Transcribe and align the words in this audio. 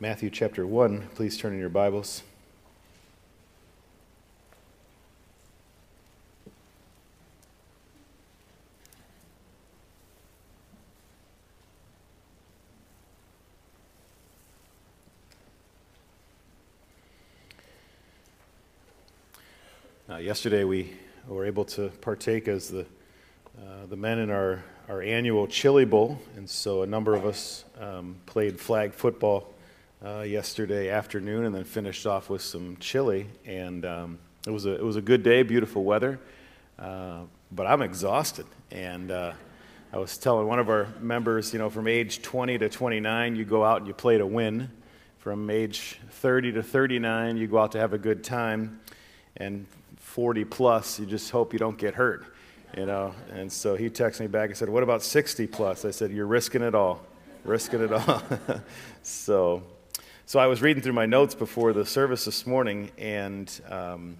Matthew 0.00 0.30
chapter 0.30 0.64
1. 0.64 1.08
Please 1.16 1.36
turn 1.36 1.52
in 1.54 1.58
your 1.58 1.68
Bibles. 1.68 2.22
Uh, 20.08 20.18
yesterday, 20.18 20.62
we 20.62 20.92
were 21.26 21.44
able 21.44 21.64
to 21.64 21.88
partake 22.00 22.46
as 22.46 22.68
the, 22.68 22.82
uh, 23.60 23.86
the 23.88 23.96
men 23.96 24.20
in 24.20 24.30
our, 24.30 24.62
our 24.88 25.02
annual 25.02 25.48
Chili 25.48 25.84
Bowl, 25.84 26.20
and 26.36 26.48
so 26.48 26.82
a 26.82 26.86
number 26.86 27.16
of 27.16 27.26
us 27.26 27.64
um, 27.80 28.14
played 28.26 28.60
flag 28.60 28.92
football 28.92 29.52
uh, 30.04 30.20
yesterday 30.20 30.90
afternoon 30.90 31.44
and 31.44 31.54
then 31.54 31.64
finished 31.64 32.06
off 32.06 32.30
with 32.30 32.42
some 32.42 32.76
chili. 32.78 33.26
And 33.44 33.84
um, 33.84 34.18
it, 34.46 34.50
was 34.50 34.66
a, 34.66 34.74
it 34.74 34.84
was 34.84 34.96
a 34.96 35.02
good 35.02 35.22
day, 35.22 35.42
beautiful 35.42 35.84
weather, 35.84 36.20
uh, 36.78 37.22
but 37.50 37.66
I'm 37.66 37.82
exhausted. 37.82 38.46
And 38.70 39.10
uh, 39.10 39.32
I 39.92 39.98
was 39.98 40.18
telling 40.18 40.46
one 40.46 40.58
of 40.58 40.68
our 40.68 40.88
members, 41.00 41.52
you 41.52 41.58
know, 41.58 41.70
from 41.70 41.88
age 41.88 42.22
20 42.22 42.58
to 42.58 42.68
29, 42.68 43.36
you 43.36 43.44
go 43.44 43.64
out 43.64 43.78
and 43.78 43.86
you 43.86 43.94
play 43.94 44.18
to 44.18 44.26
win. 44.26 44.70
From 45.18 45.50
age 45.50 45.98
30 46.10 46.52
to 46.52 46.62
39, 46.62 47.36
you 47.36 47.46
go 47.48 47.58
out 47.58 47.72
to 47.72 47.78
have 47.78 47.92
a 47.92 47.98
good 47.98 48.22
time. 48.22 48.80
And 49.36 49.66
40 49.96 50.44
plus, 50.44 50.98
you 50.98 51.06
just 51.06 51.30
hope 51.30 51.52
you 51.52 51.58
don't 51.58 51.76
get 51.76 51.94
hurt, 51.94 52.24
you 52.76 52.86
know. 52.86 53.14
And 53.32 53.50
so 53.50 53.76
he 53.76 53.90
texted 53.90 54.20
me 54.20 54.26
back 54.26 54.48
and 54.48 54.56
said, 54.56 54.68
What 54.68 54.82
about 54.82 55.02
60 55.02 55.46
plus? 55.48 55.84
I 55.84 55.90
said, 55.90 56.12
You're 56.12 56.26
risking 56.26 56.62
it 56.62 56.74
all, 56.74 57.02
risking 57.44 57.80
it 57.82 57.92
all. 57.92 58.22
so, 59.02 59.62
so 60.28 60.38
I 60.38 60.46
was 60.46 60.60
reading 60.60 60.82
through 60.82 60.92
my 60.92 61.06
notes 61.06 61.34
before 61.34 61.72
the 61.72 61.86
service 61.86 62.26
this 62.26 62.46
morning, 62.46 62.90
and 62.98 63.50
um, 63.66 64.18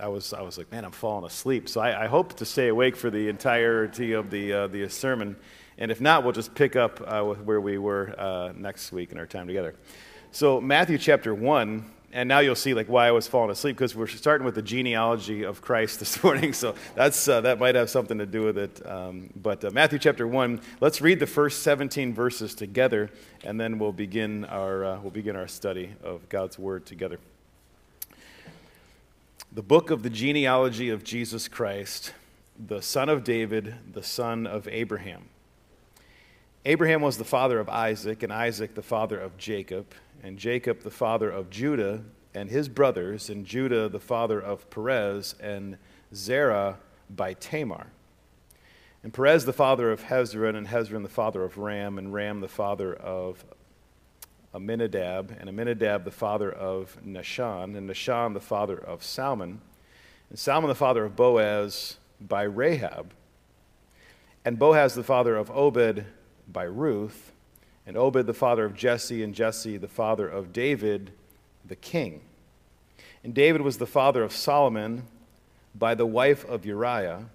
I 0.00 0.08
was, 0.08 0.32
I 0.32 0.40
was 0.40 0.56
like, 0.56 0.72
man, 0.72 0.82
I'm 0.82 0.92
falling 0.92 1.26
asleep. 1.26 1.68
So 1.68 1.82
I, 1.82 2.04
I 2.04 2.06
hope 2.06 2.38
to 2.38 2.46
stay 2.46 2.68
awake 2.68 2.96
for 2.96 3.10
the 3.10 3.28
entirety 3.28 4.14
of 4.14 4.30
the, 4.30 4.50
uh, 4.50 4.66
the 4.68 4.88
sermon. 4.88 5.36
And 5.76 5.90
if 5.90 6.00
not, 6.00 6.24
we'll 6.24 6.32
just 6.32 6.54
pick 6.54 6.74
up 6.74 7.02
uh, 7.06 7.22
where 7.22 7.60
we 7.60 7.76
were 7.76 8.18
uh, 8.18 8.54
next 8.56 8.92
week 8.92 9.12
in 9.12 9.18
our 9.18 9.26
time 9.26 9.46
together. 9.46 9.74
So, 10.30 10.58
Matthew 10.58 10.96
chapter 10.96 11.34
1 11.34 11.84
and 12.16 12.30
now 12.30 12.38
you'll 12.38 12.54
see 12.54 12.72
like 12.72 12.88
why 12.88 13.06
I 13.06 13.10
was 13.10 13.26
falling 13.26 13.50
asleep 13.50 13.76
because 13.76 13.94
we're 13.94 14.06
starting 14.06 14.46
with 14.46 14.54
the 14.54 14.62
genealogy 14.62 15.42
of 15.42 15.60
Christ 15.60 15.98
this 16.00 16.22
morning. 16.24 16.54
So 16.54 16.74
that's 16.94 17.28
uh, 17.28 17.42
that 17.42 17.58
might 17.58 17.74
have 17.74 17.90
something 17.90 18.16
to 18.18 18.24
do 18.24 18.42
with 18.42 18.56
it. 18.56 18.84
Um, 18.86 19.28
but 19.36 19.62
uh, 19.62 19.70
Matthew 19.70 19.98
chapter 19.98 20.26
one. 20.26 20.60
Let's 20.80 21.02
read 21.02 21.20
the 21.20 21.26
first 21.26 21.62
17 21.62 22.14
verses 22.14 22.54
together, 22.54 23.10
and 23.44 23.60
then 23.60 23.78
we'll 23.78 23.92
begin 23.92 24.46
our 24.46 24.84
uh, 24.84 25.00
we'll 25.00 25.10
begin 25.10 25.36
our 25.36 25.46
study 25.46 25.94
of 26.02 26.26
God's 26.30 26.58
word 26.58 26.86
together. 26.86 27.18
The 29.52 29.62
book 29.62 29.90
of 29.90 30.02
the 30.02 30.10
genealogy 30.10 30.88
of 30.88 31.04
Jesus 31.04 31.48
Christ, 31.48 32.14
the 32.58 32.80
son 32.80 33.10
of 33.10 33.24
David, 33.24 33.74
the 33.92 34.02
son 34.02 34.46
of 34.46 34.66
Abraham. 34.68 35.28
Abraham 36.64 37.02
was 37.02 37.18
the 37.18 37.24
father 37.24 37.60
of 37.60 37.68
Isaac, 37.68 38.22
and 38.22 38.32
Isaac 38.32 38.74
the 38.74 38.82
father 38.82 39.20
of 39.20 39.36
Jacob 39.36 39.86
and 40.26 40.40
Jacob 40.40 40.80
the 40.80 40.90
father 40.90 41.30
of 41.30 41.50
Judah 41.50 42.02
and 42.34 42.50
his 42.50 42.68
brothers, 42.68 43.30
and 43.30 43.46
Judah 43.46 43.88
the 43.88 44.00
father 44.00 44.40
of 44.40 44.68
Perez, 44.70 45.36
and 45.40 45.78
Zerah 46.12 46.78
by 47.08 47.32
Tamar. 47.34 47.86
And 49.04 49.14
Perez 49.14 49.44
the 49.44 49.52
father 49.52 49.92
of 49.92 50.02
Hezron, 50.02 50.56
and 50.56 50.66
Hezron 50.66 51.04
the 51.04 51.08
father 51.08 51.44
of 51.44 51.58
Ram, 51.58 51.96
and 51.96 52.12
Ram 52.12 52.40
the 52.40 52.48
father 52.48 52.92
of 52.92 53.44
Amminadab, 54.52 55.36
and 55.38 55.48
Amminadab 55.48 56.02
the 56.02 56.10
father 56.10 56.50
of 56.50 56.98
Nahshon, 57.06 57.76
and 57.76 57.88
Nahshon 57.88 58.34
the 58.34 58.40
father 58.40 58.76
of 58.76 59.04
Salmon, 59.04 59.60
and 60.28 60.38
Salmon 60.38 60.68
the 60.68 60.74
father 60.74 61.04
of 61.04 61.14
Boaz 61.14 61.98
by 62.20 62.42
Rahab, 62.42 63.12
and 64.44 64.58
Boaz 64.58 64.96
the 64.96 65.04
father 65.04 65.36
of 65.36 65.52
Obed 65.52 66.04
by 66.48 66.64
Ruth, 66.64 67.30
and 67.86 67.96
Obed 67.96 68.26
the 68.26 68.34
father 68.34 68.64
of 68.64 68.74
Jesse, 68.74 69.22
and 69.22 69.34
Jesse 69.34 69.76
the 69.76 69.88
father 69.88 70.28
of 70.28 70.52
David 70.52 71.12
the 71.64 71.76
king. 71.76 72.20
And 73.22 73.34
David 73.34 73.60
was 73.60 73.78
the 73.78 73.86
father 73.86 74.22
of 74.22 74.32
Solomon 74.32 75.04
by 75.74 75.94
the 75.94 76.06
wife 76.06 76.44
of 76.44 76.64
Uriah, 76.64 77.26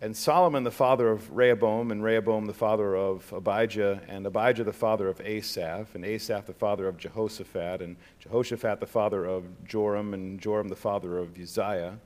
and 0.00 0.16
Solomon 0.16 0.62
the 0.62 0.70
father 0.70 1.10
of 1.10 1.36
Rehoboam, 1.36 1.90
and 1.90 2.04
Rehoboam 2.04 2.46
the 2.46 2.54
father 2.54 2.96
of 2.96 3.32
Abijah, 3.32 4.02
and 4.06 4.26
Abijah 4.26 4.62
the 4.62 4.72
father 4.72 5.08
of 5.08 5.20
Asaph, 5.20 5.94
and 5.94 6.04
Asaph 6.04 6.46
the 6.46 6.52
father 6.52 6.86
of 6.86 6.98
Jehoshaphat, 6.98 7.82
and 7.82 7.96
Jehoshaphat 8.20 8.78
the 8.78 8.86
father 8.86 9.24
of 9.24 9.64
Joram, 9.64 10.14
and 10.14 10.40
Joram 10.40 10.68
the 10.68 10.76
father 10.76 11.18
of 11.18 11.36
Uzziah. 11.36 11.98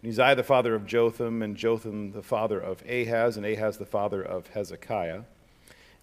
And 0.00 0.12
Uzziah 0.12 0.36
the 0.36 0.44
father 0.44 0.76
of 0.76 0.86
Jotham, 0.86 1.42
and 1.42 1.56
Jotham 1.56 2.12
the 2.12 2.22
father 2.22 2.60
of 2.60 2.84
Ahaz, 2.88 3.36
and 3.36 3.44
Ahaz 3.44 3.78
the 3.78 3.84
father 3.84 4.22
of 4.22 4.46
Hezekiah. 4.48 5.22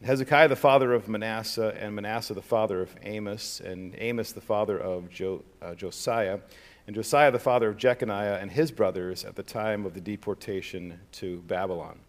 Hezekiah 0.03 0.47
the 0.47 0.55
father 0.55 0.93
of 0.93 1.07
Manasseh, 1.07 1.75
and 1.79 1.93
Manasseh 1.93 2.33
the 2.33 2.41
father 2.41 2.81
of 2.81 2.95
Amos, 3.03 3.59
and 3.59 3.93
Amos 3.99 4.31
the 4.31 4.41
father 4.41 4.79
of 4.79 5.11
jo- 5.11 5.43
uh, 5.61 5.75
Josiah, 5.75 6.39
and 6.87 6.95
Josiah 6.95 7.29
the 7.29 7.37
father 7.37 7.69
of 7.69 7.77
Jeconiah 7.77 8.39
and 8.41 8.49
his 8.49 8.71
brothers 8.71 9.23
at 9.23 9.35
the 9.35 9.43
time 9.43 9.85
of 9.85 9.93
the 9.93 10.01
deportation 10.01 10.99
to 11.13 11.41
Babylon. 11.41 11.99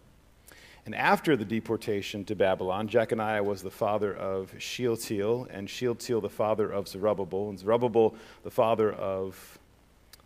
And 0.87 0.95
after 0.95 1.37
the 1.37 1.45
deportation 1.45 2.25
to 2.25 2.35
Babylon, 2.35 2.89
Jeconiah 2.89 3.43
was 3.43 3.63
the 3.63 3.71
father 3.71 4.17
of 4.17 4.55
Shealtiel, 4.59 5.47
and 5.51 5.69
Shealtiel 5.69 6.23
the 6.23 6.31
father 6.31 6.71
of 6.73 6.89
Zerubbabel, 6.89 7.51
and 7.51 7.59
Zerubbabel 7.59 8.15
the 8.43 8.51
father 8.51 8.91
of, 8.91 9.59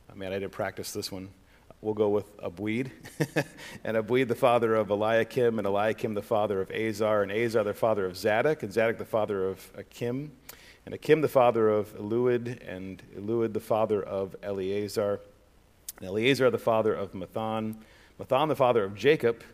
oh 0.09 0.15
man, 0.15 0.33
I 0.33 0.39
didn't 0.39 0.53
practice 0.53 0.93
this 0.93 1.11
one 1.11 1.31
we'll 1.87 1.95
go 1.95 2.09
with 2.09 2.37
Abuid. 2.39 2.91
and 3.85 3.97
Abuid, 3.97 4.27
the 4.27 4.35
father 4.35 4.75
of 4.75 4.91
Eliakim, 4.91 5.61
and 5.61 5.69
Eliakim, 5.69 6.15
the 6.15 6.23
father 6.23 6.61
of 6.61 6.69
Azar, 6.73 7.23
and 7.23 7.31
Azar, 7.31 7.63
the 7.63 7.73
father 7.73 8.05
of 8.05 8.17
Zadok, 8.17 8.65
and 8.65 8.73
Zadok, 8.73 8.99
the 8.99 9.05
father 9.05 9.49
of 9.49 9.71
Achim, 9.77 10.33
and 10.85 10.97
Achim, 10.97 11.21
the 11.21 11.29
father 11.29 11.69
of 11.69 11.97
Eliud, 11.97 12.59
and 12.69 13.05
Eliud, 13.17 13.53
the 13.53 13.61
father 13.61 14.03
of 14.03 14.35
Eleazar, 14.43 15.21
and 15.99 16.09
Eleazar, 16.09 16.51
the 16.51 16.59
father 16.59 16.93
of 16.93 17.13
Matthan, 17.13 17.77
Matthan, 18.21 18.49
the 18.49 18.57
father 18.57 18.83
of 18.83 18.97
Jacob, 18.97 19.45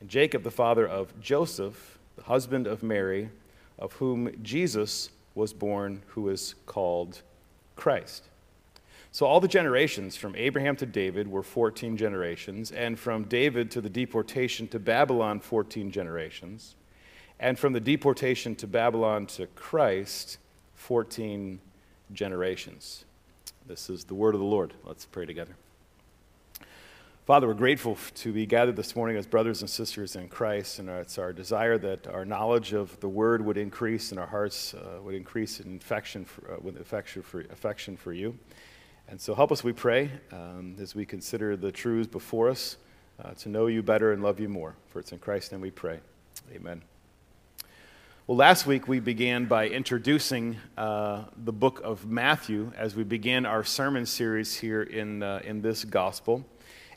and 0.00 0.08
Jacob, 0.08 0.42
the 0.42 0.50
father 0.50 0.88
of 0.88 1.20
Joseph, 1.20 2.00
the 2.16 2.24
husband 2.24 2.66
of 2.66 2.82
Mary, 2.82 3.30
of 3.78 3.92
whom 3.92 4.34
Jesus 4.42 5.10
was 5.36 5.52
born, 5.52 6.02
who 6.08 6.30
is 6.30 6.56
called 6.66 7.22
Christ. 7.76 8.24
So, 9.12 9.26
all 9.26 9.40
the 9.40 9.48
generations 9.48 10.16
from 10.16 10.36
Abraham 10.36 10.76
to 10.76 10.86
David 10.86 11.26
were 11.26 11.42
14 11.42 11.96
generations, 11.96 12.70
and 12.70 12.96
from 12.96 13.24
David 13.24 13.68
to 13.72 13.80
the 13.80 13.90
deportation 13.90 14.68
to 14.68 14.78
Babylon, 14.78 15.40
14 15.40 15.90
generations, 15.90 16.76
and 17.40 17.58
from 17.58 17.72
the 17.72 17.80
deportation 17.80 18.54
to 18.56 18.68
Babylon 18.68 19.26
to 19.26 19.48
Christ, 19.48 20.38
14 20.76 21.58
generations. 22.12 23.04
This 23.66 23.90
is 23.90 24.04
the 24.04 24.14
word 24.14 24.34
of 24.34 24.40
the 24.40 24.46
Lord. 24.46 24.74
Let's 24.84 25.06
pray 25.06 25.26
together. 25.26 25.56
Father, 27.26 27.48
we're 27.48 27.54
grateful 27.54 27.96
to 28.14 28.32
be 28.32 28.46
gathered 28.46 28.76
this 28.76 28.94
morning 28.94 29.16
as 29.16 29.26
brothers 29.26 29.60
and 29.60 29.68
sisters 29.68 30.14
in 30.14 30.28
Christ, 30.28 30.78
and 30.78 30.88
it's 30.88 31.18
our 31.18 31.32
desire 31.32 31.78
that 31.78 32.06
our 32.06 32.24
knowledge 32.24 32.72
of 32.72 32.98
the 33.00 33.08
Word 33.08 33.44
would 33.44 33.56
increase 33.56 34.10
and 34.10 34.20
our 34.20 34.26
hearts 34.26 34.74
uh, 34.74 35.00
would 35.02 35.14
increase 35.14 35.58
in 35.58 35.76
affection 35.76 36.24
for, 36.24 36.54
uh, 36.54 36.56
with 36.60 36.80
affection 36.80 37.22
for, 37.22 37.40
affection 37.42 37.96
for 37.96 38.12
you. 38.12 38.38
And 39.10 39.20
so 39.20 39.34
help 39.34 39.50
us, 39.50 39.64
we 39.64 39.72
pray, 39.72 40.08
um, 40.30 40.76
as 40.80 40.94
we 40.94 41.04
consider 41.04 41.56
the 41.56 41.72
truths 41.72 42.06
before 42.08 42.48
us, 42.48 42.76
uh, 43.20 43.32
to 43.40 43.48
know 43.48 43.66
you 43.66 43.82
better 43.82 44.12
and 44.12 44.22
love 44.22 44.38
you 44.38 44.48
more. 44.48 44.76
For 44.86 45.00
it's 45.00 45.10
in 45.10 45.18
Christ's 45.18 45.50
name 45.50 45.60
we 45.60 45.72
pray. 45.72 45.98
Amen. 46.54 46.80
Well, 48.28 48.36
last 48.36 48.68
week 48.68 48.86
we 48.86 49.00
began 49.00 49.46
by 49.46 49.66
introducing 49.66 50.58
uh, 50.78 51.24
the 51.36 51.52
book 51.52 51.80
of 51.82 52.06
Matthew 52.06 52.70
as 52.76 52.94
we 52.94 53.02
began 53.02 53.46
our 53.46 53.64
sermon 53.64 54.06
series 54.06 54.54
here 54.54 54.82
in, 54.82 55.24
uh, 55.24 55.40
in 55.42 55.60
this 55.60 55.82
gospel. 55.84 56.46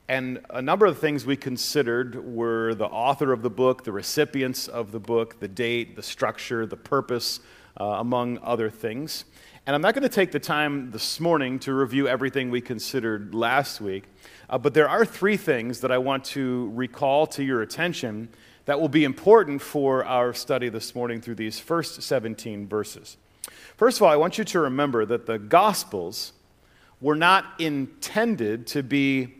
And 0.07 0.39
a 0.51 0.61
number 0.61 0.85
of 0.85 0.99
things 0.99 1.25
we 1.25 1.35
considered 1.35 2.23
were 2.23 2.75
the 2.75 2.85
author 2.85 3.33
of 3.33 3.41
the 3.41 3.49
book, 3.49 3.85
the 3.85 3.91
recipients 3.91 4.67
of 4.67 4.91
the 4.91 4.99
book, 4.99 5.39
the 5.39 5.47
date, 5.47 5.95
the 5.95 6.03
structure, 6.03 6.67
the 6.67 6.77
purpose, 6.77 7.39
uh, 7.81 7.85
among 7.85 8.37
other 8.43 8.69
things. 8.69 9.25
And 9.65 9.73
I'm 9.73 9.81
not 9.81 9.93
going 9.93 10.03
to 10.03 10.09
take 10.09 10.33
the 10.33 10.41
time 10.41 10.91
this 10.91 11.21
morning 11.21 11.57
to 11.59 11.73
review 11.73 12.05
everything 12.05 12.51
we 12.51 12.59
considered 12.59 13.33
last 13.33 13.79
week, 13.79 14.03
uh, 14.49 14.57
but 14.57 14.73
there 14.73 14.89
are 14.89 15.05
three 15.05 15.37
things 15.37 15.79
that 15.79 15.91
I 15.91 15.99
want 15.99 16.25
to 16.25 16.69
recall 16.73 17.25
to 17.27 17.45
your 17.45 17.61
attention 17.61 18.27
that 18.65 18.81
will 18.81 18.89
be 18.89 19.05
important 19.05 19.61
for 19.61 20.03
our 20.03 20.33
study 20.33 20.67
this 20.67 20.93
morning 20.93 21.21
through 21.21 21.35
these 21.35 21.61
first 21.61 22.01
17 22.01 22.67
verses. 22.67 23.15
First 23.77 23.99
of 23.99 24.03
all, 24.03 24.11
I 24.11 24.17
want 24.17 24.37
you 24.37 24.43
to 24.43 24.59
remember 24.59 25.05
that 25.05 25.27
the 25.27 25.39
Gospels 25.39 26.33
were 26.99 27.15
not 27.15 27.45
intended 27.57 28.67
to 28.67 28.83
be 28.83 29.33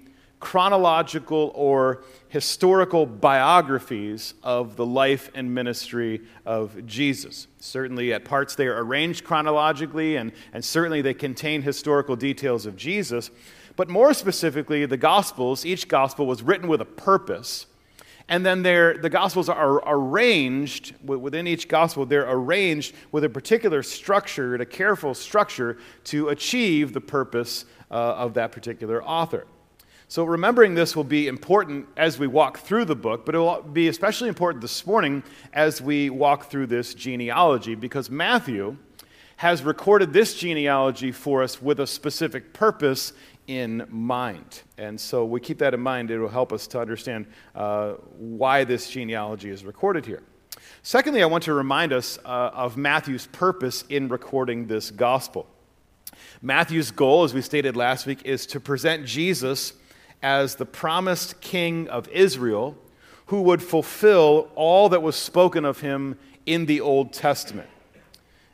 chronological 0.43 1.53
or 1.55 2.03
historical 2.27 3.05
biographies 3.05 4.33
of 4.43 4.75
the 4.75 4.85
life 4.85 5.31
and 5.33 5.55
ministry 5.55 6.19
of 6.45 6.85
Jesus. 6.85 7.47
Certainly, 7.59 8.11
at 8.11 8.25
parts, 8.25 8.53
they 8.53 8.67
are 8.67 8.83
arranged 8.83 9.23
chronologically, 9.23 10.17
and, 10.17 10.33
and 10.51 10.63
certainly 10.63 11.01
they 11.01 11.13
contain 11.13 11.61
historical 11.61 12.17
details 12.17 12.65
of 12.65 12.75
Jesus. 12.75 13.31
But 13.77 13.87
more 13.87 14.13
specifically, 14.13 14.85
the 14.85 14.97
Gospels, 14.97 15.65
each 15.65 15.87
Gospel 15.87 16.25
was 16.25 16.43
written 16.43 16.67
with 16.67 16.81
a 16.81 16.85
purpose. 16.85 17.65
And 18.27 18.45
then 18.45 18.63
the 18.63 19.09
Gospels 19.09 19.47
are 19.47 19.81
arranged, 19.87 20.93
within 21.05 21.47
each 21.47 21.69
Gospel, 21.69 22.05
they're 22.05 22.29
arranged 22.29 22.95
with 23.13 23.23
a 23.23 23.29
particular 23.29 23.81
structure, 23.81 24.55
a 24.55 24.65
careful 24.65 25.13
structure, 25.13 25.77
to 26.05 26.27
achieve 26.27 26.91
the 26.91 27.01
purpose 27.01 27.63
uh, 27.89 27.93
of 27.93 28.33
that 28.33 28.51
particular 28.51 29.01
author. 29.01 29.45
So, 30.07 30.23
remembering 30.23 30.75
this 30.75 30.95
will 30.95 31.03
be 31.03 31.27
important 31.27 31.87
as 31.97 32.19
we 32.19 32.27
walk 32.27 32.59
through 32.59 32.85
the 32.85 32.95
book, 32.95 33.25
but 33.25 33.35
it 33.35 33.39
will 33.39 33.61
be 33.61 33.87
especially 33.87 34.29
important 34.29 34.61
this 34.61 34.85
morning 34.85 35.23
as 35.53 35.81
we 35.81 36.09
walk 36.09 36.49
through 36.49 36.67
this 36.67 36.93
genealogy 36.93 37.75
because 37.75 38.09
Matthew 38.09 38.77
has 39.37 39.63
recorded 39.63 40.13
this 40.13 40.35
genealogy 40.35 41.11
for 41.11 41.43
us 41.43 41.61
with 41.61 41.79
a 41.79 41.87
specific 41.87 42.53
purpose 42.53 43.13
in 43.47 43.85
mind. 43.89 44.61
And 44.77 44.99
so 44.99 45.25
we 45.25 45.39
keep 45.39 45.57
that 45.59 45.73
in 45.73 45.79
mind. 45.79 46.11
It 46.11 46.19
will 46.19 46.29
help 46.29 46.53
us 46.53 46.67
to 46.67 46.79
understand 46.79 47.25
uh, 47.55 47.93
why 48.17 48.63
this 48.63 48.89
genealogy 48.89 49.49
is 49.49 49.65
recorded 49.65 50.05
here. 50.05 50.23
Secondly, 50.81 51.23
I 51.23 51.25
want 51.25 51.43
to 51.45 51.53
remind 51.53 51.93
us 51.93 52.19
uh, 52.23 52.51
of 52.53 52.77
Matthew's 52.77 53.27
purpose 53.27 53.83
in 53.89 54.07
recording 54.07 54.67
this 54.67 54.91
gospel. 54.91 55.47
Matthew's 56.41 56.91
goal, 56.91 57.23
as 57.23 57.33
we 57.33 57.41
stated 57.41 57.75
last 57.75 58.05
week, 58.05 58.21
is 58.25 58.45
to 58.47 58.59
present 58.59 59.05
Jesus 59.05 59.73
as 60.23 60.55
the 60.55 60.65
promised 60.65 61.41
king 61.41 61.87
of 61.89 62.07
Israel 62.07 62.75
who 63.27 63.41
would 63.41 63.61
fulfill 63.61 64.49
all 64.55 64.89
that 64.89 65.01
was 65.01 65.15
spoken 65.15 65.65
of 65.65 65.81
him 65.81 66.17
in 66.45 66.65
the 66.65 66.81
Old 66.81 67.13
Testament. 67.13 67.69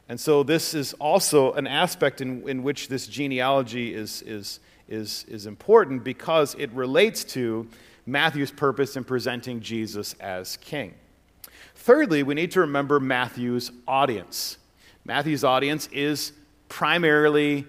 And 0.10 0.20
so, 0.20 0.42
this 0.42 0.74
is 0.74 0.94
also 0.94 1.54
an 1.54 1.68
aspect 1.68 2.20
in, 2.20 2.48
in 2.50 2.64
which 2.64 2.88
this 2.88 3.06
genealogy 3.06 3.94
is, 3.94 4.24
is, 4.24 4.60
is, 4.88 5.24
is 5.28 5.46
important 5.46 6.04
because 6.04 6.56
it 6.56 6.72
relates 6.72 7.24
to 7.26 7.68
Matthew's 8.08 8.50
purpose 8.50 8.96
in 8.98 9.04
presenting 9.04 9.60
Jesus 9.60 10.16
as 10.20 10.58
king. 10.58 10.96
Thirdly, 11.76 12.24
we 12.24 12.34
need 12.34 12.52
to 12.52 12.62
remember 12.62 13.00
Matthew's 13.00 13.72
audience. 13.88 14.58
Matthew's 15.06 15.44
audience 15.44 15.88
is 15.92 16.34
primarily 16.70 17.66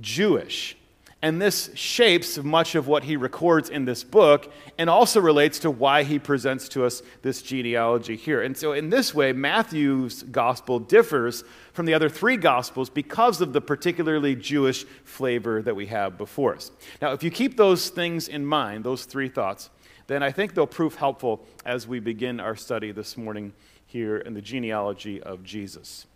Jewish. 0.00 0.76
And 1.24 1.40
this 1.40 1.70
shapes 1.74 2.36
much 2.38 2.74
of 2.74 2.88
what 2.88 3.04
he 3.04 3.16
records 3.16 3.70
in 3.70 3.84
this 3.84 4.02
book 4.02 4.52
and 4.76 4.90
also 4.90 5.20
relates 5.20 5.60
to 5.60 5.70
why 5.70 6.02
he 6.02 6.18
presents 6.18 6.68
to 6.70 6.84
us 6.84 7.00
this 7.22 7.42
genealogy 7.42 8.16
here. 8.16 8.42
And 8.42 8.56
so, 8.56 8.72
in 8.72 8.90
this 8.90 9.14
way, 9.14 9.32
Matthew's 9.32 10.24
gospel 10.24 10.80
differs 10.80 11.44
from 11.72 11.86
the 11.86 11.94
other 11.94 12.08
three 12.08 12.36
gospels 12.36 12.90
because 12.90 13.40
of 13.40 13.52
the 13.52 13.60
particularly 13.60 14.34
Jewish 14.34 14.84
flavor 15.04 15.62
that 15.62 15.76
we 15.76 15.86
have 15.86 16.18
before 16.18 16.56
us. 16.56 16.72
Now, 17.00 17.12
if 17.12 17.22
you 17.22 17.30
keep 17.30 17.56
those 17.56 17.88
things 17.88 18.26
in 18.26 18.44
mind, 18.44 18.82
those 18.82 19.04
three 19.04 19.28
thoughts, 19.28 19.70
then 20.08 20.24
I 20.24 20.32
think 20.32 20.54
they'll 20.54 20.66
prove 20.66 20.96
helpful 20.96 21.46
as 21.64 21.86
we 21.86 22.00
begin 22.00 22.40
our 22.40 22.56
study 22.56 22.90
this 22.90 23.16
morning 23.16 23.52
here 23.86 24.16
in 24.16 24.34
the 24.34 24.42
genealogy 24.42 25.22
of 25.22 25.44
Jesus. 25.44 26.06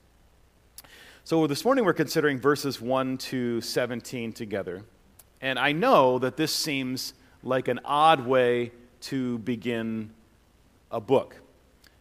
So, 1.23 1.47
this 1.47 1.65
morning 1.65 1.85
we're 1.85 1.93
considering 1.93 2.41
verses 2.41 2.81
1 2.81 3.19
to 3.19 3.61
17 3.61 4.33
together. 4.33 4.83
And 5.41 5.59
I 5.59 5.73
know 5.73 6.19
that 6.19 6.37
this 6.37 6.53
seems 6.53 7.15
like 7.43 7.69
an 7.69 7.81
odd 7.85 8.27
way 8.27 8.73
to 9.03 9.39
begin 9.39 10.11
a 10.91 11.01
book. 11.01 11.37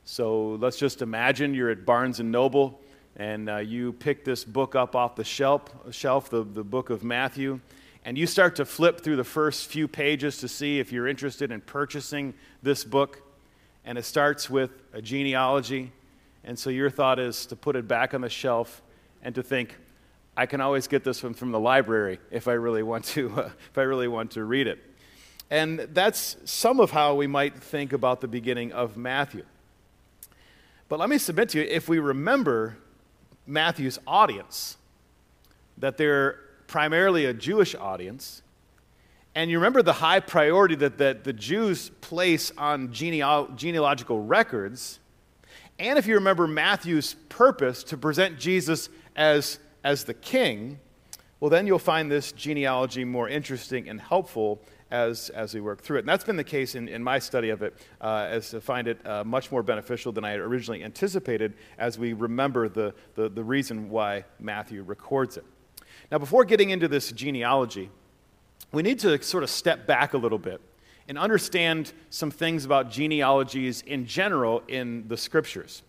So 0.05 0.57
let's 0.61 0.77
just 0.77 1.01
imagine 1.01 1.53
you're 1.53 1.69
at 1.69 1.85
Barnes 1.85 2.19
and 2.19 2.31
Noble 2.31 2.79
and 3.15 3.49
uh, 3.49 3.57
you 3.57 3.93
pick 3.93 4.25
this 4.25 4.43
book 4.43 4.75
up 4.75 4.95
off 4.95 5.15
the 5.15 5.23
shelf, 5.23 5.63
shelf 5.91 6.29
the, 6.29 6.43
the 6.43 6.63
book 6.63 6.89
of 6.89 7.03
Matthew, 7.03 7.59
and 8.03 8.17
you 8.17 8.27
start 8.27 8.55
to 8.57 8.65
flip 8.65 9.01
through 9.01 9.15
the 9.15 9.23
first 9.23 9.67
few 9.67 9.87
pages 9.87 10.37
to 10.39 10.47
see 10.47 10.79
if 10.79 10.91
you're 10.91 11.07
interested 11.07 11.51
in 11.51 11.61
purchasing 11.61 12.33
this 12.61 12.83
book. 12.83 13.21
And 13.83 13.97
it 13.97 14.05
starts 14.05 14.49
with 14.49 14.71
a 14.93 15.01
genealogy. 15.01 15.91
And 16.43 16.57
so 16.57 16.69
your 16.69 16.89
thought 16.89 17.19
is 17.19 17.45
to 17.47 17.55
put 17.55 17.75
it 17.75 17.87
back 17.87 18.13
on 18.13 18.21
the 18.21 18.29
shelf 18.29 18.81
and 19.23 19.33
to 19.33 19.41
think, 19.41 19.75
I 20.37 20.45
can 20.45 20.59
always 20.59 20.87
get 20.87 21.03
this 21.03 21.23
one 21.23 21.33
from 21.33 21.51
the 21.51 21.59
library 21.59 22.19
if 22.29 22.47
I 22.47 22.53
really 22.53 22.83
want 22.83 23.05
to, 23.05 23.31
uh, 23.37 23.49
if 23.71 23.77
I 23.77 23.83
really 23.83 24.07
want 24.07 24.31
to 24.31 24.43
read 24.43 24.67
it. 24.67 24.79
And 25.49 25.79
that's 25.79 26.37
some 26.45 26.79
of 26.79 26.91
how 26.91 27.15
we 27.15 27.27
might 27.27 27.55
think 27.55 27.93
about 27.93 28.21
the 28.21 28.27
beginning 28.27 28.71
of 28.71 28.97
Matthew. 28.97 29.45
But 30.89 30.99
let 30.99 31.09
me 31.09 31.17
submit 31.17 31.49
to 31.49 31.59
you 31.59 31.67
if 31.69 31.87
we 31.87 31.99
remember 31.99 32.77
Matthew's 33.47 33.99
audience, 34.07 34.77
that 35.77 35.97
they're 35.97 36.39
primarily 36.67 37.25
a 37.25 37.33
Jewish 37.33 37.75
audience, 37.75 38.41
and 39.35 39.51
you 39.51 39.57
remember 39.57 39.83
the 39.83 39.93
high 39.93 40.19
priority 40.19 40.75
that, 40.75 40.97
that 40.97 41.23
the 41.23 41.33
Jews 41.33 41.89
place 42.01 42.51
on 42.57 42.89
geneal- 42.89 43.55
genealogical 43.55 44.21
records, 44.23 44.99
and 45.77 45.99
if 45.99 46.07
you 46.07 46.15
remember 46.15 46.47
Matthew's 46.47 47.15
purpose 47.29 47.83
to 47.83 47.97
present 47.97 48.39
Jesus 48.39 48.89
as 49.15 49.59
as 49.85 50.03
the 50.03 50.15
king, 50.15 50.79
well, 51.39 51.49
then 51.49 51.67
you'll 51.67 51.77
find 51.77 52.11
this 52.11 52.31
genealogy 52.31 53.05
more 53.05 53.29
interesting 53.29 53.87
and 53.87 54.01
helpful 54.01 54.59
as, 54.89 55.29
as 55.29 55.53
we 55.53 55.61
work 55.61 55.81
through 55.81 55.97
it. 55.97 55.99
And 55.99 56.09
that's 56.09 56.23
been 56.23 56.37
the 56.37 56.43
case 56.43 56.73
in, 56.73 56.87
in 56.87 57.03
my 57.03 57.19
study 57.19 57.49
of 57.49 57.61
it, 57.61 57.75
uh, 58.01 58.25
as 58.27 58.49
to 58.49 58.61
find 58.61 58.87
it 58.87 59.05
uh, 59.05 59.23
much 59.23 59.51
more 59.51 59.61
beneficial 59.61 60.11
than 60.11 60.25
I 60.25 60.31
had 60.31 60.39
originally 60.39 60.83
anticipated 60.83 61.53
as 61.77 61.99
we 61.99 62.13
remember 62.13 62.67
the, 62.67 62.95
the, 63.13 63.29
the 63.29 63.43
reason 63.43 63.89
why 63.89 64.25
Matthew 64.39 64.81
records 64.81 65.37
it. 65.37 65.45
Now, 66.11 66.17
before 66.17 66.45
getting 66.45 66.71
into 66.71 66.87
this 66.87 67.11
genealogy, 67.11 67.91
we 68.71 68.81
need 68.81 68.97
to 68.99 69.21
sort 69.21 69.43
of 69.43 69.51
step 69.51 69.85
back 69.85 70.15
a 70.15 70.17
little 70.17 70.39
bit 70.39 70.61
and 71.07 71.17
understand 71.17 71.93
some 72.09 72.31
things 72.31 72.65
about 72.65 72.89
genealogies 72.89 73.83
in 73.83 74.07
general 74.07 74.63
in 74.67 75.07
the 75.07 75.17
scriptures. 75.17 75.83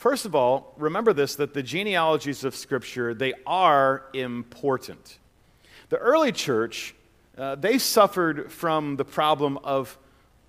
First 0.00 0.24
of 0.24 0.34
all, 0.34 0.72
remember 0.78 1.12
this 1.12 1.34
that 1.34 1.52
the 1.52 1.62
genealogies 1.62 2.42
of 2.42 2.56
Scripture, 2.56 3.12
they 3.12 3.34
are 3.46 4.06
important. 4.14 5.18
The 5.90 5.98
early 5.98 6.32
church, 6.32 6.94
uh, 7.36 7.56
they 7.56 7.76
suffered 7.76 8.50
from 8.50 8.96
the 8.96 9.04
problem 9.04 9.58
of 9.58 9.98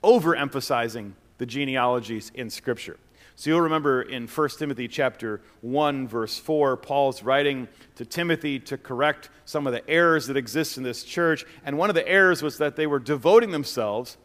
overemphasizing 0.05 1.11
the 1.37 1.45
genealogies 1.45 2.31
in 2.33 2.49
Scripture. 2.49 2.97
So 3.35 3.49
you'll 3.49 3.59
remember 3.59 4.03
in 4.03 4.25
1 4.25 4.49
Timothy 4.57 4.87
chapter 4.87 5.41
1 5.59 6.07
verse 6.07 6.37
4 6.37 6.77
Paul's 6.77 7.21
writing 7.21 7.67
to 7.97 8.05
Timothy 8.05 8.57
to 8.57 8.77
correct 8.77 9.29
some 9.43 9.67
of 9.67 9.73
the 9.73 9.85
errors 9.89 10.27
that 10.27 10.37
exist 10.37 10.77
in 10.77 10.83
this 10.83 11.03
church 11.03 11.43
and 11.65 11.77
one 11.77 11.89
of 11.89 11.95
the 11.95 12.07
errors 12.07 12.41
was 12.41 12.57
that 12.59 12.77
they 12.77 12.87
were 12.87 12.99
devoting 12.99 13.51
themselves 13.51 14.15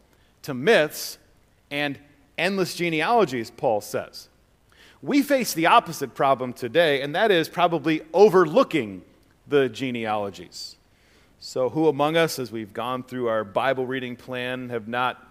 to 0.43 0.53
myths 0.53 1.17
and 1.69 1.99
endless 2.37 2.75
genealogies 2.75 3.51
Paul 3.51 3.81
says. 3.81 4.29
We 5.01 5.21
face 5.21 5.53
the 5.53 5.67
opposite 5.67 6.15
problem 6.15 6.53
today, 6.53 7.01
and 7.01 7.13
that 7.13 7.29
is 7.29 7.47
probably 7.47 8.01
overlooking 8.13 9.03
the 9.47 9.69
genealogies. 9.69 10.75
So, 11.39 11.69
who 11.69 11.87
among 11.87 12.17
us, 12.17 12.39
as 12.39 12.51
we've 12.51 12.73
gone 12.73 13.03
through 13.03 13.27
our 13.27 13.43
Bible 13.43 13.85
reading 13.85 14.15
plan, 14.15 14.69
have 14.69 14.87
not 14.87 15.23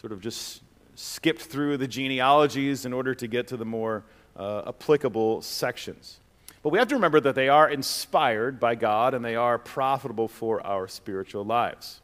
sort 0.00 0.12
of 0.12 0.20
just 0.20 0.62
skipped 0.96 1.42
through 1.42 1.76
the 1.76 1.86
genealogies 1.86 2.84
in 2.84 2.92
order 2.92 3.14
to 3.14 3.28
get 3.28 3.46
to 3.48 3.56
the 3.56 3.64
more 3.64 4.02
uh, 4.36 4.62
applicable 4.66 5.42
sections? 5.42 6.18
But 6.64 6.70
we 6.70 6.78
have 6.80 6.88
to 6.88 6.96
remember 6.96 7.20
that 7.20 7.36
they 7.36 7.48
are 7.48 7.70
inspired 7.70 8.58
by 8.58 8.74
God 8.74 9.14
and 9.14 9.24
they 9.24 9.36
are 9.36 9.56
profitable 9.56 10.26
for 10.26 10.66
our 10.66 10.88
spiritual 10.88 11.44
lives. 11.44 12.00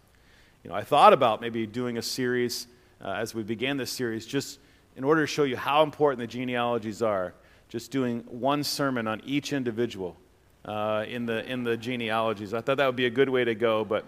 You 0.63 0.71
know, 0.71 0.77
I 0.77 0.83
thought 0.83 1.13
about 1.13 1.41
maybe 1.41 1.67
doing 1.67 1.99
a 1.99 2.03
series 2.03 2.69
uh, 3.05 3.11
as 3.11 3.35
we 3.35 3.43
began 3.43 3.77
this 3.77 3.91
series, 3.91 4.25
just 4.25 4.61
in 4.97 5.05
order 5.05 5.21
to 5.21 5.27
show 5.27 5.45
you 5.45 5.57
how 5.57 5.83
important 5.83 6.19
the 6.19 6.27
genealogies 6.27 7.03
are, 7.03 7.35
just 7.69 7.91
doing 7.91 8.21
one 8.29 8.65
sermon 8.65 9.07
on 9.07 9.21
each 9.25 9.53
individual 9.53 10.17
uh, 10.65 11.05
in, 11.07 11.27
the, 11.27 11.45
in 11.51 11.63
the 11.63 11.77
genealogies. 11.77 12.55
I 12.55 12.61
thought 12.61 12.79
that 12.79 12.87
would 12.87 12.97
be 12.97 13.07
a 13.07 13.11
good 13.11 13.29
way 13.29 13.45
to 13.45 13.55
go, 13.55 13.85
but 13.85 14.05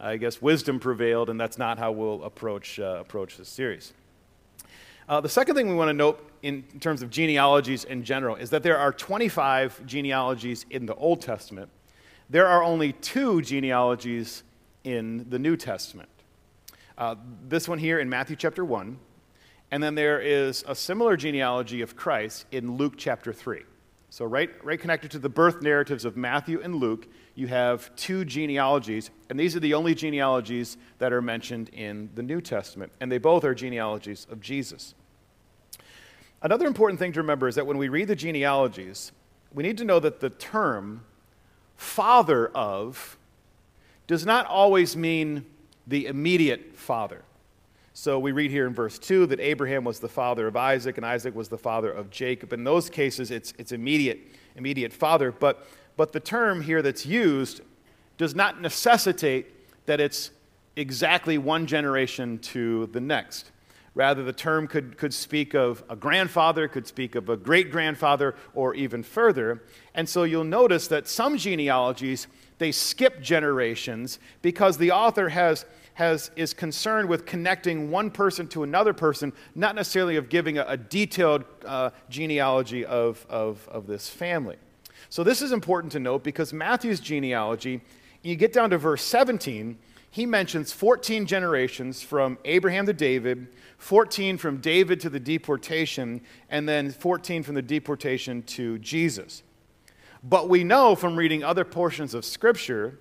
I 0.00 0.16
guess 0.16 0.40
wisdom 0.40 0.80
prevailed, 0.80 1.30
and 1.30 1.38
that's 1.38 1.58
not 1.58 1.78
how 1.78 1.92
we'll 1.92 2.24
approach, 2.24 2.80
uh, 2.80 2.96
approach 3.00 3.36
this 3.36 3.48
series. 3.48 3.92
Uh, 5.08 5.20
the 5.20 5.28
second 5.28 5.54
thing 5.54 5.68
we 5.68 5.74
want 5.74 5.88
to 5.90 5.92
note 5.94 6.30
in, 6.42 6.64
in 6.72 6.80
terms 6.80 7.02
of 7.02 7.10
genealogies 7.10 7.84
in 7.84 8.02
general 8.02 8.36
is 8.36 8.48
that 8.50 8.62
there 8.62 8.78
are 8.78 8.92
25 8.92 9.84
genealogies 9.84 10.64
in 10.70 10.86
the 10.86 10.94
Old 10.94 11.20
Testament. 11.20 11.68
There 12.30 12.46
are 12.46 12.62
only 12.62 12.92
two 12.94 13.42
genealogies 13.42 14.42
in 14.84 15.26
the 15.28 15.38
New 15.38 15.58
Testament. 15.58 16.08
Uh, 16.96 17.16
this 17.46 17.68
one 17.68 17.78
here 17.78 18.00
in 18.00 18.08
Matthew 18.08 18.36
chapter 18.36 18.64
1 18.64 18.98
and 19.74 19.82
then 19.82 19.96
there 19.96 20.20
is 20.20 20.64
a 20.68 20.74
similar 20.76 21.16
genealogy 21.16 21.80
of 21.80 21.96
Christ 21.96 22.46
in 22.52 22.76
Luke 22.76 22.94
chapter 22.96 23.32
3. 23.32 23.64
So, 24.08 24.24
right, 24.24 24.48
right 24.62 24.78
connected 24.78 25.10
to 25.10 25.18
the 25.18 25.28
birth 25.28 25.62
narratives 25.62 26.04
of 26.04 26.16
Matthew 26.16 26.60
and 26.62 26.76
Luke, 26.76 27.08
you 27.34 27.48
have 27.48 27.92
two 27.96 28.24
genealogies, 28.24 29.10
and 29.28 29.36
these 29.36 29.56
are 29.56 29.60
the 29.60 29.74
only 29.74 29.96
genealogies 29.96 30.76
that 30.98 31.12
are 31.12 31.20
mentioned 31.20 31.70
in 31.70 32.08
the 32.14 32.22
New 32.22 32.40
Testament, 32.40 32.92
and 33.00 33.10
they 33.10 33.18
both 33.18 33.42
are 33.42 33.52
genealogies 33.52 34.28
of 34.30 34.40
Jesus. 34.40 34.94
Another 36.40 36.68
important 36.68 37.00
thing 37.00 37.10
to 37.10 37.18
remember 37.18 37.48
is 37.48 37.56
that 37.56 37.66
when 37.66 37.76
we 37.76 37.88
read 37.88 38.06
the 38.06 38.14
genealogies, 38.14 39.10
we 39.52 39.64
need 39.64 39.78
to 39.78 39.84
know 39.84 39.98
that 39.98 40.20
the 40.20 40.30
term 40.30 41.04
father 41.74 42.46
of 42.54 43.18
does 44.06 44.24
not 44.24 44.46
always 44.46 44.96
mean 44.96 45.44
the 45.84 46.06
immediate 46.06 46.76
father. 46.76 47.24
So 47.96 48.18
we 48.18 48.32
read 48.32 48.50
here 48.50 48.66
in 48.66 48.74
verse 48.74 48.98
2 48.98 49.26
that 49.26 49.38
Abraham 49.38 49.84
was 49.84 50.00
the 50.00 50.08
father 50.08 50.48
of 50.48 50.56
Isaac 50.56 50.96
and 50.96 51.06
Isaac 51.06 51.32
was 51.32 51.48
the 51.48 51.56
father 51.56 51.92
of 51.92 52.10
Jacob. 52.10 52.52
In 52.52 52.64
those 52.64 52.90
cases, 52.90 53.30
it's, 53.30 53.54
it's 53.56 53.70
immediate, 53.70 54.18
immediate 54.56 54.92
father. 54.92 55.30
But, 55.30 55.64
but 55.96 56.12
the 56.12 56.18
term 56.18 56.60
here 56.60 56.82
that's 56.82 57.06
used 57.06 57.60
does 58.18 58.34
not 58.34 58.60
necessitate 58.60 59.86
that 59.86 60.00
it's 60.00 60.32
exactly 60.74 61.38
one 61.38 61.68
generation 61.68 62.40
to 62.40 62.86
the 62.86 63.00
next. 63.00 63.52
Rather, 63.94 64.24
the 64.24 64.32
term 64.32 64.66
could, 64.66 64.98
could 64.98 65.14
speak 65.14 65.54
of 65.54 65.84
a 65.88 65.94
grandfather, 65.94 66.66
could 66.66 66.88
speak 66.88 67.14
of 67.14 67.28
a 67.28 67.36
great 67.36 67.70
grandfather, 67.70 68.34
or 68.54 68.74
even 68.74 69.04
further. 69.04 69.62
And 69.94 70.08
so 70.08 70.24
you'll 70.24 70.42
notice 70.42 70.88
that 70.88 71.06
some 71.06 71.38
genealogies, 71.38 72.26
they 72.58 72.72
skip 72.72 73.22
generations 73.22 74.18
because 74.42 74.78
the 74.78 74.90
author 74.90 75.28
has, 75.28 75.64
has, 75.94 76.30
is 76.36 76.52
concerned 76.52 77.08
with 77.08 77.26
connecting 77.26 77.90
one 77.90 78.10
person 78.10 78.46
to 78.48 78.62
another 78.62 78.92
person, 78.92 79.32
not 79.54 79.74
necessarily 79.74 80.16
of 80.16 80.28
giving 80.28 80.58
a, 80.58 80.64
a 80.68 80.76
detailed 80.76 81.44
uh, 81.64 81.90
genealogy 82.08 82.84
of, 82.84 83.24
of, 83.28 83.66
of 83.68 83.86
this 83.86 84.08
family. 84.08 84.56
So 85.08 85.22
this 85.24 85.42
is 85.42 85.52
important 85.52 85.92
to 85.92 86.00
note 86.00 86.24
because 86.24 86.52
Matthew's 86.52 87.00
genealogy, 87.00 87.80
you 88.22 88.36
get 88.36 88.52
down 88.52 88.70
to 88.70 88.78
verse 88.78 89.02
17, 89.02 89.78
he 90.10 90.26
mentions 90.26 90.72
14 90.72 91.26
generations 91.26 92.02
from 92.02 92.38
Abraham 92.44 92.86
to 92.86 92.92
David 92.92 93.48
14 93.84 94.38
from 94.38 94.58
David 94.62 94.98
to 95.00 95.10
the 95.10 95.20
deportation, 95.20 96.22
and 96.48 96.66
then 96.66 96.90
14 96.90 97.42
from 97.42 97.54
the 97.54 97.60
deportation 97.60 98.42
to 98.44 98.78
Jesus. 98.78 99.42
But 100.22 100.48
we 100.48 100.64
know 100.64 100.94
from 100.94 101.16
reading 101.16 101.44
other 101.44 101.66
portions 101.66 102.14
of 102.14 102.24
Scripture 102.24 102.98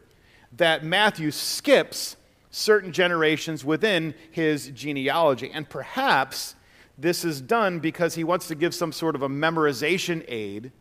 that 0.57 0.83
Matthew 0.83 1.31
skips 1.31 2.17
certain 2.53 2.91
generations 2.91 3.65
within 3.65 4.13
his 4.29 4.69
genealogy. 4.69 5.49
And 5.51 5.67
perhaps 5.67 6.53
this 6.99 7.25
is 7.25 7.41
done 7.41 7.79
because 7.79 8.13
he 8.13 8.23
wants 8.23 8.47
to 8.47 8.55
give 8.55 8.75
some 8.75 8.91
sort 8.91 9.15
of 9.15 9.23
a 9.23 9.27
memorization 9.27 10.23
aid 10.27 10.71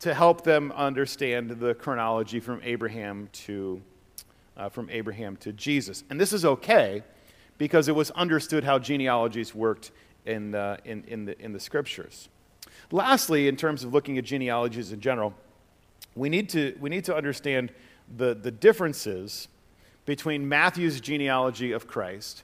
to 0.00 0.12
help 0.12 0.44
them 0.44 0.70
understand 0.72 1.50
the 1.50 1.74
chronology 1.74 2.40
from 2.40 2.60
Abraham 2.62 3.30
to, 3.32 3.80
uh, 4.58 4.68
from 4.68 4.90
Abraham 4.90 5.36
to 5.38 5.52
Jesus. 5.52 6.04
And 6.10 6.20
this 6.20 6.34
is 6.34 6.44
okay 6.44 7.02
because 7.56 7.88
it 7.88 7.94
was 7.94 8.10
understood 8.10 8.62
how 8.62 8.78
genealogies 8.78 9.54
worked 9.54 9.92
in 10.26 10.50
the, 10.50 10.78
in, 10.84 11.04
in, 11.08 11.24
the, 11.24 11.40
in 11.42 11.54
the 11.54 11.60
scriptures. 11.60 12.28
Lastly, 12.92 13.48
in 13.48 13.56
terms 13.56 13.82
of 13.82 13.94
looking 13.94 14.18
at 14.18 14.24
genealogies 14.24 14.92
in 14.92 15.00
general, 15.00 15.32
we 16.14 16.28
need 16.28 16.50
to, 16.50 16.76
we 16.78 16.90
need 16.90 17.04
to 17.04 17.16
understand 17.16 17.72
the, 18.14 18.34
the 18.34 18.50
differences 18.50 19.48
between 20.08 20.48
Matthew's 20.48 21.02
genealogy 21.02 21.72
of 21.72 21.86
Christ 21.86 22.42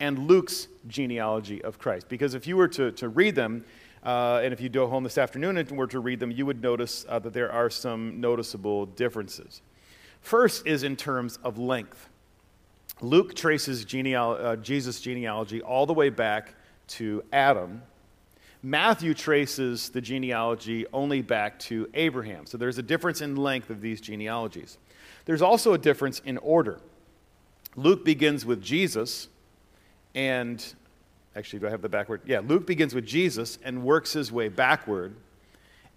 and 0.00 0.26
Luke's 0.26 0.66
genealogy 0.88 1.62
of 1.62 1.78
Christ. 1.78 2.08
Because 2.08 2.34
if 2.34 2.48
you 2.48 2.56
were 2.56 2.66
to, 2.66 2.90
to 2.90 3.08
read 3.08 3.36
them, 3.36 3.64
uh, 4.02 4.40
and 4.42 4.52
if 4.52 4.60
you 4.60 4.68
go 4.68 4.88
home 4.88 5.04
this 5.04 5.16
afternoon 5.16 5.56
and 5.56 5.70
were 5.70 5.86
to 5.86 6.00
read 6.00 6.18
them, 6.18 6.32
you 6.32 6.44
would 6.46 6.60
notice 6.60 7.06
uh, 7.08 7.20
that 7.20 7.32
there 7.32 7.52
are 7.52 7.70
some 7.70 8.20
noticeable 8.20 8.86
differences. 8.86 9.62
First 10.20 10.66
is 10.66 10.82
in 10.82 10.96
terms 10.96 11.38
of 11.44 11.58
length. 11.58 12.08
Luke 13.00 13.36
traces 13.36 13.84
geneal- 13.84 14.44
uh, 14.44 14.56
Jesus' 14.56 15.00
genealogy 15.00 15.62
all 15.62 15.86
the 15.86 15.94
way 15.94 16.10
back 16.10 16.54
to 16.88 17.22
Adam. 17.32 17.82
Matthew 18.64 19.14
traces 19.14 19.90
the 19.90 20.00
genealogy 20.00 20.86
only 20.92 21.22
back 21.22 21.60
to 21.60 21.88
Abraham. 21.94 22.46
So 22.46 22.58
there's 22.58 22.78
a 22.78 22.82
difference 22.82 23.20
in 23.20 23.36
length 23.36 23.70
of 23.70 23.80
these 23.80 24.00
genealogies. 24.00 24.76
There's 25.24 25.42
also 25.42 25.72
a 25.72 25.78
difference 25.78 26.20
in 26.24 26.38
order. 26.38 26.80
Luke 27.76 28.04
begins 28.04 28.46
with 28.46 28.62
Jesus, 28.62 29.28
and 30.14 30.64
actually, 31.34 31.58
do 31.58 31.66
I 31.66 31.70
have 31.70 31.82
the 31.82 31.88
backward? 31.88 32.22
Yeah, 32.26 32.40
Luke 32.40 32.66
begins 32.66 32.94
with 32.94 33.06
Jesus 33.06 33.58
and 33.62 33.84
works 33.84 34.14
his 34.14 34.32
way 34.32 34.48
backward. 34.48 35.14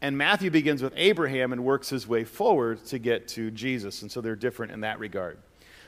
And 0.01 0.17
Matthew 0.17 0.49
begins 0.49 0.81
with 0.81 0.93
Abraham 0.95 1.51
and 1.51 1.63
works 1.63 1.89
his 1.89 2.07
way 2.07 2.23
forward 2.23 2.85
to 2.85 2.99
get 2.99 3.27
to 3.29 3.51
Jesus. 3.51 4.01
And 4.01 4.11
so 4.11 4.21
they're 4.21 4.35
different 4.35 4.71
in 4.71 4.81
that 4.81 4.99
regard. 4.99 5.37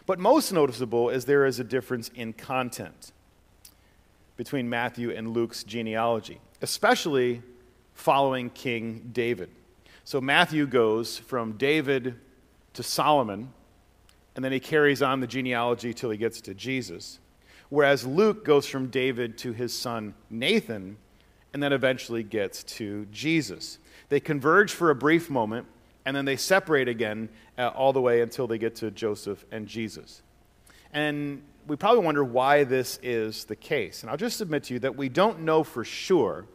But 0.05 0.19
most 0.19 0.51
noticeable 0.51 1.10
is 1.10 1.25
there 1.25 1.45
is 1.45 1.60
a 1.60 1.63
difference 1.63 2.10
in 2.15 2.33
content 2.33 3.12
between 4.36 4.69
Matthew 4.69 5.12
and 5.12 5.29
Luke's 5.29 5.63
genealogy, 5.63 6.39
especially 6.62 7.41
following 7.93 8.50
King 8.50 9.10
David. 9.13 9.50
So 10.03 10.19
Matthew 10.19 10.65
goes 10.65 11.17
from 11.17 11.53
David 11.53 12.15
to 12.74 12.83
Solomon, 12.83 13.53
and 14.35 14.43
then 14.43 14.51
he 14.51 14.59
carries 14.59 15.01
on 15.01 15.19
the 15.19 15.27
genealogy 15.27 15.93
till 15.93 16.09
he 16.09 16.17
gets 16.17 16.41
to 16.41 16.53
Jesus. 16.53 17.19
Whereas 17.69 18.05
Luke 18.05 18.43
goes 18.43 18.65
from 18.65 18.88
David 18.88 19.38
to 19.39 19.53
his 19.53 19.73
son 19.73 20.13
Nathan, 20.29 20.97
and 21.53 21.61
then 21.61 21.73
eventually 21.73 22.23
gets 22.23 22.63
to 22.63 23.05
Jesus. 23.11 23.77
They 24.09 24.19
converge 24.19 24.71
for 24.71 24.89
a 24.89 24.95
brief 24.95 25.29
moment 25.29 25.67
and 26.05 26.15
then 26.15 26.25
they 26.25 26.35
separate 26.35 26.88
again 26.88 27.29
uh, 27.57 27.67
all 27.69 27.93
the 27.93 28.01
way 28.01 28.21
until 28.21 28.47
they 28.47 28.57
get 28.57 28.75
to 28.77 28.91
Joseph 28.91 29.45
and 29.51 29.67
Jesus. 29.67 30.21
And 30.93 31.43
we 31.67 31.75
probably 31.75 32.03
wonder 32.03 32.23
why 32.23 32.63
this 32.63 33.00
is 33.03 33.45
the 33.45 33.55
case. 33.55 34.01
And 34.01 34.09
I'll 34.09 34.17
just 34.17 34.38
submit 34.38 34.63
to 34.65 34.73
you 34.73 34.79
that 34.79 34.95
we 34.95 35.09
don't 35.09 35.41
know 35.41 35.63
for 35.63 35.83
sure 35.83 36.45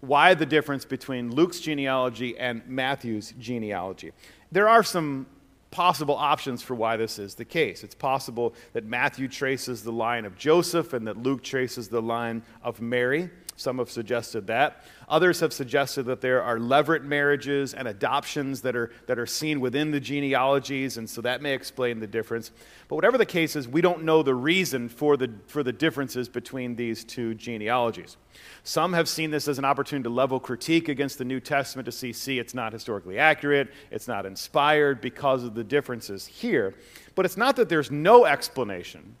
why 0.00 0.34
the 0.34 0.46
difference 0.46 0.84
between 0.84 1.30
Luke's 1.30 1.60
genealogy 1.60 2.36
and 2.36 2.66
Matthew's 2.66 3.32
genealogy. 3.38 4.12
There 4.50 4.68
are 4.68 4.82
some 4.82 5.26
possible 5.72 6.14
options 6.14 6.62
for 6.62 6.76
why 6.76 6.96
this 6.96 7.18
is 7.18 7.34
the 7.34 7.44
case. 7.44 7.82
It's 7.82 7.94
possible 7.94 8.54
that 8.74 8.84
Matthew 8.84 9.26
traces 9.26 9.82
the 9.82 9.90
line 9.90 10.24
of 10.24 10.36
Joseph 10.38 10.92
and 10.92 11.08
that 11.08 11.16
Luke 11.16 11.42
traces 11.42 11.88
the 11.88 12.00
line 12.00 12.42
of 12.62 12.80
Mary. 12.80 13.30
Some 13.56 13.78
have 13.78 13.90
suggested 13.90 14.46
that. 14.46 14.82
Others 15.08 15.40
have 15.40 15.52
suggested 15.52 16.04
that 16.04 16.22
there 16.22 16.42
are 16.42 16.56
levirate 16.56 17.04
marriages 17.04 17.74
and 17.74 17.86
adoptions 17.86 18.62
that 18.62 18.74
are, 18.74 18.90
that 19.06 19.18
are 19.18 19.26
seen 19.26 19.60
within 19.60 19.90
the 19.90 20.00
genealogies, 20.00 20.96
and 20.96 21.08
so 21.08 21.20
that 21.20 21.42
may 21.42 21.52
explain 21.52 22.00
the 22.00 22.06
difference. 22.06 22.50
But 22.88 22.96
whatever 22.96 23.18
the 23.18 23.26
case 23.26 23.54
is, 23.54 23.68
we 23.68 23.82
don't 23.82 24.04
know 24.04 24.22
the 24.22 24.34
reason 24.34 24.88
for 24.88 25.18
the, 25.18 25.30
for 25.46 25.62
the 25.62 25.72
differences 25.72 26.30
between 26.30 26.76
these 26.76 27.04
two 27.04 27.34
genealogies. 27.34 28.16
Some 28.64 28.94
have 28.94 29.08
seen 29.08 29.30
this 29.30 29.46
as 29.48 29.58
an 29.58 29.66
opportunity 29.66 30.04
to 30.04 30.10
level 30.10 30.40
critique 30.40 30.88
against 30.88 31.18
the 31.18 31.24
New 31.24 31.40
Testament 31.40 31.84
to 31.86 31.92
see, 31.92 32.12
see, 32.14 32.38
it's 32.38 32.54
not 32.54 32.72
historically 32.72 33.18
accurate, 33.18 33.68
it's 33.90 34.08
not 34.08 34.24
inspired 34.24 35.02
because 35.02 35.44
of 35.44 35.54
the 35.54 35.64
differences 35.64 36.26
here. 36.26 36.74
But 37.14 37.26
it's 37.26 37.36
not 37.36 37.56
that 37.56 37.68
there's 37.68 37.90
no 37.90 38.24
explanation 38.24 39.16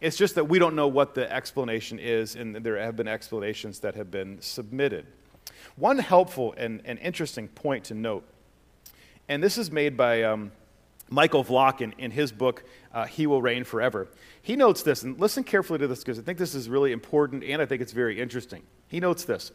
it's 0.00 0.16
just 0.16 0.34
that 0.36 0.48
we 0.48 0.58
don't 0.58 0.74
know 0.74 0.88
what 0.88 1.14
the 1.14 1.30
explanation 1.30 1.98
is, 1.98 2.34
and 2.34 2.56
there 2.56 2.78
have 2.78 2.96
been 2.96 3.08
explanations 3.08 3.80
that 3.80 3.94
have 3.94 4.10
been 4.10 4.40
submitted. 4.40 5.06
One 5.76 5.98
helpful 5.98 6.54
and, 6.56 6.80
and 6.84 6.98
interesting 6.98 7.48
point 7.48 7.84
to 7.84 7.94
note, 7.94 8.24
and 9.28 9.42
this 9.42 9.58
is 9.58 9.70
made 9.70 9.96
by 9.96 10.22
um, 10.22 10.52
Michael 11.10 11.44
Vlach 11.44 11.80
in, 11.80 11.92
in 11.98 12.10
his 12.10 12.32
book, 12.32 12.64
uh, 12.92 13.04
He 13.04 13.26
Will 13.26 13.42
Reign 13.42 13.64
Forever. 13.64 14.08
He 14.42 14.56
notes 14.56 14.82
this, 14.82 15.02
and 15.02 15.18
listen 15.20 15.44
carefully 15.44 15.78
to 15.80 15.86
this 15.86 16.00
because 16.00 16.18
I 16.18 16.22
think 16.22 16.38
this 16.38 16.54
is 16.54 16.68
really 16.68 16.92
important 16.92 17.44
and 17.44 17.60
I 17.60 17.66
think 17.66 17.82
it's 17.82 17.92
very 17.92 18.20
interesting. 18.20 18.62
He 18.88 19.00
notes 19.00 19.24
this 19.24 19.52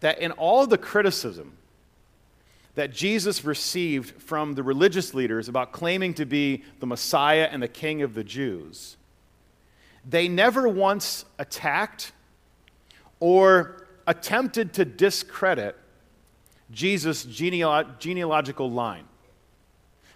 that 0.00 0.18
in 0.18 0.32
all 0.32 0.66
the 0.66 0.78
criticism 0.78 1.52
that 2.74 2.92
Jesus 2.92 3.44
received 3.44 4.22
from 4.22 4.54
the 4.54 4.62
religious 4.62 5.12
leaders 5.12 5.48
about 5.48 5.72
claiming 5.72 6.14
to 6.14 6.24
be 6.24 6.64
the 6.78 6.86
Messiah 6.86 7.48
and 7.50 7.62
the 7.62 7.68
King 7.68 8.00
of 8.00 8.14
the 8.14 8.24
Jews, 8.24 8.96
they 10.08 10.28
never 10.28 10.68
once 10.68 11.24
attacked 11.38 12.12
or 13.18 13.86
attempted 14.06 14.72
to 14.74 14.84
discredit 14.84 15.76
Jesus' 16.70 17.24
genealog- 17.24 17.98
genealogical 17.98 18.70
line. 18.70 19.04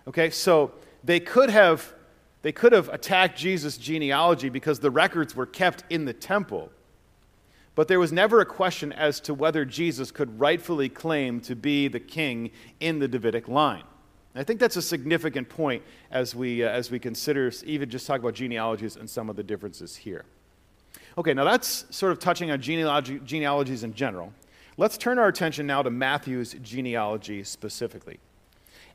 Okay, 0.07 0.31
so 0.31 0.73
they 1.03 1.21
could 1.21 1.51
have 1.51 1.95
they 2.43 2.53
could 2.53 2.73
have 2.73 2.91
attacked 2.91 3.39
Jesus' 3.39 3.79
genealogy 3.79 4.51
because 4.51 4.79
the 4.79 4.91
records 4.91 5.35
were 5.35 5.47
kept 5.47 5.83
in 5.89 6.05
the 6.05 6.13
temple. 6.13 6.71
But 7.75 7.89
there 7.89 7.99
was 7.99 8.13
never 8.13 8.41
a 8.41 8.47
question 8.47 8.93
as 8.93 9.19
to 9.21 9.33
whether 9.33 9.65
Jesus 9.65 10.11
could 10.11 10.39
rightfully 10.39 10.91
claim 10.91 11.41
to 11.41 11.57
be 11.57 11.89
the 11.89 12.01
king 12.01 12.51
in 12.81 12.99
the 12.99 13.09
Davidic 13.09 13.49
line. 13.49 13.85
I 14.37 14.43
think 14.43 14.59
that's 14.59 14.77
a 14.77 14.83
significant 14.83 15.49
point 15.49 15.83
as 16.11 16.35
we, 16.35 16.65
uh, 16.65 16.69
as 16.69 16.91
we 16.91 16.99
consider 16.99 17.53
even 17.65 17.89
just 17.89 18.07
talk 18.07 18.21
about 18.21 18.35
genealogies 18.35 18.97
and 18.97 19.09
some 19.09 19.31
of 19.31 19.37
the 19.37 19.45
differences 19.45 19.95
here. 19.95 20.25
Okay, 21.17 21.33
now 21.35 21.45
that's 21.45 21.85
sort 21.91 22.11
of 22.11 22.19
touching 22.19 22.51
on 22.51 22.61
genealogy, 22.61 23.21
genealogies 23.25 23.85
in 23.85 23.95
general. 23.95 24.33
Let's 24.77 24.99
turn 24.99 25.21
our 25.21 25.29
attention 25.29 25.69
now 25.69 25.83
to 25.83 25.91
Matthew's 25.91 26.55
genealogy 26.63 27.45
specifically. 27.45 28.19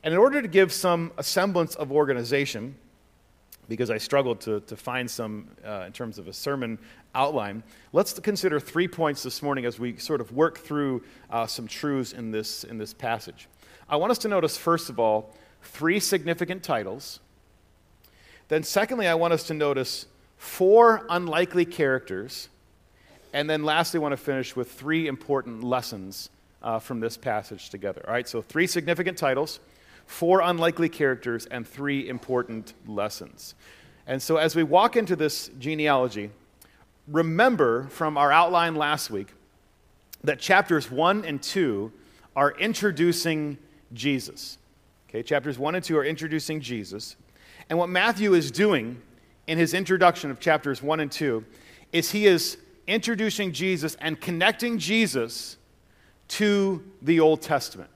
And 0.02 0.12
in 0.12 0.20
order 0.20 0.42
to 0.42 0.48
give 0.48 0.72
some 0.72 1.12
semblance 1.22 1.74
of 1.74 1.90
organization, 1.90 2.74
because 3.68 3.88
I 3.88 3.96
struggled 3.96 4.40
to, 4.42 4.60
to 4.60 4.76
find 4.76 5.10
some 5.10 5.48
uh, 5.64 5.84
in 5.86 5.92
terms 5.92 6.18
of 6.18 6.28
a 6.28 6.32
sermon 6.34 6.78
outline, 7.14 7.62
let's 7.94 8.18
consider 8.18 8.60
three 8.60 8.88
points 8.88 9.22
this 9.22 9.42
morning 9.42 9.64
as 9.64 9.78
we 9.78 9.96
sort 9.96 10.20
of 10.20 10.32
work 10.32 10.58
through 10.58 11.02
uh, 11.30 11.46
some 11.46 11.66
truths 11.66 12.12
in 12.12 12.30
this, 12.30 12.64
in 12.64 12.76
this 12.76 12.92
passage. 12.92 13.48
I 13.90 13.96
want 13.96 14.12
us 14.12 14.18
to 14.18 14.28
notice, 14.28 14.56
first 14.56 14.88
of 14.88 15.00
all, 15.00 15.34
three 15.62 15.98
significant 15.98 16.62
titles. 16.62 17.18
Then, 18.46 18.62
secondly, 18.62 19.08
I 19.08 19.14
want 19.14 19.32
us 19.32 19.42
to 19.48 19.54
notice 19.54 20.06
four 20.36 21.04
unlikely 21.10 21.64
characters. 21.64 22.48
And 23.32 23.50
then, 23.50 23.64
lastly, 23.64 23.98
I 23.98 24.02
want 24.02 24.12
to 24.12 24.16
finish 24.16 24.54
with 24.54 24.70
three 24.70 25.08
important 25.08 25.64
lessons 25.64 26.30
uh, 26.62 26.78
from 26.78 27.00
this 27.00 27.16
passage 27.16 27.68
together. 27.70 28.04
All 28.06 28.12
right, 28.12 28.28
so 28.28 28.40
three 28.42 28.68
significant 28.68 29.18
titles, 29.18 29.58
four 30.06 30.40
unlikely 30.40 30.88
characters, 30.88 31.46
and 31.46 31.66
three 31.66 32.08
important 32.08 32.74
lessons. 32.86 33.56
And 34.06 34.22
so, 34.22 34.36
as 34.36 34.54
we 34.54 34.62
walk 34.62 34.94
into 34.96 35.16
this 35.16 35.50
genealogy, 35.58 36.30
remember 37.08 37.88
from 37.88 38.16
our 38.16 38.30
outline 38.30 38.76
last 38.76 39.10
week 39.10 39.32
that 40.22 40.38
chapters 40.38 40.92
1 40.92 41.24
and 41.24 41.42
2 41.42 41.90
are 42.36 42.52
introducing 42.52 43.58
Jesus. 43.92 44.58
Okay, 45.08 45.22
chapters 45.22 45.58
1 45.58 45.74
and 45.74 45.84
2 45.84 45.96
are 45.98 46.04
introducing 46.04 46.60
Jesus. 46.60 47.16
And 47.68 47.78
what 47.78 47.88
Matthew 47.88 48.34
is 48.34 48.50
doing 48.50 49.00
in 49.46 49.58
his 49.58 49.74
introduction 49.74 50.30
of 50.30 50.38
chapters 50.40 50.82
1 50.82 51.00
and 51.00 51.10
2 51.10 51.44
is 51.92 52.12
he 52.12 52.26
is 52.26 52.58
introducing 52.86 53.52
Jesus 53.52 53.96
and 54.00 54.20
connecting 54.20 54.78
Jesus 54.78 55.56
to 56.28 56.84
the 57.02 57.20
Old 57.20 57.42
Testament. 57.42 57.90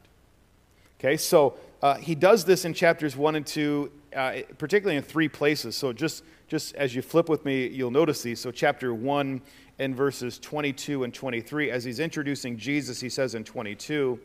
Okay, 0.99 1.17
so 1.17 1.55
uh, 1.83 1.95
he 1.97 2.15
does 2.15 2.45
this 2.45 2.65
in 2.65 2.75
chapters 2.75 3.17
1 3.17 3.37
and 3.37 3.47
2, 3.47 3.93
uh, 4.17 4.33
particularly 4.59 4.97
in 4.97 5.03
three 5.03 5.29
places. 5.29 5.77
So 5.77 5.93
just, 5.93 6.25
just 6.49 6.75
as 6.75 6.95
you 6.95 7.03
flip 7.03 7.29
with 7.29 7.45
me, 7.45 7.67
you'll 7.67 7.91
notice 7.91 8.23
these. 8.23 8.41
So, 8.41 8.51
chapter 8.51 8.95
1 8.95 9.41
and 9.79 9.95
verses 9.97 10.39
22 10.39 11.05
and 11.05 11.13
23, 11.13 11.71
as 11.71 11.85
he's 11.85 12.01
introducing 12.01 12.57
Jesus, 12.57 13.01
he 13.01 13.09
says 13.09 13.35
in 13.35 13.45
22, 13.45 14.19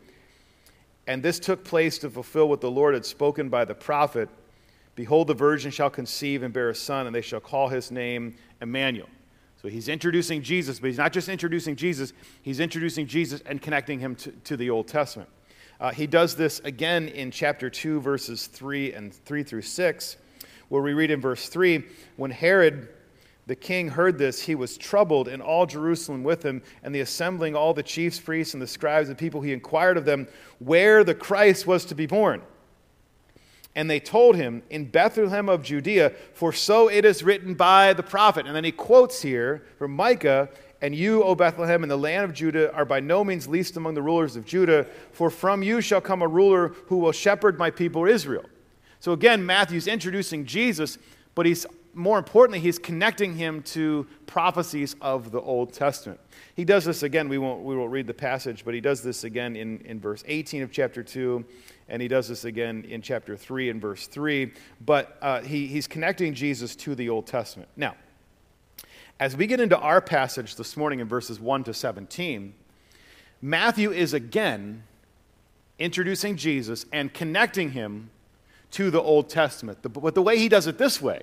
and 1.10 1.22
this 1.22 1.38
took 1.38 1.64
place 1.64 1.98
to 1.98 2.10
fulfill 2.10 2.48
what 2.48 2.60
the 2.60 2.70
Lord 2.70 2.94
had 2.94 3.04
spoken 3.04 3.48
by 3.48 3.64
the 3.64 3.74
prophet 3.74 4.28
Behold, 5.00 5.28
the 5.28 5.34
virgin 5.34 5.70
shall 5.70 5.88
conceive 5.88 6.42
and 6.42 6.52
bear 6.52 6.68
a 6.68 6.74
son, 6.74 7.06
and 7.06 7.14
they 7.14 7.22
shall 7.22 7.40
call 7.40 7.68
his 7.68 7.90
name 7.90 8.34
Emmanuel. 8.60 9.08
So 9.62 9.68
he's 9.68 9.88
introducing 9.88 10.42
Jesus, 10.42 10.78
but 10.78 10.88
he's 10.88 10.98
not 10.98 11.12
just 11.12 11.30
introducing 11.30 11.74
Jesus, 11.74 12.12
he's 12.42 12.60
introducing 12.60 13.06
Jesus 13.06 13.40
and 13.46 13.62
connecting 13.62 13.98
him 13.98 14.14
to, 14.16 14.30
to 14.30 14.58
the 14.58 14.68
Old 14.68 14.88
Testament. 14.88 15.30
Uh, 15.80 15.90
he 15.90 16.06
does 16.06 16.36
this 16.36 16.60
again 16.60 17.08
in 17.08 17.30
chapter 17.30 17.70
2, 17.70 18.00
verses 18.00 18.46
3 18.46 18.92
and 18.92 19.14
3 19.14 19.42
through 19.42 19.62
6, 19.62 20.16
where 20.68 20.82
we 20.82 20.92
read 20.92 21.10
in 21.10 21.18
verse 21.18 21.48
3 21.48 21.82
when 22.16 22.30
Herod 22.30 22.88
the 23.46 23.56
king 23.56 23.88
heard 23.88 24.18
this, 24.18 24.42
he 24.42 24.54
was 24.54 24.76
troubled, 24.76 25.26
and 25.26 25.42
all 25.42 25.66
Jerusalem 25.66 26.22
with 26.22 26.44
him, 26.44 26.62
and 26.82 26.94
the 26.94 27.00
assembling 27.00 27.56
all 27.56 27.74
the 27.74 27.82
chiefs, 27.82 28.20
priests, 28.20 28.54
and 28.54 28.62
the 28.62 28.66
scribes 28.66 29.08
and 29.08 29.18
people, 29.18 29.40
he 29.40 29.52
inquired 29.52 29.96
of 29.96 30.04
them 30.04 30.28
where 30.58 31.02
the 31.02 31.14
Christ 31.14 31.66
was 31.66 31.84
to 31.86 31.94
be 31.94 32.06
born. 32.06 32.42
And 33.74 33.88
they 33.88 34.00
told 34.00 34.36
him, 34.36 34.62
In 34.70 34.86
Bethlehem 34.86 35.48
of 35.48 35.62
Judea, 35.62 36.10
for 36.34 36.52
so 36.52 36.88
it 36.88 37.04
is 37.04 37.22
written 37.22 37.54
by 37.54 37.92
the 37.92 38.02
prophet. 38.02 38.46
And 38.46 38.54
then 38.54 38.64
he 38.64 38.72
quotes 38.72 39.22
here 39.22 39.62
from 39.78 39.92
Micah, 39.92 40.48
And 40.82 40.94
you, 40.94 41.22
O 41.22 41.34
Bethlehem, 41.34 41.82
in 41.82 41.88
the 41.88 41.98
land 41.98 42.24
of 42.24 42.34
Judah, 42.34 42.72
are 42.74 42.84
by 42.84 43.00
no 43.00 43.22
means 43.22 43.46
least 43.46 43.76
among 43.76 43.94
the 43.94 44.02
rulers 44.02 44.34
of 44.34 44.44
Judah, 44.44 44.86
for 45.12 45.30
from 45.30 45.62
you 45.62 45.80
shall 45.80 46.00
come 46.00 46.22
a 46.22 46.28
ruler 46.28 46.68
who 46.86 46.98
will 46.98 47.12
shepherd 47.12 47.58
my 47.58 47.70
people 47.70 48.06
Israel. 48.06 48.44
So 48.98 49.12
again, 49.12 49.46
Matthew's 49.46 49.86
introducing 49.86 50.44
Jesus, 50.44 50.98
but 51.34 51.46
he's 51.46 51.64
more 51.94 52.18
importantly, 52.18 52.60
he's 52.60 52.78
connecting 52.78 53.34
him 53.34 53.62
to 53.62 54.06
prophecies 54.26 54.94
of 55.00 55.30
the 55.30 55.40
Old 55.40 55.72
Testament. 55.72 56.20
He 56.54 56.64
does 56.64 56.84
this 56.84 57.02
again, 57.02 57.28
we 57.28 57.38
won't, 57.38 57.62
we 57.62 57.76
won't 57.76 57.90
read 57.90 58.06
the 58.06 58.14
passage, 58.14 58.64
but 58.64 58.74
he 58.74 58.80
does 58.80 59.02
this 59.02 59.24
again 59.24 59.56
in, 59.56 59.80
in 59.80 60.00
verse 60.00 60.22
18 60.26 60.62
of 60.62 60.70
chapter 60.70 61.02
2, 61.02 61.44
and 61.88 62.00
he 62.00 62.08
does 62.08 62.28
this 62.28 62.44
again 62.44 62.84
in 62.88 63.02
chapter 63.02 63.36
3 63.36 63.70
and 63.70 63.80
verse 63.80 64.06
3. 64.06 64.52
But 64.84 65.18
uh, 65.20 65.40
he, 65.40 65.66
he's 65.66 65.86
connecting 65.86 66.34
Jesus 66.34 66.76
to 66.76 66.94
the 66.94 67.08
Old 67.08 67.26
Testament. 67.26 67.68
Now, 67.76 67.96
as 69.18 69.36
we 69.36 69.46
get 69.46 69.60
into 69.60 69.78
our 69.78 70.00
passage 70.00 70.56
this 70.56 70.76
morning 70.76 71.00
in 71.00 71.08
verses 71.08 71.40
1 71.40 71.64
to 71.64 71.74
17, 71.74 72.54
Matthew 73.42 73.90
is 73.90 74.14
again 74.14 74.84
introducing 75.78 76.36
Jesus 76.36 76.86
and 76.92 77.12
connecting 77.12 77.72
him 77.72 78.10
to 78.72 78.90
the 78.90 79.00
Old 79.00 79.28
Testament. 79.28 79.78
But 79.82 80.14
the 80.14 80.22
way 80.22 80.38
he 80.38 80.48
does 80.48 80.66
it 80.66 80.78
this 80.78 81.02
way, 81.02 81.22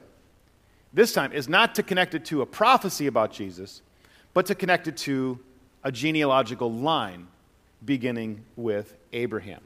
this 0.93 1.13
time 1.13 1.31
is 1.33 1.49
not 1.49 1.75
to 1.75 1.83
connect 1.83 2.15
it 2.15 2.25
to 2.25 2.41
a 2.41 2.45
prophecy 2.45 3.07
about 3.07 3.31
Jesus, 3.31 3.81
but 4.33 4.45
to 4.45 4.55
connect 4.55 4.87
it 4.87 4.97
to 4.97 5.39
a 5.83 5.91
genealogical 5.91 6.71
line 6.71 7.27
beginning 7.85 8.43
with 8.55 8.95
Abraham. 9.13 9.61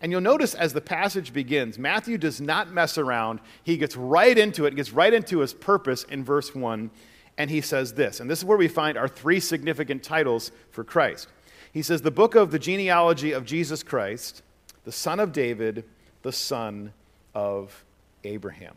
And 0.00 0.10
you'll 0.10 0.20
notice 0.20 0.54
as 0.54 0.72
the 0.72 0.80
passage 0.80 1.32
begins, 1.32 1.78
Matthew 1.78 2.16
does 2.16 2.40
not 2.40 2.72
mess 2.72 2.96
around. 2.96 3.40
He 3.62 3.76
gets 3.76 3.96
right 3.96 4.36
into 4.36 4.64
it, 4.64 4.74
gets 4.76 4.92
right 4.92 5.12
into 5.12 5.40
his 5.40 5.52
purpose 5.52 6.04
in 6.04 6.24
verse 6.24 6.54
1, 6.54 6.90
and 7.36 7.50
he 7.50 7.60
says 7.60 7.94
this. 7.94 8.20
And 8.20 8.30
this 8.30 8.38
is 8.38 8.44
where 8.44 8.56
we 8.56 8.68
find 8.68 8.96
our 8.96 9.08
three 9.08 9.40
significant 9.40 10.02
titles 10.02 10.52
for 10.70 10.84
Christ. 10.84 11.28
He 11.72 11.82
says, 11.82 12.02
The 12.02 12.10
book 12.10 12.34
of 12.34 12.50
the 12.50 12.58
genealogy 12.58 13.32
of 13.32 13.44
Jesus 13.44 13.82
Christ, 13.82 14.42
the 14.84 14.92
son 14.92 15.20
of 15.20 15.32
David, 15.32 15.84
the 16.22 16.32
son 16.32 16.92
of 17.34 17.84
Abraham. 18.24 18.74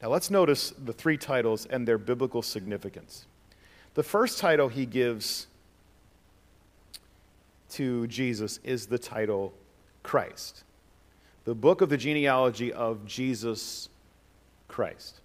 Now 0.00 0.08
let's 0.08 0.30
notice 0.30 0.70
the 0.70 0.92
three 0.92 1.16
titles 1.16 1.66
and 1.66 1.86
their 1.86 1.98
biblical 1.98 2.42
significance. 2.42 3.26
The 3.94 4.02
first 4.02 4.38
title 4.38 4.68
he 4.68 4.86
gives 4.86 5.48
to 7.70 8.06
Jesus 8.06 8.60
is 8.62 8.86
the 8.86 8.98
title 8.98 9.52
Christ. 10.02 10.62
The 11.44 11.54
book 11.54 11.80
of 11.80 11.88
the 11.88 11.96
genealogy 11.96 12.72
of 12.72 13.06
Jesus 13.06 13.88
Christ. 14.68 15.20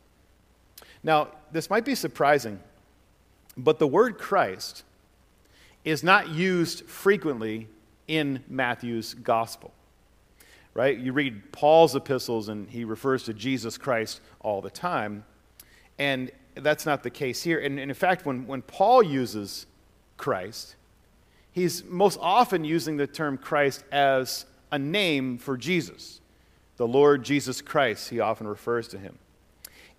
Now, 1.03 1.29
this 1.51 1.69
might 1.69 1.85
be 1.85 1.95
surprising, 1.95 2.59
but 3.57 3.77
the 3.77 3.87
word 3.87 4.17
Christ 4.17 4.83
is 5.83 6.01
not 6.03 6.29
used 6.29 6.85
frequently 6.85 7.67
in 8.07 8.43
Matthew's 8.47 9.13
gospel 9.13 9.73
right? 10.73 10.97
You 10.97 11.13
read 11.13 11.51
Paul's 11.51 11.95
epistles 11.95 12.49
and 12.49 12.69
he 12.69 12.83
refers 12.83 13.23
to 13.23 13.33
Jesus 13.33 13.77
Christ 13.77 14.21
all 14.39 14.61
the 14.61 14.69
time. 14.69 15.23
And 15.99 16.31
that's 16.55 16.85
not 16.85 17.03
the 17.03 17.09
case 17.09 17.43
here. 17.43 17.59
And, 17.59 17.79
and 17.79 17.91
in 17.91 17.95
fact, 17.95 18.25
when, 18.25 18.47
when 18.47 18.61
Paul 18.61 19.03
uses 19.03 19.65
Christ, 20.17 20.75
he's 21.51 21.83
most 21.83 22.17
often 22.21 22.63
using 22.63 22.97
the 22.97 23.07
term 23.07 23.37
Christ 23.37 23.83
as 23.91 24.45
a 24.71 24.79
name 24.79 25.37
for 25.37 25.57
Jesus. 25.57 26.19
The 26.77 26.87
Lord 26.87 27.23
Jesus 27.23 27.61
Christ, 27.61 28.09
he 28.09 28.19
often 28.19 28.47
refers 28.47 28.87
to 28.89 28.97
him. 28.97 29.17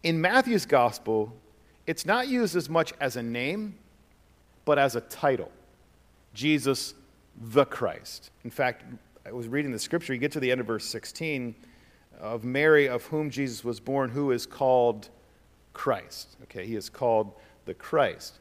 In 0.02 0.20
Matthew's 0.20 0.66
gospel, 0.66 1.32
it's 1.86 2.04
not 2.04 2.28
used 2.28 2.56
as 2.56 2.68
much 2.68 2.92
as 3.00 3.16
a 3.16 3.22
name, 3.22 3.76
but 4.64 4.78
as 4.78 4.96
a 4.96 5.00
title 5.02 5.50
Jesus 6.34 6.94
the 7.40 7.64
Christ. 7.64 8.30
In 8.44 8.50
fact, 8.50 8.84
I 9.26 9.32
was 9.32 9.48
reading 9.48 9.72
the 9.72 9.78
scripture, 9.78 10.12
you 10.12 10.20
get 10.20 10.32
to 10.32 10.40
the 10.40 10.52
end 10.52 10.60
of 10.60 10.66
verse 10.66 10.84
16 10.84 11.54
of 12.20 12.44
Mary, 12.44 12.88
of 12.88 13.04
whom 13.04 13.30
Jesus 13.30 13.64
was 13.64 13.80
born, 13.80 14.10
who 14.10 14.30
is 14.32 14.44
called 14.44 15.08
Christ. 15.72 16.36
Okay, 16.44 16.66
he 16.66 16.76
is 16.76 16.90
called 16.90 17.32
the 17.64 17.72
Christ. 17.72 18.38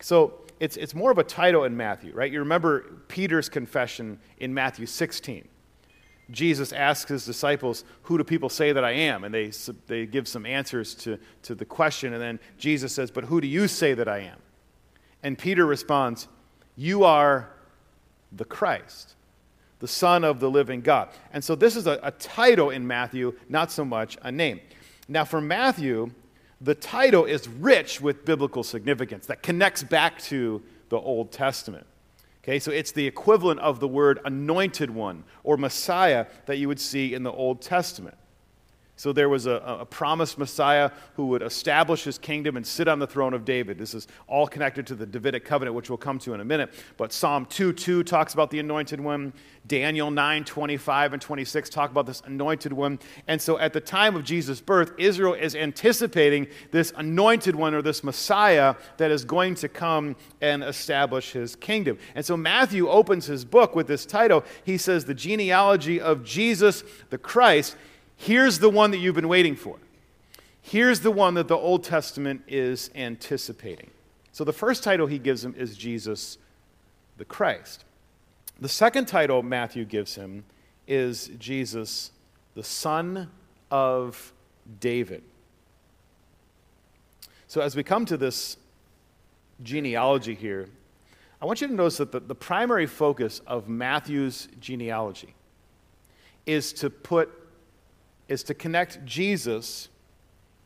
So 0.00 0.34
it's, 0.60 0.76
it's 0.76 0.94
more 0.94 1.10
of 1.10 1.18
a 1.18 1.24
title 1.24 1.64
in 1.64 1.76
Matthew, 1.76 2.12
right? 2.14 2.30
You 2.30 2.38
remember 2.38 3.02
Peter's 3.08 3.48
confession 3.48 4.20
in 4.38 4.54
Matthew 4.54 4.86
16. 4.86 5.48
Jesus 6.30 6.72
asks 6.72 7.10
his 7.10 7.26
disciples, 7.26 7.84
Who 8.02 8.16
do 8.16 8.22
people 8.22 8.48
say 8.48 8.70
that 8.70 8.84
I 8.84 8.92
am? 8.92 9.24
And 9.24 9.34
they, 9.34 9.50
they 9.88 10.06
give 10.06 10.28
some 10.28 10.46
answers 10.46 10.94
to, 10.96 11.18
to 11.42 11.56
the 11.56 11.64
question. 11.64 12.12
And 12.12 12.22
then 12.22 12.38
Jesus 12.56 12.94
says, 12.94 13.10
But 13.10 13.24
who 13.24 13.40
do 13.40 13.48
you 13.48 13.66
say 13.66 13.94
that 13.94 14.06
I 14.06 14.20
am? 14.20 14.38
And 15.24 15.36
Peter 15.36 15.66
responds, 15.66 16.28
You 16.76 17.02
are 17.02 17.50
the 18.30 18.44
Christ 18.44 19.16
the 19.80 19.88
Son 19.88 20.24
of 20.24 20.40
the 20.40 20.50
living 20.50 20.80
God. 20.80 21.08
And 21.32 21.42
so 21.42 21.54
this 21.54 21.74
is 21.74 21.86
a, 21.86 21.98
a 22.02 22.12
title 22.12 22.70
in 22.70 22.86
Matthew, 22.86 23.34
not 23.48 23.72
so 23.72 23.84
much 23.84 24.16
a 24.22 24.30
name. 24.30 24.60
Now, 25.08 25.24
for 25.24 25.40
Matthew, 25.40 26.12
the 26.60 26.74
title 26.74 27.24
is 27.24 27.48
rich 27.48 28.00
with 28.00 28.24
biblical 28.24 28.62
significance 28.62 29.26
that 29.26 29.42
connects 29.42 29.82
back 29.82 30.20
to 30.22 30.62
the 30.90 30.98
Old 30.98 31.32
Testament. 31.32 31.86
Okay, 32.42 32.58
so 32.58 32.70
it's 32.70 32.92
the 32.92 33.06
equivalent 33.06 33.60
of 33.60 33.80
the 33.80 33.88
word 33.88 34.20
anointed 34.24 34.90
one 34.90 35.24
or 35.44 35.56
Messiah 35.56 36.26
that 36.46 36.56
you 36.56 36.68
would 36.68 36.80
see 36.80 37.12
in 37.12 37.22
the 37.22 37.32
Old 37.32 37.60
Testament. 37.60 38.16
So 39.00 39.14
there 39.14 39.30
was 39.30 39.46
a, 39.46 39.52
a, 39.52 39.86
promised 39.86 40.36
Messiah 40.36 40.90
who 41.14 41.28
would 41.28 41.40
establish 41.40 42.04
his 42.04 42.18
kingdom 42.18 42.58
and 42.58 42.66
sit 42.66 42.86
on 42.86 42.98
the 42.98 43.06
throne 43.06 43.32
of 43.32 43.46
David. 43.46 43.78
This 43.78 43.94
is 43.94 44.06
all 44.26 44.46
connected 44.46 44.86
to 44.88 44.94
the 44.94 45.06
Davidic 45.06 45.42
covenant, 45.42 45.74
which 45.74 45.88
we'll 45.88 45.96
come 45.96 46.18
to 46.18 46.34
in 46.34 46.40
a 46.40 46.44
minute. 46.44 46.70
But 46.98 47.10
Psalm 47.10 47.46
2 47.46 47.72
2 47.72 48.02
talks 48.04 48.34
about 48.34 48.50
the 48.50 48.58
anointed 48.58 49.00
one. 49.00 49.32
Daniel 49.66 50.10
9 50.10 50.44
25 50.44 51.14
and 51.14 51.22
26 51.22 51.70
talk 51.70 51.90
about 51.90 52.04
this 52.04 52.22
anointed 52.26 52.74
one. 52.74 52.98
And 53.26 53.40
so 53.40 53.58
at 53.58 53.72
the 53.72 53.80
time 53.80 54.16
of 54.16 54.24
Jesus' 54.24 54.60
birth, 54.60 54.92
Israel 54.98 55.32
is 55.32 55.54
anticipating 55.56 56.48
this 56.70 56.92
anointed 56.94 57.56
one 57.56 57.72
or 57.72 57.80
this 57.80 58.04
Messiah 58.04 58.74
that 58.98 59.10
is 59.10 59.24
going 59.24 59.54
to 59.56 59.68
come 59.70 60.14
and 60.42 60.62
establish 60.62 61.32
his 61.32 61.56
kingdom. 61.56 61.98
And 62.14 62.26
so 62.26 62.36
Matthew 62.36 62.86
opens 62.90 63.24
his 63.24 63.46
book 63.46 63.74
with 63.74 63.86
this 63.86 64.04
title. 64.04 64.44
He 64.62 64.76
says, 64.76 65.06
The 65.06 65.14
genealogy 65.14 66.02
of 66.02 66.22
Jesus 66.22 66.84
the 67.08 67.16
Christ. 67.16 67.76
Here's 68.20 68.58
the 68.58 68.68
one 68.68 68.90
that 68.90 68.98
you've 68.98 69.14
been 69.14 69.28
waiting 69.28 69.56
for. 69.56 69.78
Here's 70.60 71.00
the 71.00 71.10
one 71.10 71.32
that 71.34 71.48
the 71.48 71.56
Old 71.56 71.84
Testament 71.84 72.42
is 72.46 72.90
anticipating. 72.94 73.88
So 74.30 74.44
the 74.44 74.52
first 74.52 74.84
title 74.84 75.06
he 75.06 75.18
gives 75.18 75.42
him 75.42 75.54
is 75.56 75.74
Jesus 75.74 76.36
the 77.16 77.24
Christ. 77.24 77.86
The 78.60 78.68
second 78.68 79.06
title 79.06 79.42
Matthew 79.42 79.86
gives 79.86 80.16
him 80.16 80.44
is 80.86 81.30
Jesus 81.38 82.10
the 82.54 82.62
Son 82.62 83.30
of 83.70 84.34
David. 84.80 85.22
So 87.46 87.62
as 87.62 87.74
we 87.74 87.82
come 87.82 88.04
to 88.04 88.18
this 88.18 88.58
genealogy 89.62 90.34
here, 90.34 90.68
I 91.40 91.46
want 91.46 91.62
you 91.62 91.68
to 91.68 91.74
notice 91.74 91.96
that 91.96 92.12
the, 92.12 92.20
the 92.20 92.34
primary 92.34 92.86
focus 92.86 93.40
of 93.46 93.66
Matthew's 93.66 94.46
genealogy 94.60 95.32
is 96.44 96.74
to 96.74 96.90
put 96.90 97.39
is 98.30 98.44
to 98.44 98.54
connect 98.54 99.04
Jesus 99.04 99.88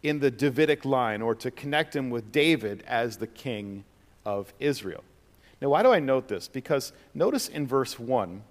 in 0.02 0.20
the 0.20 0.30
Davidic 0.30 0.84
line 0.84 1.22
or 1.22 1.34
to 1.36 1.50
connect 1.50 1.96
him 1.96 2.10
with 2.10 2.30
David 2.30 2.84
as 2.86 3.16
the 3.16 3.26
king 3.26 3.84
of 4.26 4.52
Israel. 4.60 5.02
Now, 5.62 5.70
why 5.70 5.82
do 5.82 5.90
I 5.90 5.98
note 5.98 6.28
this? 6.28 6.46
Because 6.46 6.92
notice 7.14 7.48
in 7.48 7.66
verse 7.66 7.98
1, 7.98 8.42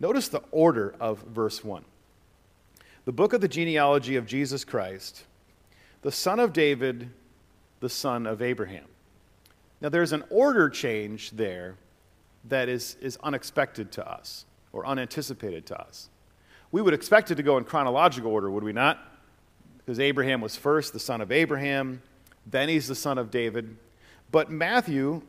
notice 0.00 0.28
the 0.28 0.42
order 0.50 0.94
of 1.00 1.20
verse 1.22 1.64
1. 1.64 1.82
The 3.06 3.12
book 3.12 3.32
of 3.32 3.40
the 3.40 3.48
genealogy 3.48 4.16
of 4.16 4.26
Jesus 4.26 4.66
Christ, 4.66 5.24
the 6.02 6.12
son 6.12 6.38
of 6.38 6.52
David, 6.52 7.08
the 7.80 7.88
son 7.88 8.26
of 8.26 8.42
Abraham. 8.42 8.84
Now, 9.80 9.88
there's 9.88 10.12
an 10.12 10.24
order 10.28 10.68
change 10.68 11.30
there 11.30 11.76
that 12.44 12.68
is, 12.68 12.98
is 13.00 13.16
unexpected 13.22 13.92
to 13.92 14.06
us 14.06 14.44
or 14.72 14.84
unanticipated 14.84 15.64
to 15.66 15.80
us 15.80 16.10
we 16.70 16.82
would 16.82 16.94
expect 16.94 17.30
it 17.30 17.36
to 17.36 17.42
go 17.42 17.56
in 17.56 17.64
chronological 17.64 18.30
order, 18.30 18.50
would 18.50 18.64
we 18.64 18.72
not? 18.72 18.98
Because 19.78 19.98
Abraham 20.00 20.40
was 20.40 20.56
first, 20.56 20.92
the 20.92 20.98
son 20.98 21.20
of 21.20 21.32
Abraham, 21.32 22.02
then 22.46 22.68
he's 22.68 22.88
the 22.88 22.94
son 22.94 23.18
of 23.18 23.30
David. 23.30 23.76
But 24.30 24.50
Matthew, 24.50 25.22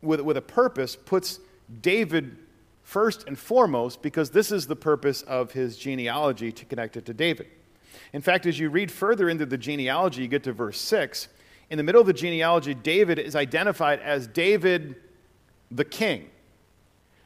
with, 0.00 0.20
with 0.20 0.36
a 0.36 0.42
purpose, 0.42 0.96
puts 0.96 1.40
David 1.82 2.36
first 2.82 3.26
and 3.26 3.38
foremost 3.38 4.00
because 4.00 4.30
this 4.30 4.50
is 4.50 4.66
the 4.66 4.76
purpose 4.76 5.20
of 5.22 5.52
his 5.52 5.76
genealogy 5.76 6.50
to 6.52 6.64
connect 6.64 6.96
it 6.96 7.04
to 7.04 7.12
David. 7.12 7.48
In 8.14 8.22
fact, 8.22 8.46
as 8.46 8.58
you 8.58 8.70
read 8.70 8.90
further 8.90 9.28
into 9.28 9.44
the 9.44 9.58
genealogy, 9.58 10.22
you 10.22 10.28
get 10.28 10.44
to 10.44 10.52
verse 10.52 10.80
6. 10.80 11.28
In 11.68 11.76
the 11.76 11.84
middle 11.84 12.00
of 12.00 12.06
the 12.06 12.14
genealogy, 12.14 12.72
David 12.72 13.18
is 13.18 13.36
identified 13.36 14.00
as 14.00 14.26
David 14.26 14.96
the 15.70 15.84
king. 15.84 16.30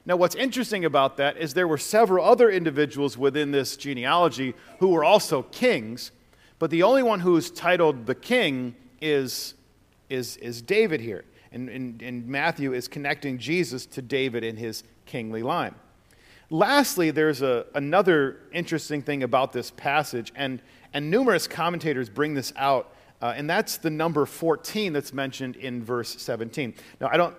Now, 0.04 0.16
what's 0.16 0.34
interesting 0.34 0.84
about 0.84 1.16
that 1.18 1.36
is 1.36 1.54
there 1.54 1.68
were 1.68 1.78
several 1.78 2.24
other 2.24 2.50
individuals 2.50 3.16
within 3.16 3.52
this 3.52 3.76
genealogy 3.76 4.54
who 4.80 4.88
were 4.88 5.04
also 5.04 5.42
kings, 5.42 6.10
but 6.58 6.70
the 6.70 6.82
only 6.82 7.04
one 7.04 7.20
who's 7.20 7.50
titled 7.50 8.06
the 8.06 8.14
king 8.14 8.74
is, 9.00 9.54
is, 10.10 10.36
is 10.38 10.60
David 10.60 11.00
here. 11.00 11.24
And, 11.52 11.68
and, 11.68 12.02
and 12.02 12.26
Matthew 12.26 12.72
is 12.72 12.88
connecting 12.88 13.38
Jesus 13.38 13.86
to 13.86 14.02
David 14.02 14.42
in 14.42 14.56
his 14.56 14.82
kingly 15.06 15.42
line. 15.42 15.74
Lastly, 16.50 17.10
there's 17.10 17.40
a, 17.40 17.66
another 17.74 18.40
interesting 18.52 19.02
thing 19.02 19.22
about 19.22 19.52
this 19.52 19.70
passage, 19.70 20.32
and, 20.34 20.60
and 20.92 21.10
numerous 21.10 21.46
commentators 21.46 22.10
bring 22.10 22.34
this 22.34 22.52
out, 22.56 22.92
uh, 23.20 23.34
and 23.36 23.48
that's 23.48 23.76
the 23.76 23.90
number 23.90 24.26
14 24.26 24.92
that's 24.92 25.12
mentioned 25.12 25.56
in 25.56 25.82
verse 25.82 26.20
17. 26.20 26.74
Now, 27.00 27.08
I 27.10 27.16
don't, 27.16 27.34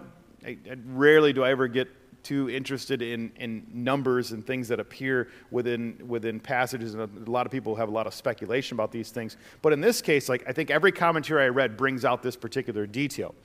I, 0.45 0.57
I 0.69 0.77
rarely 0.87 1.33
do 1.33 1.43
I 1.43 1.51
ever 1.51 1.67
get 1.67 1.89
too 2.23 2.49
interested 2.49 3.01
in, 3.01 3.31
in 3.37 3.65
numbers 3.73 4.31
and 4.31 4.45
things 4.45 4.67
that 4.69 4.79
appear 4.79 5.29
within, 5.51 6.01
within 6.07 6.39
passages. 6.39 6.93
And 6.93 7.27
a 7.27 7.31
lot 7.31 7.45
of 7.45 7.51
people 7.51 7.75
have 7.75 7.89
a 7.89 7.91
lot 7.91 8.07
of 8.07 8.13
speculation 8.13 8.75
about 8.75 8.91
these 8.91 9.11
things. 9.11 9.37
But 9.61 9.73
in 9.73 9.81
this 9.81 10.01
case, 10.01 10.29
like, 10.29 10.43
I 10.47 10.53
think 10.53 10.71
every 10.71 10.91
commentary 10.91 11.43
I 11.43 11.49
read 11.49 11.77
brings 11.77 12.05
out 12.05 12.23
this 12.23 12.35
particular 12.35 12.87
detail. 12.87 13.35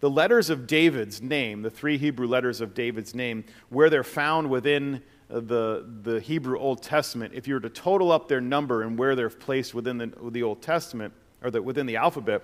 The 0.00 0.10
letters 0.10 0.50
of 0.50 0.66
David's 0.66 1.22
name, 1.22 1.62
the 1.62 1.70
three 1.70 1.96
Hebrew 1.96 2.26
letters 2.26 2.60
of 2.60 2.74
David's 2.74 3.14
name, 3.14 3.44
where 3.68 3.88
they're 3.88 4.02
found 4.02 4.50
within 4.50 5.02
the, 5.28 5.86
the 6.02 6.20
Hebrew 6.20 6.58
Old 6.58 6.82
Testament, 6.82 7.34
if 7.34 7.46
you 7.46 7.54
were 7.54 7.60
to 7.60 7.70
total 7.70 8.10
up 8.10 8.28
their 8.28 8.40
number 8.40 8.82
and 8.82 8.98
where 8.98 9.14
they're 9.14 9.30
placed 9.30 9.74
within 9.74 9.98
the, 9.98 10.12
the 10.30 10.42
Old 10.42 10.60
Testament, 10.60 11.14
or 11.42 11.50
the, 11.50 11.62
within 11.62 11.86
the 11.86 11.96
alphabet, 11.96 12.42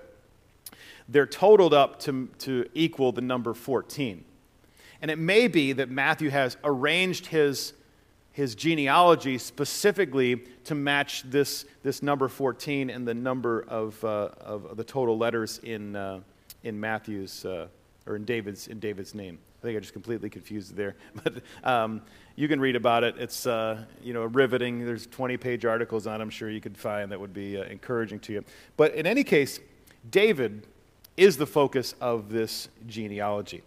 they're 1.07 1.25
totaled 1.25 1.73
up 1.73 1.99
to, 2.01 2.29
to 2.39 2.69
equal 2.73 3.11
the 3.11 3.21
number 3.21 3.53
14. 3.53 4.23
And 5.01 5.09
it 5.09 5.17
may 5.17 5.47
be 5.47 5.73
that 5.73 5.89
Matthew 5.89 6.29
has 6.29 6.57
arranged 6.63 7.27
his, 7.27 7.73
his 8.31 8.55
genealogy 8.55 9.37
specifically 9.37 10.37
to 10.65 10.75
match 10.75 11.23
this, 11.23 11.65
this 11.83 12.03
number 12.03 12.27
14 12.27 12.89
and 12.89 13.07
the 13.07 13.13
number 13.13 13.65
of, 13.67 14.03
uh, 14.03 14.29
of 14.41 14.75
the 14.77 14.83
total 14.83 15.17
letters 15.17 15.59
in, 15.63 15.95
uh, 15.95 16.19
in 16.63 16.79
Matthew's, 16.79 17.45
uh, 17.45 17.67
or 18.05 18.15
in 18.15 18.25
David's, 18.25 18.67
in 18.67 18.79
David's 18.79 19.15
name. 19.15 19.39
I 19.59 19.61
think 19.61 19.77
I 19.77 19.79
just 19.81 19.93
completely 19.93 20.29
confused 20.29 20.75
there. 20.75 20.95
But 21.23 21.41
um, 21.63 22.01
you 22.35 22.47
can 22.47 22.61
read 22.61 22.77
about 22.77 23.03
it. 23.03 23.15
It's 23.17 23.45
uh, 23.45 23.83
you 24.01 24.13
know 24.13 24.23
riveting. 24.23 24.85
There's 24.85 25.05
20 25.07 25.35
page 25.35 25.65
articles 25.65 26.07
on. 26.07 26.21
It 26.21 26.23
I'm 26.23 26.29
sure 26.29 26.49
you 26.49 26.61
could 26.61 26.77
find 26.77 27.11
that 27.11 27.19
would 27.19 27.33
be 27.33 27.57
uh, 27.57 27.63
encouraging 27.63 28.19
to 28.21 28.33
you. 28.33 28.45
But 28.77 28.95
in 28.95 29.05
any 29.05 29.25
case, 29.25 29.59
David 30.09 30.65
is 31.17 31.35
the 31.35 31.45
focus 31.45 31.93
of 31.99 32.29
this 32.29 32.69
genealogy. 32.87 33.63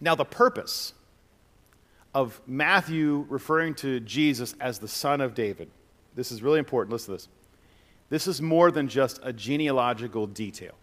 Now, 0.00 0.14
the 0.14 0.24
purpose 0.24 0.92
of 2.14 2.40
Matthew 2.46 3.26
referring 3.28 3.74
to 3.76 4.00
Jesus 4.00 4.54
as 4.60 4.78
the 4.78 4.88
son 4.88 5.20
of 5.20 5.34
David, 5.34 5.70
this 6.14 6.32
is 6.32 6.42
really 6.42 6.58
important. 6.58 6.92
Listen 6.92 7.06
to 7.06 7.12
this. 7.12 7.28
This 8.08 8.26
is 8.26 8.40
more 8.40 8.70
than 8.70 8.88
just 8.88 9.20
a 9.22 9.32
genealogical 9.32 10.26
detail. 10.26 10.74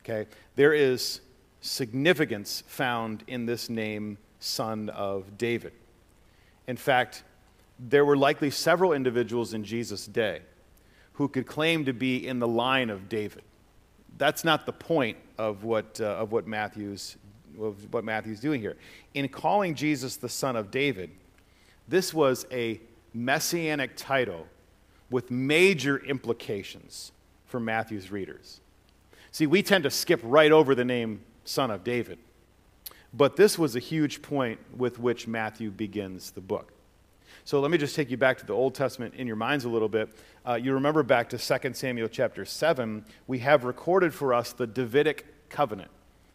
Okay? 0.00 0.26
There 0.56 0.72
is 0.72 1.20
significance 1.60 2.62
found 2.66 3.22
in 3.26 3.46
this 3.46 3.70
name, 3.70 4.18
son 4.40 4.88
of 4.90 5.38
David. 5.38 5.72
In 6.66 6.76
fact, 6.76 7.22
there 7.78 8.04
were 8.04 8.16
likely 8.16 8.50
several 8.50 8.92
individuals 8.92 9.54
in 9.54 9.64
Jesus' 9.64 10.06
day 10.06 10.40
who 11.14 11.28
could 11.28 11.46
claim 11.46 11.84
to 11.84 11.92
be 11.92 12.26
in 12.26 12.38
the 12.38 12.48
line 12.48 12.90
of 12.90 13.08
David. 13.08 13.42
That's 14.18 14.44
not 14.44 14.66
the 14.66 14.72
point 14.72 15.18
of 15.38 15.64
what, 15.64 16.00
uh, 16.00 16.04
of 16.04 16.32
what 16.32 16.46
Matthew's 16.46 17.16
of 17.60 17.92
what 17.92 18.04
Matthew's 18.04 18.40
doing 18.40 18.60
here. 18.60 18.76
In 19.14 19.28
calling 19.28 19.74
Jesus 19.74 20.16
the 20.16 20.28
son 20.28 20.56
of 20.56 20.70
David, 20.70 21.10
this 21.88 22.14
was 22.14 22.46
a 22.50 22.80
messianic 23.14 23.96
title 23.96 24.46
with 25.10 25.30
major 25.30 25.98
implications 25.98 27.12
for 27.46 27.60
Matthew's 27.60 28.10
readers. 28.10 28.60
See, 29.30 29.46
we 29.46 29.62
tend 29.62 29.84
to 29.84 29.90
skip 29.90 30.20
right 30.22 30.52
over 30.52 30.74
the 30.74 30.84
name 30.84 31.22
son 31.44 31.70
of 31.70 31.84
David, 31.84 32.18
but 33.12 33.36
this 33.36 33.58
was 33.58 33.76
a 33.76 33.78
huge 33.78 34.22
point 34.22 34.58
with 34.76 34.98
which 34.98 35.26
Matthew 35.26 35.70
begins 35.70 36.30
the 36.30 36.40
book. 36.40 36.72
So 37.44 37.60
let 37.60 37.70
me 37.70 37.78
just 37.78 37.96
take 37.96 38.10
you 38.10 38.16
back 38.16 38.38
to 38.38 38.46
the 38.46 38.52
Old 38.52 38.74
Testament 38.74 39.14
in 39.16 39.26
your 39.26 39.36
minds 39.36 39.64
a 39.64 39.68
little 39.68 39.88
bit. 39.88 40.10
Uh, 40.46 40.54
you 40.54 40.72
remember 40.74 41.02
back 41.02 41.28
to 41.30 41.38
2 41.38 41.74
Samuel 41.74 42.08
chapter 42.08 42.44
7, 42.44 43.04
we 43.26 43.40
have 43.40 43.64
recorded 43.64 44.14
for 44.14 44.32
us 44.32 44.52
the 44.52 44.66
Davidic 44.66 45.48
covenant 45.48 45.90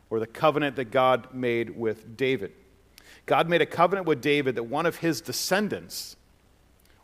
or 0.09 0.19
the 0.19 0.27
covenant 0.27 0.75
that 0.77 0.91
God 0.91 1.33
made 1.33 1.77
with 1.77 2.17
David. 2.17 2.53
God 3.25 3.49
made 3.49 3.61
a 3.61 3.65
covenant 3.65 4.07
with 4.07 4.21
David 4.21 4.55
that 4.55 4.63
one 4.63 4.85
of 4.85 4.97
his 4.97 5.21
descendants 5.21 6.15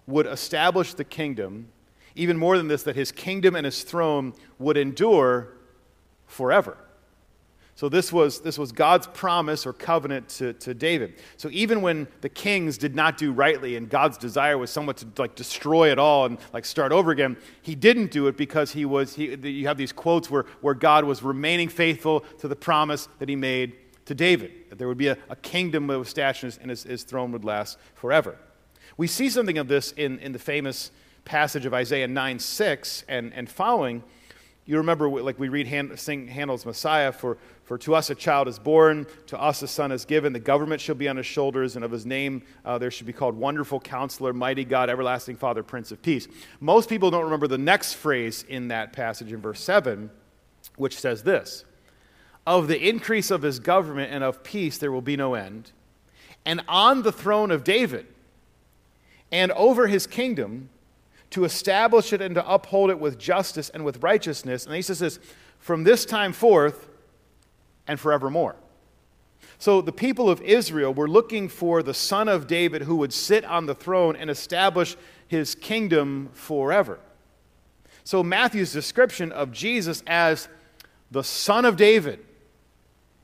would 0.08 0.26
establish 0.26 0.94
the 0.94 1.04
kingdom, 1.04 1.68
even 2.16 2.38
more 2.38 2.58
than 2.58 2.68
this, 2.68 2.84
that 2.84 2.96
his 2.96 3.12
kingdom 3.12 3.56
and 3.56 3.66
his 3.66 3.84
throne 3.84 4.34
would 4.60 4.78
endure 4.78 5.54
forever. 6.26 6.78
So 7.76 7.90
this 7.90 8.14
was, 8.14 8.40
this 8.42 8.60
was 8.60 8.72
God's 8.72 9.08
promise 9.08 9.66
or 9.66 9.74
covenant 9.74 10.30
to, 10.30 10.54
to 10.54 10.76
David. 10.76 11.16
So 11.38 11.50
even 11.52 11.82
when 11.82 12.08
the 12.22 12.30
kings 12.30 12.78
did 12.78 12.96
not 12.96 13.18
do 13.18 13.32
rightly 13.32 13.76
and 13.76 13.90
God's 13.90 14.18
desire 14.18 14.60
was 14.60 14.70
somewhat 14.70 14.98
to 14.98 15.08
like 15.18 15.34
destroy 15.34 15.92
it 15.92 15.98
all 15.98 16.26
and 16.26 16.38
like 16.54 16.66
start 16.66 16.92
over 16.92 17.10
again, 17.10 17.36
he 17.64 17.74
didn't 17.74 18.12
do 18.12 18.28
it 18.28 18.38
because 18.38 18.72
he 18.72 18.86
was, 18.86 19.16
he, 19.16 19.36
you 19.36 19.68
have 19.68 19.78
these 19.78 19.92
quotes 19.92 20.30
where, 20.30 20.46
where 20.62 20.76
God 20.76 21.04
was 21.04 21.24
remaining 21.24 21.68
faithful 21.68 22.22
to 22.40 22.48
the 22.48 22.56
promise 22.56 23.10
that 23.18 23.28
he 23.28 23.36
made 23.36 23.74
to 24.06 24.14
David, 24.14 24.52
that 24.70 24.78
there 24.78 24.88
would 24.88 24.98
be 24.98 25.08
a, 25.08 25.18
a 25.30 25.36
kingdom 25.38 25.90
of 25.90 26.06
established 26.06 26.60
and 26.62 26.70
his, 26.70 26.84
his 26.84 27.04
throne 27.04 27.32
would 27.32 27.44
last 27.44 27.80
forever. 27.96 28.38
We 28.98 29.08
see 29.08 29.30
something 29.30 29.58
of 29.58 29.68
this 29.68 29.94
in, 29.94 30.20
in 30.20 30.32
the 30.32 30.40
famous 30.40 30.92
passage 31.26 31.66
of 31.66 31.74
Isaiah 31.74 32.08
9 32.08 32.38
6 32.38 33.06
and, 33.08 33.34
and 33.34 33.50
following, 33.50 34.04
you 34.66 34.78
remember, 34.78 35.10
like 35.10 35.38
we 35.38 35.50
read, 35.50 35.68
Han, 35.68 35.98
sing 35.98 36.28
Handel's 36.28 36.66
Messiah, 36.66 37.12
for, 37.12 37.38
for 37.66 37.78
to 37.80 37.96
us 37.96 38.10
a 38.10 38.16
child 38.16 38.48
is 38.48 38.58
born, 38.58 39.06
to 39.28 39.40
us 39.40 39.62
a 39.62 39.68
son 39.68 39.92
is 39.92 40.06
given, 40.06 40.32
the 40.32 40.40
government 40.40 40.80
shall 40.80 40.96
be 40.96 41.10
on 41.10 41.18
his 41.18 41.26
shoulders, 41.26 41.76
and 41.76 41.84
of 41.84 41.92
his 41.92 42.06
name 42.06 42.44
uh, 42.64 42.78
there 42.78 42.90
should 42.90 43.06
be 43.06 43.12
called 43.12 43.36
Wonderful 43.36 43.82
Counselor, 43.82 44.32
Mighty 44.32 44.64
God, 44.64 44.90
Everlasting 44.90 45.36
Father, 45.36 45.64
Prince 45.64 45.92
of 45.92 46.02
Peace. 46.02 46.30
Most 46.62 46.88
people 46.88 47.12
don't 47.12 47.26
remember 47.26 47.48
the 47.48 47.58
next 47.58 47.96
phrase 47.96 48.46
in 48.48 48.70
that 48.70 48.94
passage 48.94 49.34
in 49.34 49.42
verse 49.42 49.60
7, 49.60 50.10
which 50.78 50.98
says 50.98 51.24
this 51.24 51.66
Of 52.48 52.70
the 52.70 52.88
increase 52.88 53.32
of 53.32 53.42
his 53.42 53.60
government 53.60 54.14
and 54.14 54.24
of 54.24 54.44
peace 54.44 54.78
there 54.78 54.94
will 54.94 55.02
be 55.02 55.18
no 55.18 55.34
end, 55.34 55.74
and 56.46 56.62
on 56.70 57.04
the 57.04 57.12
throne 57.12 57.52
of 57.52 57.66
David 57.66 58.08
and 59.30 59.52
over 59.54 59.88
his 59.88 60.08
kingdom 60.08 60.70
to 61.34 61.46
establish 61.46 62.14
it 62.14 62.22
and 62.22 62.36
to 62.36 62.52
uphold 62.52 62.90
it 62.90 63.00
with 63.00 63.18
justice 63.18 63.70
and 63.70 63.84
with 63.84 64.02
righteousness. 64.04 64.66
And 64.66 64.76
he 64.76 64.82
says 64.82 65.00
this 65.00 65.20
from 65.60 65.84
this 65.84 66.06
time 66.06 66.32
forth 66.32 66.88
and 67.88 68.00
forevermore. 68.00 68.56
So 69.58 69.82
the 69.82 69.92
people 69.92 70.30
of 70.30 70.42
Israel 70.42 70.94
were 70.94 71.08
looking 71.08 71.48
for 71.48 71.82
the 71.82 71.94
son 71.94 72.28
of 72.28 72.48
David 72.48 72.84
who 72.84 72.98
would 72.98 73.14
sit 73.14 73.46
on 73.46 73.66
the 73.66 73.74
throne 73.74 74.16
and 74.16 74.30
establish 74.30 74.96
his 75.28 75.56
kingdom 75.56 76.30
forever. 76.34 77.00
So 78.04 78.22
Matthew's 78.24 78.74
description 78.74 79.32
of 79.32 79.52
Jesus 79.52 80.04
as 80.06 80.50
the 81.12 81.24
son 81.24 81.66
of 81.66 81.78
David 81.78 82.20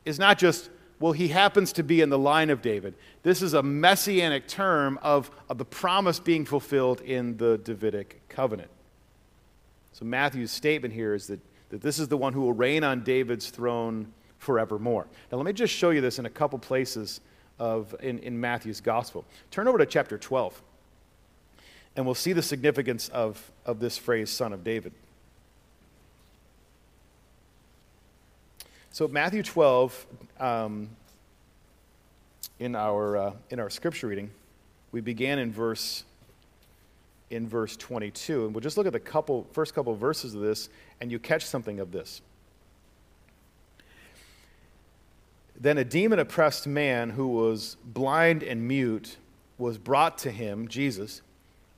is 0.05 0.17
not 0.17 0.39
just 0.39 0.69
well, 0.99 1.13
he 1.13 1.29
happens 1.29 1.71
to 1.73 1.83
be 1.83 2.01
in 2.01 2.09
the 2.09 2.19
line 2.19 2.49
of 2.49 2.61
David. 2.61 2.93
This 3.23 3.41
is 3.41 3.53
a 3.53 3.63
messianic 3.63 4.47
term 4.47 4.99
of, 5.01 5.31
of 5.47 5.57
the 5.57 5.65
promise 5.65 6.19
being 6.19 6.45
fulfilled 6.45 7.01
in 7.01 7.37
the 7.37 7.57
Davidic 7.57 8.21
covenant. 8.27 8.69
So 9.93 10.05
Matthew's 10.05 10.51
statement 10.51 10.93
here 10.93 11.13
is 11.13 11.27
that, 11.27 11.39
that 11.69 11.81
this 11.81 11.99
is 11.99 12.09
the 12.09 12.17
one 12.17 12.33
who 12.33 12.41
will 12.41 12.53
reign 12.53 12.83
on 12.83 13.03
David's 13.03 13.49
throne 13.49 14.11
forevermore. 14.39 15.07
Now, 15.31 15.37
let 15.37 15.45
me 15.45 15.53
just 15.53 15.73
show 15.73 15.91
you 15.91 16.01
this 16.01 16.19
in 16.19 16.25
a 16.25 16.29
couple 16.29 16.59
places 16.59 17.21
of, 17.59 17.95
in, 18.01 18.19
in 18.19 18.39
Matthew's 18.39 18.81
gospel. 18.81 19.25
Turn 19.51 19.67
over 19.67 19.77
to 19.77 19.85
chapter 19.85 20.17
12, 20.17 20.61
and 21.95 22.05
we'll 22.05 22.15
see 22.15 22.33
the 22.33 22.41
significance 22.41 23.09
of, 23.09 23.51
of 23.65 23.79
this 23.79 23.97
phrase, 23.97 24.29
son 24.29 24.53
of 24.53 24.63
David. 24.63 24.93
So, 28.99 29.07
Matthew 29.07 29.43
12, 29.43 30.07
um, 30.41 30.89
in, 32.59 32.75
our, 32.75 33.15
uh, 33.15 33.31
in 33.49 33.61
our 33.61 33.69
scripture 33.69 34.07
reading, 34.07 34.29
we 34.91 34.99
began 34.99 35.39
in 35.39 35.53
verse, 35.53 36.03
in 37.29 37.47
verse 37.47 37.77
22. 37.77 38.43
And 38.43 38.53
we'll 38.53 38.59
just 38.59 38.75
look 38.75 38.85
at 38.85 38.91
the 38.91 38.99
couple, 38.99 39.47
first 39.53 39.73
couple 39.73 39.93
of 39.93 39.99
verses 39.99 40.35
of 40.35 40.41
this, 40.41 40.67
and 40.99 41.09
you 41.09 41.17
catch 41.17 41.45
something 41.45 41.79
of 41.79 41.93
this. 41.93 42.19
Then 45.57 45.77
a 45.77 45.85
demon 45.85 46.19
oppressed 46.19 46.67
man 46.67 47.11
who 47.11 47.29
was 47.29 47.77
blind 47.85 48.43
and 48.43 48.67
mute 48.67 49.15
was 49.57 49.77
brought 49.77 50.17
to 50.17 50.29
him, 50.29 50.67
Jesus, 50.67 51.21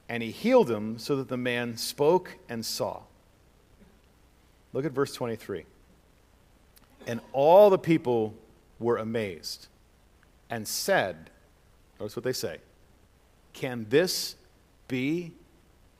and 0.09 0.23
he 0.23 0.31
healed 0.31 0.71
him 0.71 0.97
so 0.97 1.17
that 1.17 1.27
the 1.27 1.37
man 1.37 1.77
spoke 1.77 2.39
and 2.49 2.65
saw. 2.65 3.01
Look 4.73 4.85
at 4.85 4.91
verse 4.91 5.13
23. 5.13 5.65
And 7.07 7.19
all 7.33 7.69
the 7.69 7.77
people 7.77 8.33
were 8.79 8.97
amazed 8.97 9.67
and 10.49 10.67
said, 10.67 11.29
Notice 11.99 12.15
what 12.15 12.23
they 12.23 12.33
say. 12.33 12.57
Can 13.53 13.85
this 13.89 14.35
be 14.87 15.33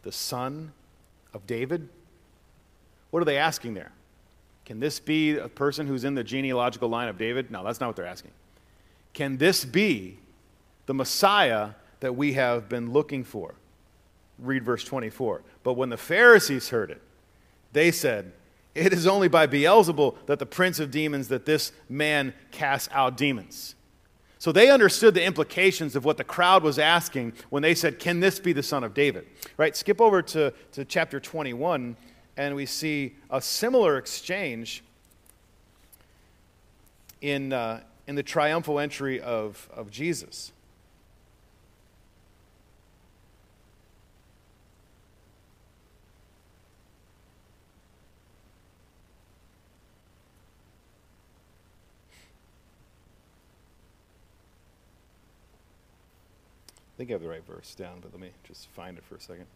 the 0.01 0.11
son 0.11 0.71
of 1.33 1.45
David? 1.45 1.87
What 3.11 3.21
are 3.21 3.25
they 3.25 3.37
asking 3.37 3.75
there? 3.75 3.91
Can 4.65 4.79
this 4.79 4.99
be 4.99 5.37
a 5.37 5.47
person 5.47 5.85
who's 5.85 6.03
in 6.03 6.15
the 6.15 6.23
genealogical 6.23 6.89
line 6.89 7.07
of 7.07 7.17
David? 7.17 7.51
No, 7.51 7.63
that's 7.63 7.79
not 7.79 7.87
what 7.87 7.95
they're 7.95 8.05
asking. 8.05 8.31
Can 9.13 9.37
this 9.37 9.65
be 9.65 10.17
the 10.85 10.93
Messiah 10.93 11.71
that 11.99 12.15
we 12.15 12.33
have 12.33 12.69
been 12.69 12.91
looking 12.91 13.23
for? 13.23 13.53
Read 14.39 14.63
verse 14.63 14.83
24. 14.83 15.41
But 15.63 15.73
when 15.73 15.89
the 15.89 15.97
Pharisees 15.97 16.69
heard 16.69 16.89
it, 16.89 17.01
they 17.73 17.91
said, 17.91 18.31
it 18.73 18.93
is 18.93 19.05
only 19.05 19.27
by 19.27 19.47
Beelzebul 19.47 20.15
that 20.27 20.39
the 20.39 20.45
prince 20.45 20.79
of 20.79 20.91
demons 20.91 21.27
that 21.27 21.45
this 21.45 21.71
man 21.89 22.34
casts 22.51 22.89
out 22.91 23.17
demons. 23.17 23.75
So 24.39 24.51
they 24.51 24.71
understood 24.71 25.13
the 25.13 25.23
implications 25.23 25.95
of 25.95 26.03
what 26.03 26.17
the 26.17 26.23
crowd 26.23 26.63
was 26.63 26.79
asking 26.79 27.34
when 27.49 27.62
they 27.62 27.75
said, 27.75 27.99
Can 27.99 28.21
this 28.21 28.39
be 28.39 28.53
the 28.53 28.63
son 28.63 28.84
of 28.84 28.93
David? 28.93 29.27
Right? 29.55 29.75
Skip 29.75 30.01
over 30.01 30.21
to, 30.23 30.51
to 30.71 30.84
chapter 30.84 31.19
21, 31.19 31.95
and 32.38 32.55
we 32.55 32.65
see 32.65 33.15
a 33.29 33.39
similar 33.39 33.97
exchange 33.97 34.84
in, 37.21 37.53
uh, 37.53 37.81
in 38.07 38.15
the 38.15 38.23
triumphal 38.23 38.79
entry 38.79 39.21
of, 39.21 39.69
of 39.73 39.91
Jesus. 39.91 40.51
Think 57.01 57.09
I 57.09 57.13
have 57.13 57.23
the 57.23 57.29
right 57.29 57.43
verse 57.47 57.73
down, 57.73 57.97
but 57.99 58.11
let 58.11 58.21
me 58.21 58.29
just 58.43 58.67
find 58.75 58.95
it 58.95 59.03
for 59.03 59.15
a 59.15 59.19
second. 59.19 59.47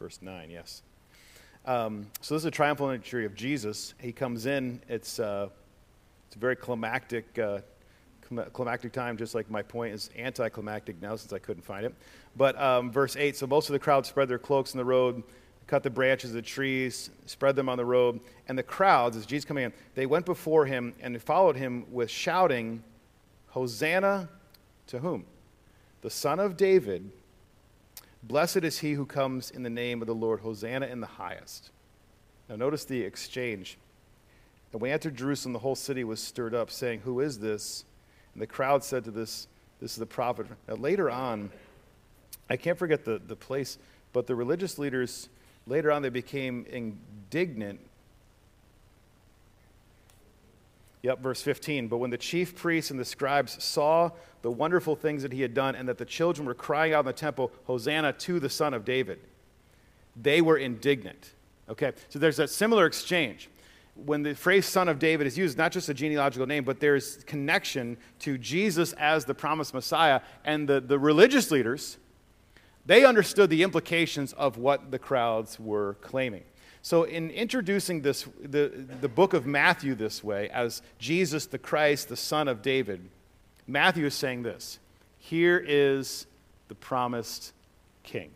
Verse 0.00 0.20
9, 0.22 0.50
yes. 0.50 0.80
Um, 1.66 2.06
so 2.22 2.34
this 2.34 2.40
is 2.40 2.46
a 2.46 2.50
triumphal 2.50 2.88
entry 2.88 3.26
of 3.26 3.34
Jesus. 3.34 3.92
He 4.00 4.10
comes 4.10 4.46
in. 4.46 4.80
It's, 4.88 5.20
uh, 5.20 5.50
it's 6.26 6.36
a 6.36 6.38
very 6.38 6.56
climactic, 6.56 7.38
uh, 7.38 7.58
climactic 8.54 8.92
time, 8.92 9.18
just 9.18 9.34
like 9.34 9.50
my 9.50 9.60
point 9.60 9.92
is 9.92 10.08
anticlimactic 10.16 10.98
now 11.02 11.14
since 11.16 11.34
I 11.34 11.38
couldn't 11.38 11.64
find 11.64 11.84
it. 11.84 11.94
But 12.34 12.58
um, 12.58 12.90
verse 12.90 13.16
8 13.16 13.36
so 13.36 13.46
most 13.46 13.68
of 13.68 13.74
the 13.74 13.78
crowd 13.78 14.06
spread 14.06 14.30
their 14.30 14.38
cloaks 14.38 14.72
in 14.72 14.78
the 14.78 14.84
road, 14.86 15.22
cut 15.66 15.82
the 15.82 15.90
branches 15.90 16.30
of 16.30 16.36
the 16.36 16.40
trees, 16.40 17.10
spread 17.26 17.54
them 17.54 17.68
on 17.68 17.76
the 17.76 17.84
road. 17.84 18.18
And 18.48 18.56
the 18.56 18.62
crowds, 18.62 19.14
as 19.14 19.26
Jesus 19.26 19.44
coming 19.44 19.64
in, 19.64 19.74
they 19.94 20.06
went 20.06 20.24
before 20.24 20.64
him 20.64 20.94
and 21.02 21.20
followed 21.20 21.56
him 21.56 21.84
with 21.90 22.08
shouting, 22.08 22.82
Hosanna 23.48 24.30
to 24.88 24.98
whom? 24.98 25.24
The 26.02 26.10
Son 26.10 26.38
of 26.40 26.56
David. 26.56 27.10
Blessed 28.22 28.58
is 28.58 28.80
he 28.80 28.92
who 28.92 29.06
comes 29.06 29.50
in 29.50 29.62
the 29.62 29.70
name 29.70 30.02
of 30.02 30.08
the 30.08 30.14
Lord. 30.14 30.40
Hosanna 30.40 30.86
in 30.86 31.00
the 31.00 31.06
highest. 31.06 31.70
Now, 32.48 32.56
notice 32.56 32.84
the 32.84 33.00
exchange. 33.00 33.78
And 34.72 34.80
when 34.80 34.90
he 34.90 34.92
entered 34.92 35.16
Jerusalem, 35.16 35.52
the 35.52 35.60
whole 35.60 35.74
city 35.74 36.04
was 36.04 36.20
stirred 36.20 36.54
up, 36.54 36.70
saying, 36.70 37.00
Who 37.00 37.20
is 37.20 37.38
this? 37.38 37.84
And 38.34 38.42
the 38.42 38.46
crowd 38.46 38.82
said 38.84 39.04
to 39.04 39.10
this, 39.10 39.46
This 39.80 39.92
is 39.92 39.96
the 39.98 40.06
prophet. 40.06 40.46
Now, 40.66 40.74
later 40.74 41.10
on, 41.10 41.50
I 42.50 42.56
can't 42.56 42.78
forget 42.78 43.04
the, 43.04 43.20
the 43.24 43.36
place, 43.36 43.78
but 44.12 44.26
the 44.26 44.34
religious 44.34 44.78
leaders, 44.78 45.28
later 45.66 45.92
on, 45.92 46.02
they 46.02 46.08
became 46.08 46.66
indignant 46.70 47.80
Yep, 51.02 51.20
verse 51.20 51.42
15. 51.42 51.88
But 51.88 51.98
when 51.98 52.10
the 52.10 52.18
chief 52.18 52.56
priests 52.56 52.90
and 52.90 52.98
the 52.98 53.04
scribes 53.04 53.62
saw 53.62 54.10
the 54.42 54.50
wonderful 54.50 54.96
things 54.96 55.22
that 55.22 55.32
he 55.32 55.42
had 55.42 55.54
done 55.54 55.74
and 55.74 55.88
that 55.88 55.98
the 55.98 56.04
children 56.04 56.46
were 56.46 56.54
crying 56.54 56.92
out 56.92 57.00
in 57.00 57.06
the 57.06 57.12
temple, 57.12 57.52
Hosanna 57.64 58.12
to 58.14 58.40
the 58.40 58.48
Son 58.48 58.74
of 58.74 58.84
David, 58.84 59.20
they 60.16 60.40
were 60.40 60.56
indignant. 60.56 61.34
Okay, 61.68 61.92
so 62.08 62.18
there's 62.18 62.38
a 62.38 62.48
similar 62.48 62.86
exchange. 62.86 63.48
When 63.94 64.22
the 64.22 64.34
phrase 64.34 64.64
Son 64.64 64.88
of 64.88 64.98
David 64.98 65.26
is 65.26 65.36
used, 65.36 65.58
not 65.58 65.72
just 65.72 65.88
a 65.88 65.94
genealogical 65.94 66.46
name, 66.46 66.64
but 66.64 66.80
there's 66.80 67.22
connection 67.24 67.96
to 68.20 68.38
Jesus 68.38 68.92
as 68.94 69.24
the 69.24 69.34
promised 69.34 69.74
Messiah. 69.74 70.20
And 70.44 70.68
the, 70.68 70.80
the 70.80 70.98
religious 70.98 71.50
leaders, 71.50 71.98
they 72.86 73.04
understood 73.04 73.50
the 73.50 73.62
implications 73.62 74.32
of 74.32 74.56
what 74.56 74.90
the 74.90 74.98
crowds 74.98 75.58
were 75.58 75.94
claiming. 76.00 76.44
So, 76.88 77.02
in 77.02 77.28
introducing 77.28 78.00
this, 78.00 78.26
the, 78.40 78.72
the 79.02 79.10
book 79.10 79.34
of 79.34 79.44
Matthew 79.44 79.94
this 79.94 80.24
way, 80.24 80.48
as 80.48 80.80
Jesus 80.98 81.44
the 81.44 81.58
Christ, 81.58 82.08
the 82.08 82.16
Son 82.16 82.48
of 82.48 82.62
David, 82.62 83.10
Matthew 83.66 84.06
is 84.06 84.14
saying 84.14 84.42
this 84.42 84.78
Here 85.18 85.62
is 85.62 86.26
the 86.68 86.74
promised 86.74 87.52
king. 88.04 88.30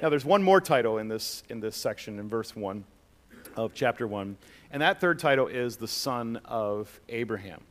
Now, 0.00 0.10
there's 0.10 0.24
one 0.24 0.44
more 0.44 0.60
title 0.60 0.98
in 0.98 1.08
this, 1.08 1.42
in 1.48 1.58
this 1.58 1.74
section, 1.74 2.20
in 2.20 2.28
verse 2.28 2.54
1 2.54 2.84
of 3.56 3.74
chapter 3.74 4.06
1, 4.06 4.36
and 4.70 4.80
that 4.80 5.00
third 5.00 5.18
title 5.18 5.48
is 5.48 5.76
the 5.76 5.88
Son 5.88 6.36
of 6.44 7.00
Abraham. 7.08 7.62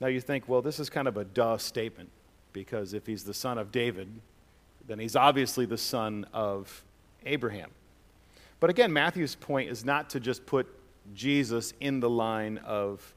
Now, 0.00 0.06
you 0.06 0.22
think, 0.22 0.48
well, 0.48 0.62
this 0.62 0.80
is 0.80 0.88
kind 0.88 1.06
of 1.06 1.18
a 1.18 1.24
duh 1.24 1.58
statement, 1.58 2.08
because 2.54 2.94
if 2.94 3.04
he's 3.04 3.24
the 3.24 3.34
son 3.34 3.58
of 3.58 3.70
David, 3.70 4.08
then 4.88 4.98
he's 4.98 5.16
obviously 5.16 5.66
the 5.66 5.76
son 5.76 6.24
of 6.32 6.82
Abraham. 7.26 7.70
But 8.60 8.70
again, 8.70 8.92
Matthew's 8.92 9.34
point 9.34 9.70
is 9.70 9.84
not 9.84 10.10
to 10.10 10.20
just 10.20 10.44
put 10.46 10.68
Jesus 11.14 11.72
in 11.80 12.00
the 12.00 12.10
line 12.10 12.58
of 12.58 13.14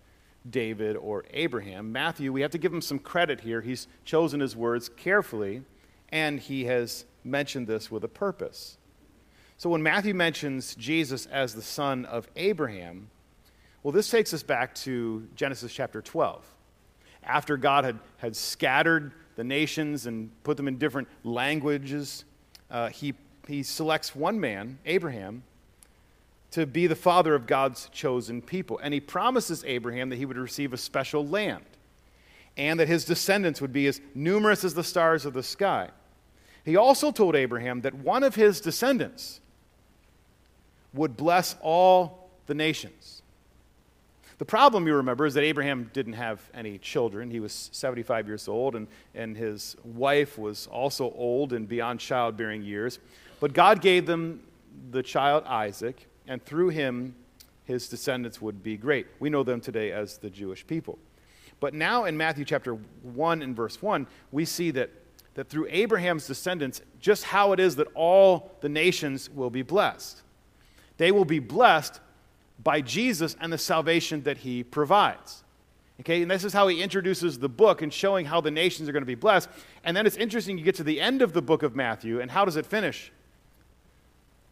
David 0.50 0.96
or 0.96 1.26
Abraham. 1.32 1.92
Matthew, 1.92 2.32
we 2.32 2.42
have 2.42 2.52
to 2.52 2.58
give 2.58 2.74
him 2.74 2.82
some 2.82 3.00
credit 3.00 3.42
here. 3.42 3.62
He's 3.62 3.88
chosen 4.06 4.39
his 4.39 4.56
words 4.56 4.89
carefully, 4.89 5.63
and 6.10 6.39
he 6.39 6.66
has 6.66 7.06
mentioned 7.24 7.68
this 7.68 7.92
with 7.92 8.04
a 8.04 8.08
purpose. 8.08 8.78
So 9.58 9.70
when 9.70 9.84
Matthew 9.84 10.13
mentions 10.13 10.76
Jesus 10.76 11.26
as 11.28 11.54
the 11.54 11.62
son 11.62 12.06
of 12.06 12.28
Abraham, 12.36 13.10
well, 13.82 13.92
this 13.92 14.10
takes 14.10 14.34
us 14.34 14.44
back 14.44 14.76
to 14.76 15.28
Genesis 15.36 15.74
chapter 15.74 16.02
12. 16.02 16.46
After 17.24 17.58
God 17.58 17.84
had, 17.84 18.00
had 18.18 18.36
scattered 18.36 19.13
the 19.36 19.44
nations 19.44 20.06
and 20.06 20.32
put 20.44 20.58
them 20.58 20.68
in 20.68 20.78
different 20.78 21.08
languages, 21.24 22.26
uh, 22.70 22.89
he, 22.89 23.13
he 23.47 23.63
selects 23.63 24.15
one 24.15 24.39
man, 24.39 24.79
Abraham, 24.86 25.43
to 26.51 26.65
be 26.65 26.88
the 26.88 26.95
father 26.95 27.34
of 27.34 27.47
God's 27.47 27.89
chosen 27.89 28.41
people. 28.41 28.79
And 28.79 28.93
he 28.93 28.99
promises 28.99 29.63
Abraham 29.65 30.10
that 30.10 30.17
he 30.17 30.25
would 30.25 30.38
receive 30.38 30.71
a 30.71 30.77
special 30.77 31.25
land 31.25 31.65
and 32.56 32.79
that 32.79 32.88
his 32.88 33.06
descendants 33.06 33.60
would 33.60 33.73
be 33.73 33.88
as 33.88 33.99
numerous 34.13 34.63
as 34.63 34.73
the 34.73 34.84
stars 34.84 35.25
of 35.25 35.34
the 35.34 35.43
sky. 35.43 35.89
He 36.63 36.75
also 36.75 37.12
told 37.12 37.36
Abraham 37.36 37.82
that 37.82 37.93
one 37.95 38.23
of 38.23 38.36
his 38.36 38.62
descendants 38.62 39.41
would 40.93 41.17
bless 41.17 41.56
all 41.62 42.29
the 42.45 42.53
nations. 42.53 43.23
The 44.38 44.45
problem, 44.45 44.88
you 44.88 44.95
remember, 44.95 45.25
is 45.25 45.34
that 45.36 45.43
Abraham 45.43 45.89
didn't 45.93 46.13
have 46.13 46.41
any 46.53 46.77
children. 46.77 47.32
He 47.32 47.39
was 47.39 47.69
75 47.71 48.27
years 48.27 48.47
old, 48.47 48.75
and, 48.75 48.88
and 49.15 49.38
his 49.38 49.75
wife 49.84 50.38
was 50.38 50.67
also 50.67 51.12
old 51.13 51.53
and 51.53 51.67
beyond 51.67 51.99
childbearing 51.99 52.63
years. 52.63 52.99
But 53.43 53.51
God 53.51 53.82
gave 53.82 54.06
them 54.06 54.39
the 54.91 55.03
child 55.03 55.43
Isaac, 55.45 56.08
and 56.29 56.41
through 56.45 56.69
him, 56.69 57.13
his 57.65 57.89
descendants 57.89 58.41
would 58.41 58.63
be 58.63 58.77
great. 58.77 59.06
We 59.19 59.29
know 59.29 59.43
them 59.43 59.60
today 59.60 59.91
as 59.91 60.17
the 60.17 60.29
Jewish 60.29 60.65
people. 60.65 60.97
But 61.60 61.73
now 61.73 62.06
in 62.06 62.15
Matthew 62.15 62.45
chapter 62.45 62.75
1 62.75 63.41
and 63.41 63.53
verse 63.53 63.82
1, 63.82 64.08
we 64.32 64.45
see 64.45 64.71
that, 64.71 64.91
that 65.34 65.49
through 65.49 65.67
Abraham's 65.71 66.25
descendants, 66.25 66.79
just 67.01 67.25
how 67.25 67.51
it 67.51 67.60
is 67.60 67.75
that 67.75 67.89
all 67.95 68.49
the 68.62 68.69
nations 68.69 69.29
will 69.29 69.49
be 69.49 69.62
blessed. 69.62 70.21
They 70.95 71.12
will 71.12 71.25
be 71.25 71.39
blessed 71.39 71.99
by 72.63 72.79
Jesus 72.79 73.36
and 73.41 73.51
the 73.51 73.58
salvation 73.58 74.23
that 74.23 74.38
he 74.38 74.63
provides. 74.63 75.43
Okay, 75.99 76.21
and 76.21 76.32
this 76.32 76.45
is 76.45 76.53
how 76.53 76.69
he 76.69 76.82
introduces 76.82 77.39
the 77.39 77.49
book 77.49 77.82
and 77.82 77.91
showing 77.91 78.25
how 78.25 78.39
the 78.39 78.51
nations 78.51 78.88
are 78.88 78.93
going 78.93 79.01
to 79.01 79.06
be 79.06 79.15
blessed. 79.15 79.49
And 79.84 79.97
then 79.97 80.08
it's 80.08 80.15
interesting, 80.15 80.58
you 80.58 80.63
get 80.63 80.75
to 80.75 80.84
the 80.86 81.01
end 81.01 81.21
of 81.21 81.34
the 81.34 81.41
book 81.41 81.62
of 81.62 81.75
Matthew, 81.75 82.21
and 82.21 82.32
how 82.32 82.45
does 82.45 82.56
it 82.56 82.65
finish? 82.65 83.12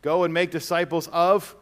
Go 0.01 0.23
and 0.23 0.33
make 0.33 0.51
disciples 0.51 1.07
of 1.11 1.55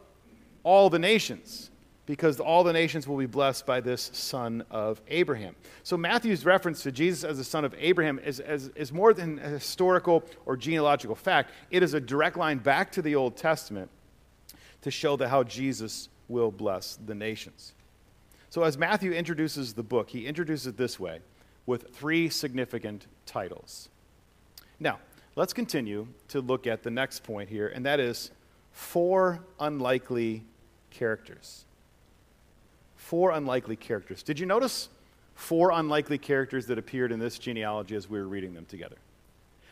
all 0.62 0.90
the 0.90 0.98
nations, 0.98 1.70
because 2.06 2.40
all 2.40 2.64
the 2.64 2.72
nations 2.72 3.06
will 3.06 3.16
be 3.16 3.26
blessed 3.26 3.66
by 3.66 3.80
this 3.80 4.10
son 4.12 4.64
of 4.70 5.00
Abraham. 5.08 5.54
So 5.82 5.96
Matthew's 5.96 6.44
reference 6.44 6.82
to 6.82 6.92
Jesus 6.92 7.24
as 7.24 7.38
the 7.38 7.44
son 7.44 7.64
of 7.64 7.74
Abraham 7.78 8.18
is, 8.18 8.40
is, 8.40 8.68
is 8.68 8.92
more 8.92 9.14
than 9.14 9.38
a 9.38 9.48
historical 9.48 10.24
or 10.44 10.56
genealogical 10.56 11.14
fact, 11.14 11.52
it 11.70 11.82
is 11.82 11.94
a 11.94 12.00
direct 12.00 12.36
line 12.36 12.58
back 12.58 12.92
to 12.92 13.02
the 13.02 13.14
Old 13.14 13.36
Testament 13.36 13.90
to 14.82 14.90
show 14.90 15.16
that 15.16 15.28
how 15.28 15.42
Jesus 15.42 16.08
will 16.28 16.50
bless 16.50 16.98
the 17.06 17.14
nations. 17.14 17.74
So, 18.48 18.64
as 18.64 18.76
Matthew 18.76 19.12
introduces 19.12 19.74
the 19.74 19.82
book, 19.82 20.10
he 20.10 20.26
introduces 20.26 20.68
it 20.68 20.76
this 20.76 20.98
way 20.98 21.20
with 21.66 21.94
three 21.94 22.28
significant 22.28 23.06
titles. 23.26 23.88
Now, 24.80 24.98
let's 25.40 25.54
continue 25.54 26.06
to 26.28 26.42
look 26.42 26.66
at 26.66 26.82
the 26.82 26.90
next 26.90 27.22
point 27.22 27.48
here, 27.48 27.68
and 27.68 27.86
that 27.86 27.98
is 27.98 28.30
four 28.72 29.42
unlikely 29.58 30.44
characters. 30.90 31.64
Four 32.94 33.30
unlikely 33.30 33.76
characters. 33.76 34.22
Did 34.22 34.38
you 34.38 34.44
notice 34.44 34.90
four 35.34 35.70
unlikely 35.70 36.18
characters 36.18 36.66
that 36.66 36.76
appeared 36.76 37.10
in 37.10 37.18
this 37.18 37.38
genealogy 37.38 37.96
as 37.96 38.06
we 38.06 38.18
were 38.18 38.28
reading 38.28 38.52
them 38.52 38.66
together? 38.66 38.98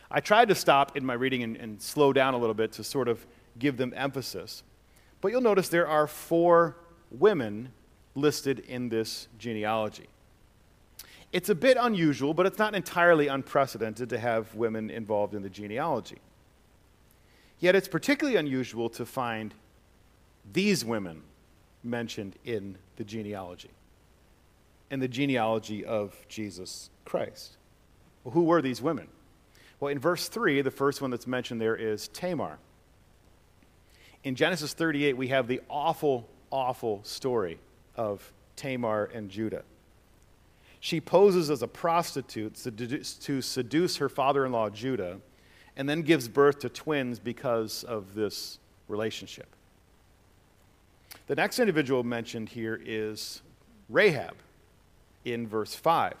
I 0.09 0.21
tried 0.21 0.47
to 0.47 0.55
stop 0.55 0.97
in 0.97 1.05
my 1.05 1.13
reading 1.13 1.43
and, 1.43 1.55
and 1.55 1.79
slow 1.79 2.13
down 2.13 2.33
a 2.33 2.39
little 2.39 2.55
bit 2.55 2.71
to 2.73 2.83
sort 2.83 3.07
of 3.07 3.23
give 3.59 3.77
them 3.77 3.93
emphasis. 3.95 4.63
But 5.21 5.31
you'll 5.31 5.41
notice 5.41 5.69
there 5.69 5.87
are 5.87 6.07
four 6.07 6.77
women 7.11 7.69
listed 8.15 8.57
in 8.61 8.89
this 8.89 9.27
genealogy. 9.37 10.07
It's 11.31 11.49
a 11.49 11.55
bit 11.55 11.77
unusual, 11.79 12.33
but 12.33 12.45
it's 12.45 12.57
not 12.57 12.73
entirely 12.75 13.27
unprecedented 13.27 14.09
to 14.09 14.19
have 14.19 14.53
women 14.55 14.89
involved 14.89 15.35
in 15.35 15.41
the 15.41 15.49
genealogy. 15.49 16.17
Yet 17.59 17.75
it's 17.75 17.87
particularly 17.87 18.37
unusual 18.37 18.89
to 18.91 19.05
find 19.05 19.53
these 20.51 20.83
women 20.83 21.21
mentioned 21.83 22.35
in 22.45 22.77
the 22.95 23.03
genealogy, 23.03 23.69
in 24.89 24.99
the 24.99 25.07
genealogy 25.07 25.85
of 25.85 26.15
Jesus 26.27 26.89
Christ. 27.05 27.57
Well, 28.23 28.33
who 28.33 28.43
were 28.43 28.61
these 28.61 28.81
women? 28.81 29.07
Well, 29.79 29.91
in 29.91 29.99
verse 29.99 30.29
3, 30.29 30.61
the 30.61 30.71
first 30.71 31.01
one 31.01 31.11
that's 31.11 31.27
mentioned 31.27 31.61
there 31.61 31.75
is 31.75 32.07
Tamar 32.09 32.59
in 34.23 34.35
Genesis 34.35 34.73
38, 34.73 35.15
we 35.15 35.29
have 35.29 35.47
the 35.47 35.61
awful, 35.69 36.27
awful 36.51 37.01
story 37.03 37.59
of 37.95 38.31
Tamar 38.55 39.05
and 39.13 39.29
Judah. 39.29 39.63
She 40.79 41.01
poses 41.01 41.49
as 41.49 41.61
a 41.61 41.67
prostitute 41.67 42.55
to 42.55 43.41
seduce 43.41 43.97
her 43.97 44.09
father 44.09 44.45
in 44.45 44.51
law, 44.51 44.69
Judah, 44.69 45.19
and 45.75 45.87
then 45.89 46.01
gives 46.01 46.27
birth 46.27 46.59
to 46.59 46.69
twins 46.69 47.19
because 47.19 47.83
of 47.83 48.13
this 48.13 48.59
relationship. 48.87 49.47
The 51.27 51.35
next 51.35 51.59
individual 51.59 52.03
mentioned 52.03 52.49
here 52.49 52.79
is 52.83 53.41
Rahab 53.89 54.35
in 55.25 55.47
verse 55.47 55.75
5. 55.75 56.15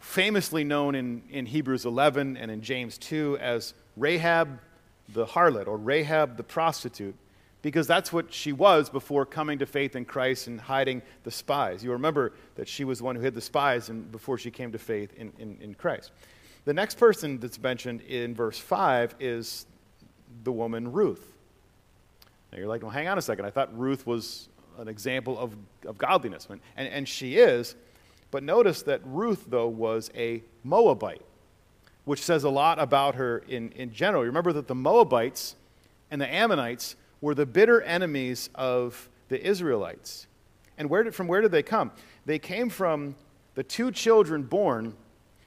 Famously 0.00 0.62
known 0.64 0.94
in, 0.94 1.22
in 1.30 1.46
Hebrews 1.46 1.84
11 1.84 2.36
and 2.36 2.50
in 2.50 2.62
James 2.62 2.98
2 2.98 3.38
as 3.40 3.74
Rahab 3.96 4.60
the 5.08 5.26
harlot 5.26 5.66
or 5.66 5.76
Rahab 5.76 6.36
the 6.36 6.42
prostitute 6.42 7.16
because 7.62 7.86
that's 7.86 8.12
what 8.12 8.32
she 8.32 8.52
was 8.52 8.88
before 8.88 9.26
coming 9.26 9.58
to 9.58 9.66
faith 9.66 9.96
in 9.96 10.04
Christ 10.04 10.46
and 10.46 10.60
hiding 10.60 11.02
the 11.24 11.30
spies. 11.30 11.82
You 11.82 11.92
remember 11.92 12.32
that 12.54 12.68
she 12.68 12.84
was 12.84 12.98
the 12.98 13.04
one 13.04 13.16
who 13.16 13.22
hid 13.22 13.34
the 13.34 13.40
spies 13.40 13.88
and 13.88 14.10
before 14.12 14.38
she 14.38 14.50
came 14.50 14.72
to 14.72 14.78
faith 14.78 15.12
in, 15.16 15.32
in, 15.38 15.58
in 15.60 15.74
Christ. 15.74 16.12
The 16.64 16.74
next 16.74 16.98
person 16.98 17.38
that's 17.40 17.60
mentioned 17.60 18.02
in 18.02 18.34
verse 18.34 18.58
5 18.58 19.16
is 19.18 19.66
the 20.44 20.52
woman 20.52 20.92
Ruth. 20.92 21.32
Now 22.52 22.58
you're 22.58 22.68
like, 22.68 22.82
well, 22.82 22.90
hang 22.90 23.08
on 23.08 23.18
a 23.18 23.22
second. 23.22 23.44
I 23.44 23.50
thought 23.50 23.76
Ruth 23.76 24.06
was 24.06 24.48
an 24.78 24.88
example 24.88 25.38
of, 25.38 25.54
of 25.84 25.98
godliness. 25.98 26.46
And, 26.50 26.60
and 26.88 27.08
she 27.08 27.38
is. 27.38 27.74
But 28.30 28.42
notice 28.42 28.82
that 28.82 29.00
Ruth, 29.04 29.46
though, 29.48 29.68
was 29.68 30.10
a 30.14 30.42
Moabite 30.62 31.22
which 32.08 32.22
says 32.22 32.44
a 32.44 32.48
lot 32.48 32.78
about 32.78 33.16
her 33.16 33.42
in, 33.48 33.70
in 33.72 33.92
general. 33.92 34.22
You 34.22 34.28
Remember 34.28 34.54
that 34.54 34.66
the 34.66 34.74
Moabites 34.74 35.56
and 36.10 36.18
the 36.18 36.26
Ammonites 36.26 36.96
were 37.20 37.34
the 37.34 37.46
bitter 37.46 37.82
enemies 37.82 38.50
of 38.54 39.08
the 39.28 39.44
Israelites. 39.44 40.26
And 40.76 40.88
where 40.88 41.02
did, 41.02 41.14
from 41.14 41.26
where 41.26 41.40
did 41.40 41.50
they 41.50 41.62
come? 41.62 41.90
They 42.24 42.38
came 42.38 42.70
from 42.70 43.16
the 43.54 43.62
two 43.62 43.90
children 43.90 44.44
born 44.44 44.94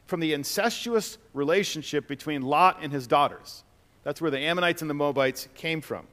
from 0.05 0.19
the 0.19 0.33
incestuous 0.33 1.17
relationship 1.33 2.07
between 2.07 2.41
Lot 2.41 2.79
and 2.81 2.91
his 2.91 3.07
daughters. 3.07 3.63
That's 4.03 4.19
where 4.19 4.31
the 4.31 4.39
Ammonites 4.39 4.81
and 4.81 4.89
the 4.89 4.95
Moabites 4.95 5.47
came 5.55 5.79
from. 5.79 6.05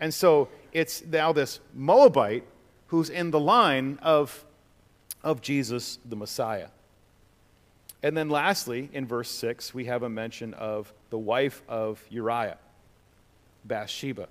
And 0.00 0.12
so 0.12 0.48
it's 0.72 1.04
now 1.04 1.32
this 1.32 1.60
Moabite 1.74 2.44
who's 2.88 3.08
in 3.08 3.30
the 3.30 3.40
line 3.40 3.98
of, 4.02 4.44
of 5.24 5.40
Jesus 5.40 5.98
the 6.04 6.16
Messiah. 6.16 6.68
And 8.02 8.16
then 8.16 8.28
lastly, 8.28 8.90
in 8.92 9.06
verse 9.06 9.30
6, 9.30 9.74
we 9.74 9.86
have 9.86 10.02
a 10.02 10.08
mention 10.08 10.54
of 10.54 10.92
the 11.10 11.18
wife 11.18 11.62
of 11.68 12.04
Uriah, 12.10 12.58
Bathsheba, 13.64 14.28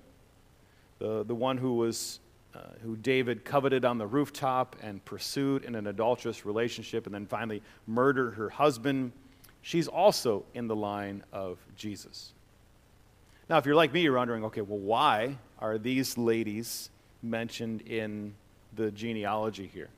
the, 0.98 1.24
the 1.24 1.34
one 1.34 1.58
who 1.58 1.74
was 1.74 2.20
uh, 2.54 2.60
who 2.82 2.96
David 2.96 3.44
coveted 3.44 3.84
on 3.84 3.98
the 3.98 4.06
rooftop 4.06 4.74
and 4.82 5.04
pursued 5.04 5.64
in 5.64 5.74
an 5.74 5.86
adulterous 5.86 6.46
relationship 6.46 7.06
and 7.06 7.14
then 7.14 7.26
finally 7.26 7.62
murdered 7.86 8.32
her 8.32 8.48
husband. 8.48 9.12
She's 9.62 9.86
also 9.86 10.44
in 10.54 10.66
the 10.66 10.74
line 10.74 11.22
of 11.32 11.58
Jesus. 11.76 12.32
Now, 13.48 13.58
if 13.58 13.66
you're 13.66 13.74
like 13.74 13.92
me, 13.92 14.00
you're 14.00 14.16
wondering, 14.16 14.44
okay, 14.46 14.62
well, 14.62 14.78
why 14.78 15.36
are 15.58 15.78
these 15.78 16.18
ladies 16.18 16.90
mentioned 17.22 17.82
in 17.82 18.34
the 18.74 18.90
genealogy 18.90 19.70
here? 19.72 19.90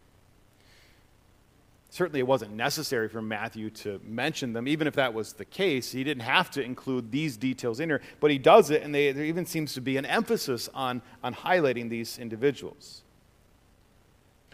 Certainly, 1.93 2.21
it 2.21 2.27
wasn't 2.27 2.53
necessary 2.53 3.09
for 3.09 3.21
Matthew 3.21 3.69
to 3.71 4.01
mention 4.05 4.53
them. 4.53 4.69
Even 4.69 4.87
if 4.87 4.95
that 4.95 5.13
was 5.13 5.33
the 5.33 5.45
case, 5.45 5.91
he 5.91 6.05
didn't 6.05 6.23
have 6.23 6.49
to 6.53 6.63
include 6.63 7.11
these 7.11 7.37
details 7.37 7.81
in 7.81 7.89
here, 7.89 8.01
but 8.21 8.31
he 8.31 8.39
does 8.39 8.71
it, 8.71 8.83
and 8.83 8.95
they, 8.95 9.11
there 9.11 9.25
even 9.25 9.45
seems 9.45 9.75
to 9.75 9.81
be 9.81 9.97
an 9.97 10.07
emphasis 10.07 10.69
on, 10.73 11.03
on 11.25 11.35
highlighting 11.35 11.91
these 11.91 12.17
individuals. 12.21 13.03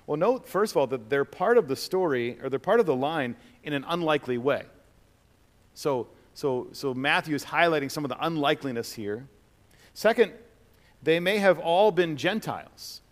Well, 0.07 0.17
note, 0.17 0.49
first 0.49 0.73
of 0.73 0.79
all, 0.79 0.87
that 0.87 1.11
they're 1.11 1.27
part 1.27 1.59
of 1.59 1.69
the 1.69 1.77
story, 1.77 2.39
or 2.43 2.49
they're 2.49 2.59
part 2.59 2.81
of 2.81 2.87
the 2.87 2.97
line 2.97 3.37
in 3.65 3.75
an 3.75 3.85
unlikely 3.87 4.39
way. 4.39 4.65
So, 5.75 6.09
so, 6.33 6.69
so 6.73 6.95
Matthew 6.95 7.35
is 7.35 7.45
highlighting 7.45 7.91
some 7.91 8.05
of 8.05 8.09
the 8.09 8.25
unlikeliness 8.25 8.95
here. 8.95 9.29
Second, 9.93 10.33
they 11.03 11.21
may 11.21 11.37
have 11.37 11.59
all 11.59 11.93
been 11.93 12.17
Gentiles. 12.17 13.03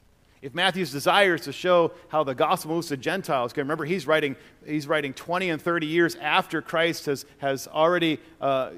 If 0.44 0.54
Matthew's 0.54 0.92
desire 0.92 1.36
is 1.36 1.40
to 1.42 1.52
show 1.52 1.92
how 2.08 2.22
the 2.22 2.34
gospel 2.34 2.74
moves 2.74 2.88
to 2.88 2.98
Gentiles, 2.98 3.52
okay, 3.52 3.62
remember 3.62 3.86
he's 3.86 4.06
writing, 4.06 4.36
he's 4.66 4.86
writing 4.86 5.14
20 5.14 5.48
and 5.48 5.60
30 5.60 5.86
years 5.86 6.16
after 6.16 6.60
Christ 6.60 7.06
has, 7.06 7.24
has 7.38 7.66
already 7.66 8.20
uh, 8.42 8.72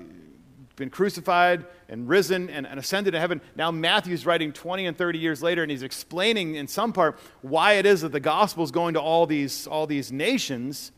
been 0.76 0.90
crucified 0.90 1.66
and 1.88 2.08
risen 2.08 2.48
and, 2.50 2.68
and 2.68 2.78
ascended 2.78 3.14
to 3.14 3.18
heaven. 3.18 3.40
Now 3.56 3.72
Matthew's 3.72 4.24
writing 4.24 4.52
20 4.52 4.86
and 4.86 4.96
30 4.96 5.18
years 5.18 5.42
later, 5.42 5.62
and 5.62 5.70
he's 5.72 5.82
explaining 5.82 6.54
in 6.54 6.68
some 6.68 6.92
part 6.92 7.18
why 7.42 7.72
it 7.72 7.84
is 7.84 8.02
that 8.02 8.12
the 8.12 8.20
gospel 8.20 8.62
is 8.62 8.70
going 8.70 8.94
to 8.94 9.00
all 9.00 9.26
these, 9.26 9.66
all 9.66 9.88
these 9.88 10.12
nations. 10.12 10.92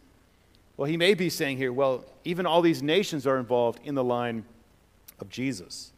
Well, 0.77 0.87
he 0.87 0.99
may 0.99 1.15
be 1.15 1.31
saying 1.31 1.57
here, 1.57 1.73
well, 1.73 2.05
even 2.25 2.45
all 2.45 2.61
these 2.61 2.83
nations 2.83 3.27
are 3.27 3.39
involved 3.39 3.81
in 3.85 3.95
the 3.95 4.05
line 4.05 4.45
of 5.19 5.31
Jesus. 5.31 5.95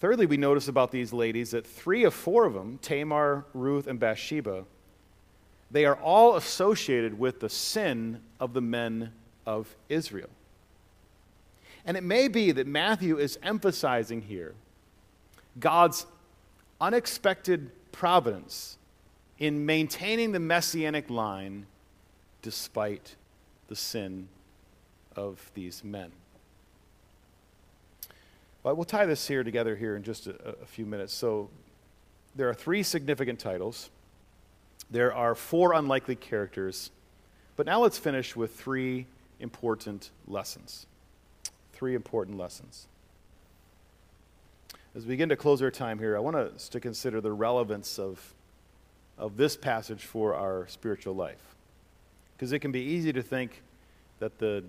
Thirdly, 0.00 0.24
we 0.24 0.38
notice 0.38 0.66
about 0.66 0.90
these 0.90 1.12
ladies 1.12 1.50
that 1.50 1.66
three 1.66 2.04
of 2.04 2.14
four 2.14 2.46
of 2.46 2.54
them, 2.54 2.78
Tamar, 2.80 3.44
Ruth, 3.52 3.86
and 3.86 4.00
Bathsheba, 4.00 4.64
they 5.70 5.84
are 5.84 5.96
all 5.96 6.36
associated 6.36 7.18
with 7.18 7.40
the 7.40 7.50
sin 7.50 8.22
of 8.40 8.54
the 8.54 8.62
men 8.62 9.12
of 9.46 9.76
Israel. 9.90 10.30
And 11.84 11.96
it 11.96 12.02
may 12.02 12.28
be 12.28 12.50
that 12.52 12.66
Matthew 12.66 13.18
is 13.18 13.38
emphasizing 13.42 14.22
here 14.22 14.54
God's 15.58 16.06
unexpected 16.80 17.70
providence 17.92 18.78
in 19.38 19.66
maintaining 19.66 20.32
the 20.32 20.40
messianic 20.40 21.10
line 21.10 21.66
despite 22.42 23.16
the 23.68 23.76
sin 23.76 24.28
of 25.14 25.50
these 25.54 25.84
men. 25.84 26.12
But 28.62 28.76
we'll 28.76 28.84
tie 28.84 29.06
this 29.06 29.26
here 29.26 29.42
together 29.42 29.74
here 29.74 29.96
in 29.96 30.02
just 30.02 30.26
a, 30.26 30.56
a 30.62 30.66
few 30.66 30.84
minutes. 30.84 31.14
So 31.14 31.48
there 32.34 32.48
are 32.48 32.54
three 32.54 32.82
significant 32.82 33.38
titles. 33.38 33.90
There 34.90 35.14
are 35.14 35.34
four 35.34 35.72
unlikely 35.72 36.16
characters. 36.16 36.90
But 37.56 37.66
now 37.66 37.80
let's 37.80 37.98
finish 37.98 38.36
with 38.36 38.54
three 38.54 39.06
important 39.38 40.10
lessons. 40.26 40.86
Three 41.72 41.94
important 41.94 42.38
lessons. 42.38 42.86
As 44.94 45.04
we 45.04 45.10
begin 45.10 45.28
to 45.28 45.36
close 45.36 45.62
our 45.62 45.70
time 45.70 45.98
here, 45.98 46.16
I 46.16 46.20
want 46.20 46.36
us 46.36 46.68
to 46.70 46.80
consider 46.80 47.20
the 47.20 47.32
relevance 47.32 47.98
of, 47.98 48.34
of 49.16 49.36
this 49.36 49.56
passage 49.56 50.04
for 50.04 50.34
our 50.34 50.66
spiritual 50.68 51.14
life. 51.14 51.54
Because 52.36 52.52
it 52.52 52.58
can 52.58 52.72
be 52.72 52.80
easy 52.80 53.12
to 53.12 53.22
think 53.22 53.62
that 54.18 54.38
the 54.38 54.64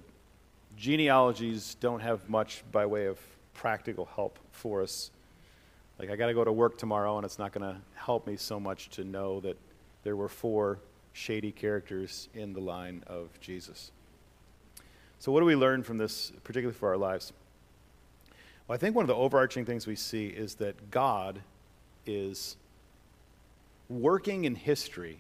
genealogies 0.77 1.75
don't 1.79 2.01
have 2.01 2.29
much 2.29 2.63
by 2.71 2.85
way 2.85 3.07
of 3.07 3.17
practical 3.53 4.05
help 4.15 4.39
for 4.51 4.81
us. 4.81 5.11
Like, 5.99 6.09
I 6.09 6.15
got 6.15 6.27
to 6.27 6.33
go 6.33 6.43
to 6.43 6.51
work 6.51 6.77
tomorrow, 6.77 7.17
and 7.17 7.25
it's 7.25 7.39
not 7.39 7.51
going 7.51 7.73
to 7.73 7.79
help 7.93 8.25
me 8.25 8.35
so 8.35 8.59
much 8.59 8.89
to 8.91 9.03
know 9.03 9.39
that 9.41 9.57
there 10.03 10.15
were 10.15 10.29
four 10.29 10.79
shady 11.13 11.51
characters 11.51 12.29
in 12.33 12.53
the 12.53 12.59
line 12.59 13.03
of 13.07 13.39
Jesus. 13.39 13.91
So, 15.19 15.31
what 15.31 15.41
do 15.41 15.45
we 15.45 15.55
learn 15.55 15.83
from 15.83 15.97
this, 15.97 16.31
particularly 16.43 16.77
for 16.77 16.89
our 16.89 16.97
lives? 16.97 17.33
Well, 18.67 18.75
I 18.75 18.79
think 18.79 18.95
one 18.95 19.03
of 19.03 19.07
the 19.07 19.15
overarching 19.15 19.65
things 19.65 19.85
we 19.85 19.95
see 19.95 20.27
is 20.27 20.55
that 20.55 20.89
God 20.89 21.41
is 22.05 22.55
working 23.89 24.45
in 24.45 24.55
history 24.55 25.19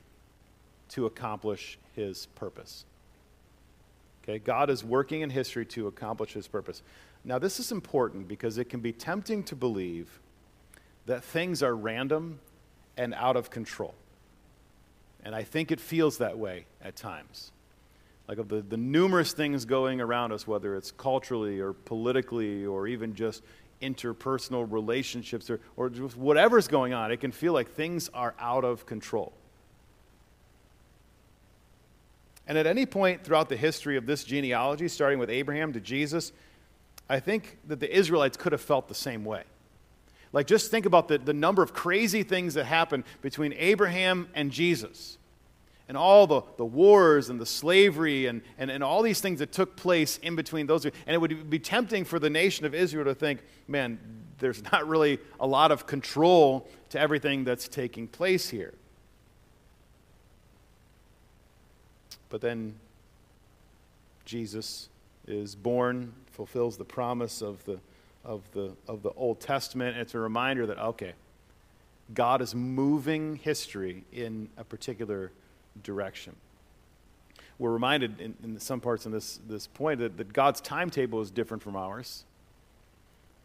to 0.89 1.05
accomplish 1.05 1.77
his 1.95 2.27
purpose. 2.35 2.85
Okay, 4.23 4.39
God 4.39 4.69
is 4.69 4.83
working 4.83 5.21
in 5.21 5.29
history 5.29 5.65
to 5.67 5.87
accomplish 5.87 6.33
his 6.33 6.47
purpose. 6.47 6.81
Now, 7.23 7.37
this 7.37 7.59
is 7.59 7.71
important 7.71 8.27
because 8.27 8.57
it 8.57 8.65
can 8.65 8.79
be 8.79 8.91
tempting 8.91 9.43
to 9.43 9.55
believe 9.55 10.19
that 11.05 11.23
things 11.23 11.61
are 11.61 11.75
random 11.75 12.39
and 12.97 13.13
out 13.13 13.35
of 13.35 13.49
control. 13.49 13.93
And 15.23 15.35
I 15.35 15.43
think 15.43 15.71
it 15.71 15.79
feels 15.79 16.17
that 16.17 16.37
way 16.37 16.65
at 16.81 16.95
times. 16.95 17.51
Like 18.27 18.37
of 18.37 18.49
the, 18.49 18.61
the 18.61 18.77
numerous 18.77 19.33
things 19.33 19.65
going 19.65 20.01
around 20.01 20.31
us, 20.31 20.47
whether 20.47 20.75
it's 20.75 20.91
culturally 20.91 21.59
or 21.59 21.73
politically 21.73 22.65
or 22.65 22.87
even 22.87 23.13
just 23.13 23.43
interpersonal 23.81 24.71
relationships 24.71 25.49
or, 25.49 25.59
or 25.75 25.89
just 25.89 26.15
whatever's 26.15 26.67
going 26.67 26.93
on, 26.93 27.11
it 27.11 27.17
can 27.17 27.31
feel 27.31 27.53
like 27.53 27.71
things 27.71 28.09
are 28.13 28.33
out 28.39 28.63
of 28.63 28.85
control. 28.85 29.33
And 32.47 32.57
at 32.57 32.67
any 32.67 32.85
point 32.85 33.23
throughout 33.23 33.49
the 33.49 33.57
history 33.57 33.97
of 33.97 34.05
this 34.05 34.23
genealogy, 34.23 34.87
starting 34.87 35.19
with 35.19 35.29
Abraham 35.29 35.73
to 35.73 35.79
Jesus, 35.79 36.31
I 37.11 37.19
think 37.19 37.57
that 37.67 37.81
the 37.81 37.93
Israelites 37.93 38.37
could 38.37 38.53
have 38.53 38.61
felt 38.61 38.87
the 38.87 38.95
same 38.95 39.25
way. 39.25 39.43
Like, 40.31 40.47
just 40.47 40.71
think 40.71 40.85
about 40.85 41.09
the, 41.09 41.17
the 41.17 41.33
number 41.33 41.61
of 41.61 41.73
crazy 41.73 42.23
things 42.23 42.53
that 42.53 42.63
happened 42.63 43.03
between 43.21 43.51
Abraham 43.57 44.29
and 44.33 44.49
Jesus, 44.49 45.17
and 45.89 45.97
all 45.97 46.25
the, 46.25 46.41
the 46.55 46.63
wars 46.63 47.29
and 47.29 47.37
the 47.37 47.45
slavery 47.45 48.27
and, 48.27 48.41
and, 48.57 48.71
and 48.71 48.81
all 48.81 49.01
these 49.01 49.19
things 49.19 49.39
that 49.39 49.51
took 49.51 49.75
place 49.75 50.19
in 50.19 50.37
between 50.37 50.67
those. 50.67 50.85
And 50.85 50.93
it 51.07 51.17
would 51.19 51.49
be 51.49 51.59
tempting 51.59 52.05
for 52.05 52.17
the 52.17 52.29
nation 52.29 52.65
of 52.65 52.73
Israel 52.73 53.03
to 53.03 53.13
think, 53.13 53.43
man, 53.67 53.99
there's 54.39 54.63
not 54.71 54.87
really 54.87 55.19
a 55.37 55.45
lot 55.45 55.71
of 55.71 55.85
control 55.85 56.69
to 56.91 56.99
everything 56.99 57.43
that's 57.43 57.67
taking 57.67 58.07
place 58.07 58.47
here. 58.47 58.73
But 62.29 62.39
then 62.39 62.75
Jesus 64.23 64.87
is 65.27 65.55
born 65.55 66.13
fulfills 66.31 66.77
the 66.77 66.85
promise 66.85 67.41
of 67.41 67.63
the, 67.65 67.79
of 68.23 68.41
the, 68.53 68.71
of 68.87 69.03
the 69.03 69.11
Old 69.11 69.39
Testament. 69.39 69.97
It's 69.97 70.15
a 70.15 70.19
reminder 70.19 70.65
that, 70.65 70.79
okay, 70.79 71.13
God 72.13 72.41
is 72.41 72.53
moving 72.55 73.37
history 73.37 74.03
in 74.11 74.49
a 74.57 74.63
particular 74.63 75.31
direction. 75.83 76.35
We're 77.59 77.71
reminded 77.71 78.19
in, 78.19 78.35
in 78.43 78.59
some 78.59 78.79
parts 78.79 79.05
in 79.05 79.11
this, 79.11 79.39
this 79.47 79.67
point 79.67 79.99
that, 79.99 80.17
that 80.17 80.33
God's 80.33 80.61
timetable 80.61 81.21
is 81.21 81.29
different 81.29 81.61
from 81.61 81.75
ours. 81.75 82.23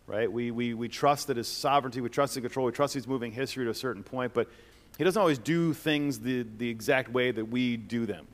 Right? 0.06 0.30
We, 0.30 0.52
we, 0.52 0.72
we 0.72 0.88
trust 0.88 1.26
that 1.26 1.36
His 1.36 1.48
sovereignty, 1.48 2.00
we 2.00 2.08
trust 2.08 2.34
His 2.34 2.42
control, 2.42 2.66
we 2.66 2.72
trust 2.72 2.94
He's 2.94 3.08
moving 3.08 3.32
history 3.32 3.64
to 3.64 3.70
a 3.70 3.74
certain 3.74 4.02
point, 4.02 4.32
but 4.34 4.48
He 4.96 5.04
doesn't 5.04 5.20
always 5.20 5.38
do 5.38 5.74
things 5.74 6.20
the, 6.20 6.46
the 6.58 6.68
exact 6.68 7.10
way 7.10 7.30
that 7.30 7.44
we 7.44 7.76
do 7.76 8.06
them. 8.06 8.26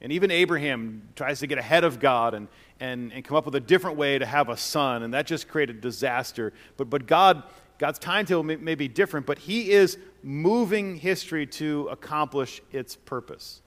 And 0.00 0.12
even 0.12 0.30
Abraham 0.30 1.08
tries 1.16 1.40
to 1.40 1.46
get 1.46 1.58
ahead 1.58 1.84
of 1.84 2.00
God 2.00 2.34
and, 2.34 2.48
and, 2.80 3.12
and 3.12 3.24
come 3.24 3.36
up 3.36 3.46
with 3.46 3.54
a 3.54 3.60
different 3.60 3.96
way 3.96 4.18
to 4.18 4.26
have 4.26 4.48
a 4.48 4.56
son, 4.56 5.02
and 5.02 5.14
that 5.14 5.26
just 5.26 5.48
created 5.48 5.80
disaster. 5.80 6.52
But, 6.76 6.90
but 6.90 7.06
God, 7.06 7.42
God's 7.78 7.98
timetable 7.98 8.42
may, 8.42 8.56
may 8.56 8.74
be 8.74 8.88
different, 8.88 9.26
but 9.26 9.38
He 9.38 9.70
is 9.70 9.98
moving 10.22 10.96
history 10.96 11.46
to 11.46 11.88
accomplish 11.90 12.60
its 12.72 12.96
purpose, 12.96 13.62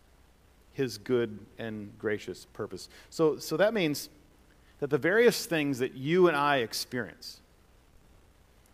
His 0.74 0.98
good 0.98 1.40
and 1.58 1.98
gracious 1.98 2.46
purpose. 2.54 2.90
So, 3.10 3.38
so 3.38 3.58
that 3.58 3.74
means 3.74 4.10
that 4.80 4.92
the 4.92 4.98
various 4.98 5.46
things 5.46 5.80
that 5.80 5.96
you 5.96 6.28
and 6.28 6.38
I 6.38 6.58
experience 6.58 7.42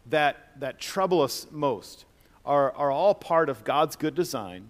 that, 0.07 0.51
that 0.59 0.79
trouble 0.79 1.21
us 1.21 1.47
most 1.51 2.05
are, 2.45 2.71
are 2.73 2.91
all 2.91 3.15
part 3.15 3.49
of 3.49 3.63
God's 3.63 3.95
good 3.95 4.13
design. 4.13 4.69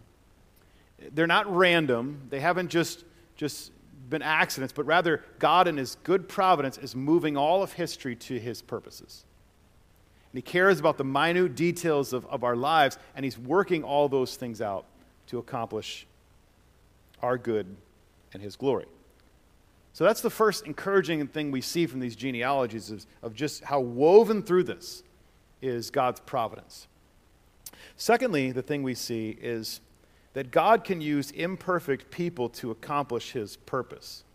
They're 1.14 1.28
not 1.28 1.54
random, 1.54 2.28
they 2.30 2.40
haven't 2.40 2.70
just, 2.70 3.04
just 3.36 3.72
been 4.10 4.22
accidents, 4.22 4.74
but 4.74 4.86
rather 4.86 5.24
God 5.40 5.68
in 5.68 5.78
His 5.78 5.96
good 6.04 6.28
providence 6.28 6.78
is 6.78 6.96
moving 6.96 7.38
all 7.38 7.64
of 7.64 7.74
history 7.74 8.16
to 8.16 8.40
His 8.40 8.62
purposes. 8.62 9.26
And 10.32 10.38
He 10.38 10.42
cares 10.42 10.80
about 10.80 10.98
the 10.98 11.04
minute 11.04 11.56
details 11.56 12.14
of, 12.14 12.26
of 12.28 12.44
our 12.44 12.56
lives, 12.56 12.98
and 13.16 13.24
He's 13.26 13.38
working 13.38 13.84
all 13.84 14.10
those 14.10 14.36
things 14.36 14.62
out 14.62 14.86
to 15.28 15.38
accomplish 15.38 16.06
our 17.22 17.38
good 17.38 17.76
and 18.34 18.42
His 18.42 18.56
glory. 18.56 18.86
So 19.94 20.04
that's 20.04 20.22
the 20.22 20.30
first 20.30 20.66
encouraging 20.66 21.26
thing 21.28 21.52
we 21.52 21.62
see 21.62 21.88
from 21.88 22.02
these 22.02 22.18
genealogies 22.18 22.92
of, 22.92 23.06
of 23.24 23.34
just 23.34 23.64
how 23.64 23.80
woven 23.80 24.44
through 24.44 24.64
this 24.64 25.04
is 25.62 25.90
God's 25.90 26.20
providence. 26.20 26.88
Secondly, 27.96 28.52
the 28.52 28.62
thing 28.62 28.84
we 28.84 28.94
see 28.94 29.38
is 29.40 29.80
that 30.36 30.52
God 30.52 30.84
can 30.84 31.00
use 31.00 31.32
imperfect 31.32 32.12
people 32.12 32.50
to 32.50 32.70
accomplish 32.70 33.32
his 33.32 33.56
purpose. 33.56 34.26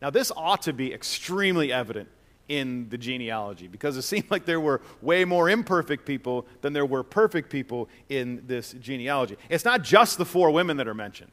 Now, 0.00 0.08
this 0.08 0.32
ought 0.34 0.62
to 0.62 0.72
be 0.72 0.92
extremely 0.92 1.70
evident 1.70 2.08
in 2.48 2.88
the 2.88 2.96
genealogy 2.96 3.68
because 3.68 3.98
it 3.98 4.02
seemed 4.02 4.30
like 4.30 4.46
there 4.46 4.60
were 4.60 4.80
way 5.02 5.26
more 5.26 5.50
imperfect 5.50 6.06
people 6.06 6.46
than 6.62 6.72
there 6.72 6.86
were 6.86 7.02
perfect 7.02 7.50
people 7.50 7.90
in 8.08 8.42
this 8.46 8.72
genealogy. 8.80 9.36
It's 9.50 9.64
not 9.64 9.82
just 9.82 10.16
the 10.16 10.24
four 10.24 10.50
women 10.50 10.78
that 10.78 10.88
are 10.88 10.94
mentioned. 10.94 11.30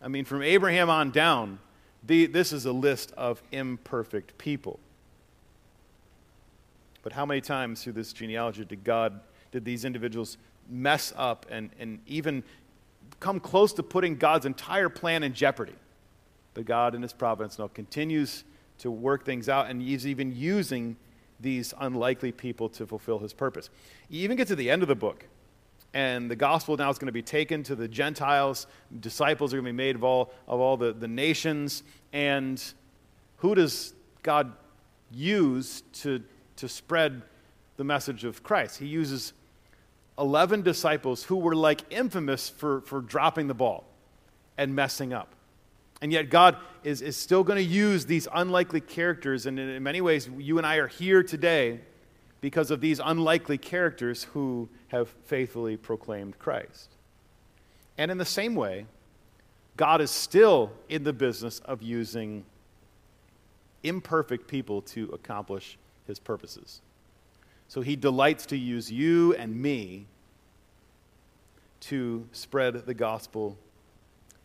I 0.00 0.06
mean, 0.06 0.24
from 0.24 0.42
Abraham 0.42 0.88
on 0.88 1.10
down, 1.10 1.58
the, 2.06 2.26
this 2.26 2.52
is 2.52 2.66
a 2.66 2.72
list 2.72 3.12
of 3.16 3.42
imperfect 3.50 4.38
people. 4.38 4.78
But 7.02 7.12
how 7.12 7.26
many 7.26 7.40
times 7.40 7.82
through 7.82 7.94
this 7.94 8.12
genealogy 8.12 8.64
did 8.64 8.84
God, 8.84 9.20
did 9.50 9.64
these 9.64 9.84
individuals 9.84 10.38
mess 10.70 11.12
up 11.16 11.46
and, 11.50 11.70
and 11.78 11.98
even 12.06 12.44
come 13.20 13.38
close 13.38 13.72
to 13.74 13.82
putting 13.82 14.16
God's 14.16 14.46
entire 14.46 14.88
plan 14.88 15.22
in 15.22 15.34
jeopardy. 15.34 15.74
But 16.54 16.64
God, 16.64 16.94
in 16.94 17.02
His 17.02 17.12
providence, 17.12 17.58
now 17.58 17.68
continues 17.68 18.44
to 18.78 18.90
work 18.90 19.24
things 19.24 19.48
out, 19.48 19.70
and 19.70 19.80
He's 19.80 20.06
even 20.06 20.34
using 20.34 20.96
these 21.38 21.72
unlikely 21.78 22.32
people 22.32 22.68
to 22.70 22.86
fulfill 22.86 23.18
His 23.18 23.32
purpose. 23.32 23.70
You 24.08 24.22
even 24.24 24.36
get 24.36 24.48
to 24.48 24.56
the 24.56 24.70
end 24.70 24.82
of 24.82 24.88
the 24.88 24.96
book, 24.96 25.26
and 25.92 26.30
the 26.30 26.36
gospel 26.36 26.76
now 26.76 26.88
is 26.90 26.98
going 26.98 27.06
to 27.06 27.12
be 27.12 27.22
taken 27.22 27.62
to 27.64 27.74
the 27.74 27.88
Gentiles. 27.88 28.66
Disciples 29.00 29.52
are 29.52 29.56
going 29.56 29.66
to 29.66 29.72
be 29.72 29.76
made 29.76 29.96
of 29.96 30.04
all, 30.04 30.32
of 30.48 30.60
all 30.60 30.76
the, 30.76 30.92
the 30.92 31.08
nations. 31.08 31.82
And 32.12 32.62
who 33.38 33.54
does 33.54 33.94
God 34.22 34.52
use 35.10 35.82
to, 35.94 36.22
to 36.56 36.68
spread 36.68 37.22
the 37.76 37.84
message 37.84 38.24
of 38.24 38.42
Christ? 38.42 38.78
He 38.78 38.86
uses 38.86 39.32
11 40.20 40.62
disciples 40.62 41.24
who 41.24 41.36
were 41.36 41.56
like 41.56 41.82
infamous 41.90 42.48
for, 42.48 42.82
for 42.82 43.00
dropping 43.00 43.48
the 43.48 43.54
ball 43.54 43.84
and 44.58 44.76
messing 44.76 45.12
up. 45.12 45.34
And 46.02 46.12
yet, 46.12 46.30
God 46.30 46.56
is, 46.84 47.02
is 47.02 47.16
still 47.16 47.42
going 47.42 47.56
to 47.56 47.64
use 47.64 48.06
these 48.06 48.28
unlikely 48.32 48.80
characters. 48.80 49.46
And 49.46 49.58
in 49.58 49.82
many 49.82 50.00
ways, 50.00 50.28
you 50.38 50.58
and 50.58 50.66
I 50.66 50.76
are 50.76 50.86
here 50.86 51.22
today 51.22 51.80
because 52.40 52.70
of 52.70 52.80
these 52.80 53.00
unlikely 53.02 53.58
characters 53.58 54.24
who 54.24 54.68
have 54.88 55.08
faithfully 55.26 55.76
proclaimed 55.76 56.38
Christ. 56.38 56.90
And 57.98 58.10
in 58.10 58.18
the 58.18 58.24
same 58.24 58.54
way, 58.54 58.86
God 59.76 60.00
is 60.00 60.10
still 60.10 60.72
in 60.88 61.04
the 61.04 61.12
business 61.12 61.58
of 61.60 61.82
using 61.82 62.44
imperfect 63.82 64.46
people 64.46 64.82
to 64.82 65.10
accomplish 65.12 65.78
his 66.06 66.18
purposes. 66.18 66.80
So 67.70 67.82
he 67.82 67.94
delights 67.94 68.46
to 68.46 68.56
use 68.56 68.90
you 68.90 69.32
and 69.36 69.54
me 69.54 70.06
to 71.82 72.26
spread 72.32 72.84
the 72.84 72.94
gospel 72.94 73.56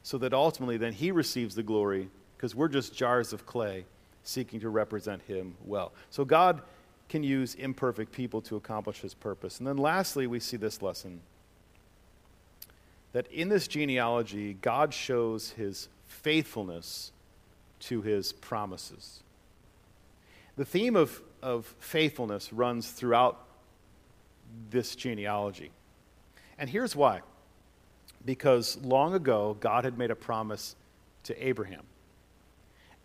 so 0.04 0.20
that 0.20 0.32
ultimately 0.32 0.78
then 0.78 0.94
he 0.94 1.10
receives 1.10 1.56
the 1.56 1.64
glory 1.64 2.08
because 2.38 2.54
we're 2.54 2.68
just 2.68 2.94
jars 2.94 3.34
of 3.34 3.48
clay 3.48 3.86
seeking 4.22 4.60
to 4.60 4.70
represent 4.70 5.24
him 5.24 5.56
well. 5.66 5.92
So 6.12 6.24
God 6.24 6.62
can 7.10 7.24
use 7.24 7.56
imperfect 7.56 8.12
people 8.12 8.42
to 8.42 8.58
accomplish 8.58 9.00
his 9.02 9.16
purpose. 9.16 9.58
And 9.58 9.66
then 9.66 9.78
lastly, 9.78 10.28
we 10.28 10.40
see 10.40 10.58
this 10.58 10.84
lesson 10.84 11.22
that 13.12 13.26
in 13.32 13.50
this 13.50 13.68
genealogy, 13.68 14.54
God 14.54 14.94
shows 14.94 15.50
his 15.50 15.90
faithfulness 16.06 17.12
to 17.80 18.04
his 18.04 18.34
promises. 18.34 19.24
The 20.58 20.66
theme 20.66 20.96
of, 20.96 21.24
of 21.46 21.76
faithfulness 21.80 22.52
runs 22.52 22.90
throughout 22.90 23.46
this 24.72 24.96
genealogy. 24.96 25.70
And 26.58 26.70
here's 26.70 26.96
why 26.96 27.22
because 28.26 28.78
long 28.82 29.14
ago, 29.14 29.56
God 29.60 29.84
had 29.84 30.00
made 30.00 30.10
a 30.10 30.16
promise 30.16 30.76
to 31.26 31.48
Abraham. 31.48 31.84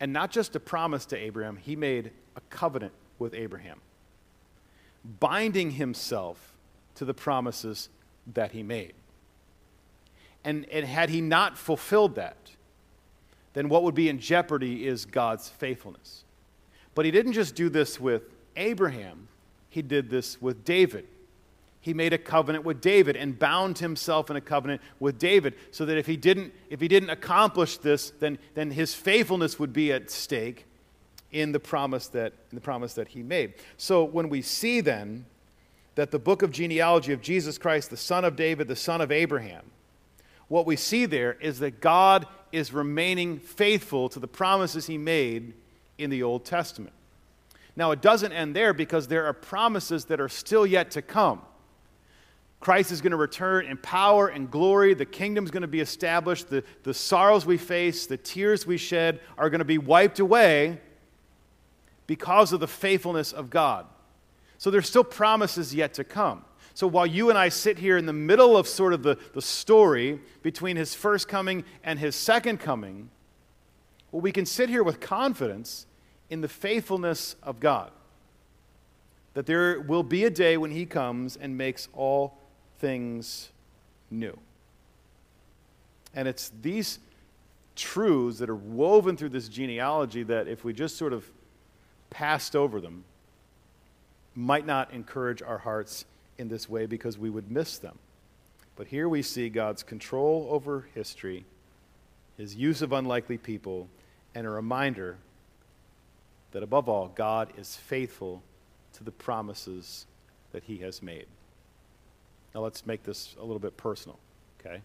And 0.01 0.15
not 0.15 0.31
just 0.31 0.57
a 0.57 0.61
promise 0.61 1.05
to 1.07 1.17
Abraham, 1.19 1.57
he 1.57 1.77
made 1.77 2.13
a 2.35 2.41
covenant 2.49 2.95
with 3.19 3.35
Abraham 3.35 3.81
binding 5.19 5.73
himself 5.73 6.55
to 6.95 7.05
the 7.05 7.15
promises 7.15 7.91
that 8.33 8.53
he 8.53 8.63
made. 8.63 8.95
And, 10.45 10.67
and 10.71 10.87
had 10.87 11.11
he 11.11 11.21
not 11.21 11.59
fulfilled 11.59 12.15
that, 12.15 12.37
then 13.53 13.69
what 13.69 13.83
would 13.83 13.95
be 13.95 14.09
in 14.09 14.19
jeopardy 14.19 14.87
is 14.87 15.05
God's 15.05 15.49
faithfulness. 15.49 16.25
But 16.95 17.05
he 17.05 17.11
didn't 17.11 17.33
just 17.33 17.55
do 17.55 17.69
this 17.69 18.01
with 18.01 18.23
Abraham, 18.57 19.29
he 19.69 19.83
did 19.83 20.11
this 20.11 20.41
with 20.41 20.65
David. 20.65 21.07
He 21.83 21.95
made 21.95 22.13
a 22.13 22.19
covenant 22.19 22.65
with 22.65 22.83
David 22.83 23.17
and 23.17 23.39
bound 23.39 23.79
himself 23.79 24.29
in 24.29 24.37
a 24.37 24.41
covenant 24.41 24.83
with 24.99 25.19
David 25.19 25.55
so 25.71 25.87
that 25.87 25.97
if 25.97 26.07
he 26.07 26.17
didn't, 26.17 26.53
if 26.69 26.79
he 26.79 26.89
didn't 26.89 27.09
accomplish 27.09 27.79
this, 27.79 28.11
then, 28.11 28.39
then 28.55 28.71
his 28.71 28.93
faithfulness 28.93 29.59
would 29.59 29.73
be 29.73 29.91
at 29.91 30.11
stake 30.11 30.67
in 31.33 31.53
the 31.53 31.61
promise 31.61 32.09
that, 32.09 32.35
in 32.51 32.57
the 32.57 32.61
promise 32.61 32.95
that 32.95 33.09
he 33.09 33.23
made. 33.23 33.55
So 33.79 34.05
when 34.05 34.29
we 34.29 34.43
see 34.43 34.81
then 34.81 35.25
that 35.95 36.11
the 36.11 36.19
book 36.19 36.43
of 36.43 36.51
genealogy 36.51 37.13
of 37.13 37.23
Jesus 37.23 37.57
Christ, 37.57 37.89
the 37.89 37.97
son 37.97 38.25
of 38.25 38.37
David, 38.37 38.69
the 38.69 38.77
son 38.77 39.01
of 39.01 39.11
Abraham, 39.11 39.63
what 40.49 40.67
we 40.67 40.77
see 40.77 41.07
there 41.07 41.35
is 41.35 41.61
that 41.61 41.81
God 41.81 42.27
is 42.53 42.73
remaining 42.73 43.39
faithful 43.39 44.09
to 44.11 44.19
the 44.19 44.27
promises 44.27 44.87
he 44.87 44.99
made 44.99 45.55
in 46.01 46.11
the 46.11 46.23
Old 46.23 46.45
Testament. 46.45 46.95
Now, 47.77 47.93
it 47.93 48.03
doesn't 48.03 48.33
end 48.33 48.57
there 48.57 48.73
because 48.73 49.09
there 49.09 49.27
are 49.27 49.33
promises 49.33 50.07
that 50.07 50.21
are 50.21 50.29
still 50.29 50.67
yet 50.67 50.91
to 50.93 51.03
come. 51.03 51.43
Christ 52.59 52.93
is 52.93 53.01
going 53.01 53.13
to 53.13 53.17
return 53.17 53.65
in 53.65 53.79
power 53.79 54.29
and 54.29 54.51
glory. 54.51 54.93
The 54.93 55.07
kingdom 55.07 55.45
is 55.45 55.51
going 55.51 55.63
to 55.63 55.69
be 55.69 55.81
established. 55.81 56.51
The, 56.51 56.63
the 56.83 56.93
sorrows 56.93 57.47
we 57.47 57.57
face, 57.57 58.07
the 58.07 58.19
tears 58.19 58.67
we 58.67 58.77
shed 58.77 59.21
are 59.39 59.49
going 59.49 59.61
to 59.61 59.65
be 59.65 59.79
wiped 59.79 60.19
away 60.19 60.79
because 62.07 62.53
of 62.53 62.61
the 62.61 62.69
faithfulness 62.69 63.33
of 63.33 63.49
God. 63.49 63.87
So 64.59 64.71
there's 64.71 64.89
still 64.89 65.05
promises 65.05 65.75
yet 65.75 65.95
to 65.95 66.05
come. 66.05 66.45
So 66.75 66.87
while 66.87 67.07
you 67.07 67.31
and 67.31 67.39
I 67.39 67.49
sit 67.49 67.79
here 67.79 67.97
in 67.97 68.05
the 68.05 68.13
middle 68.13 68.57
of 68.57 68.69
sort 68.69 68.93
of 68.93 69.03
the, 69.03 69.17
the 69.33 69.41
story 69.41 70.21
between 70.43 70.77
his 70.77 70.95
first 70.95 71.29
coming 71.29 71.65
and 71.83 71.99
his 71.99 72.15
second 72.15 72.59
coming, 72.61 73.11
well, 74.13 74.21
we 74.21 74.33
can 74.33 74.45
sit 74.45 74.69
here 74.69 74.83
with 74.83 75.01
confidence 75.01 75.87
in 76.31 76.41
the 76.41 76.49
faithfulness 76.49 77.37
of 77.43 77.61
God. 77.61 77.91
That 79.35 79.47
there 79.47 79.81
will 79.81 80.03
be 80.03 80.25
a 80.25 80.31
day 80.31 80.57
when 80.57 80.71
he 80.71 80.87
comes 80.87 81.37
and 81.37 81.59
makes 81.59 81.89
all 81.93 82.39
things 82.79 83.51
new. 84.11 84.37
And 86.15 86.27
it's 86.27 86.51
these 86.63 86.99
truths 87.77 88.39
that 88.39 88.51
are 88.51 88.57
woven 88.57 89.17
through 89.17 89.29
this 89.29 89.49
genealogy 89.49 90.23
that 90.25 90.49
if 90.49 90.65
we 90.65 90.73
just 90.73 90.97
sort 90.97 91.13
of 91.13 91.25
passed 92.11 92.57
over 92.57 92.81
them 92.81 93.05
might 94.35 94.67
not 94.67 94.93
encourage 94.93 95.43
our 95.43 95.59
hearts 95.59 96.05
in 96.39 96.49
this 96.49 96.69
way 96.69 96.87
because 96.87 97.19
we 97.19 97.31
would 97.31 97.51
miss 97.51 97.79
them. 97.79 97.99
But 98.77 98.87
here 98.87 99.09
we 99.09 99.23
see 99.23 99.49
God's 99.49 99.83
control 99.83 100.49
over 100.51 100.89
history, 100.95 101.45
his 102.37 102.55
use 102.55 102.83
of 102.83 102.93
unlikely 102.93 103.39
people, 103.39 103.89
and 104.35 104.47
a 104.47 104.51
reminder 104.51 105.17
that 106.53 106.63
above 106.63 106.89
all, 106.89 107.09
God 107.09 107.53
is 107.57 107.77
faithful 107.77 108.43
to 108.95 109.05
the 109.05 109.11
promises 109.11 110.07
that 110.53 110.65
he 110.65 110.79
has 110.79 111.03
made. 111.03 111.27
Now 112.55 112.63
let's 112.63 112.87
make 112.87 113.03
this 113.03 113.37
a 113.39 113.43
little 113.43 113.61
bit 113.61 113.77
personal, 113.77 114.19
okay? 114.61 114.83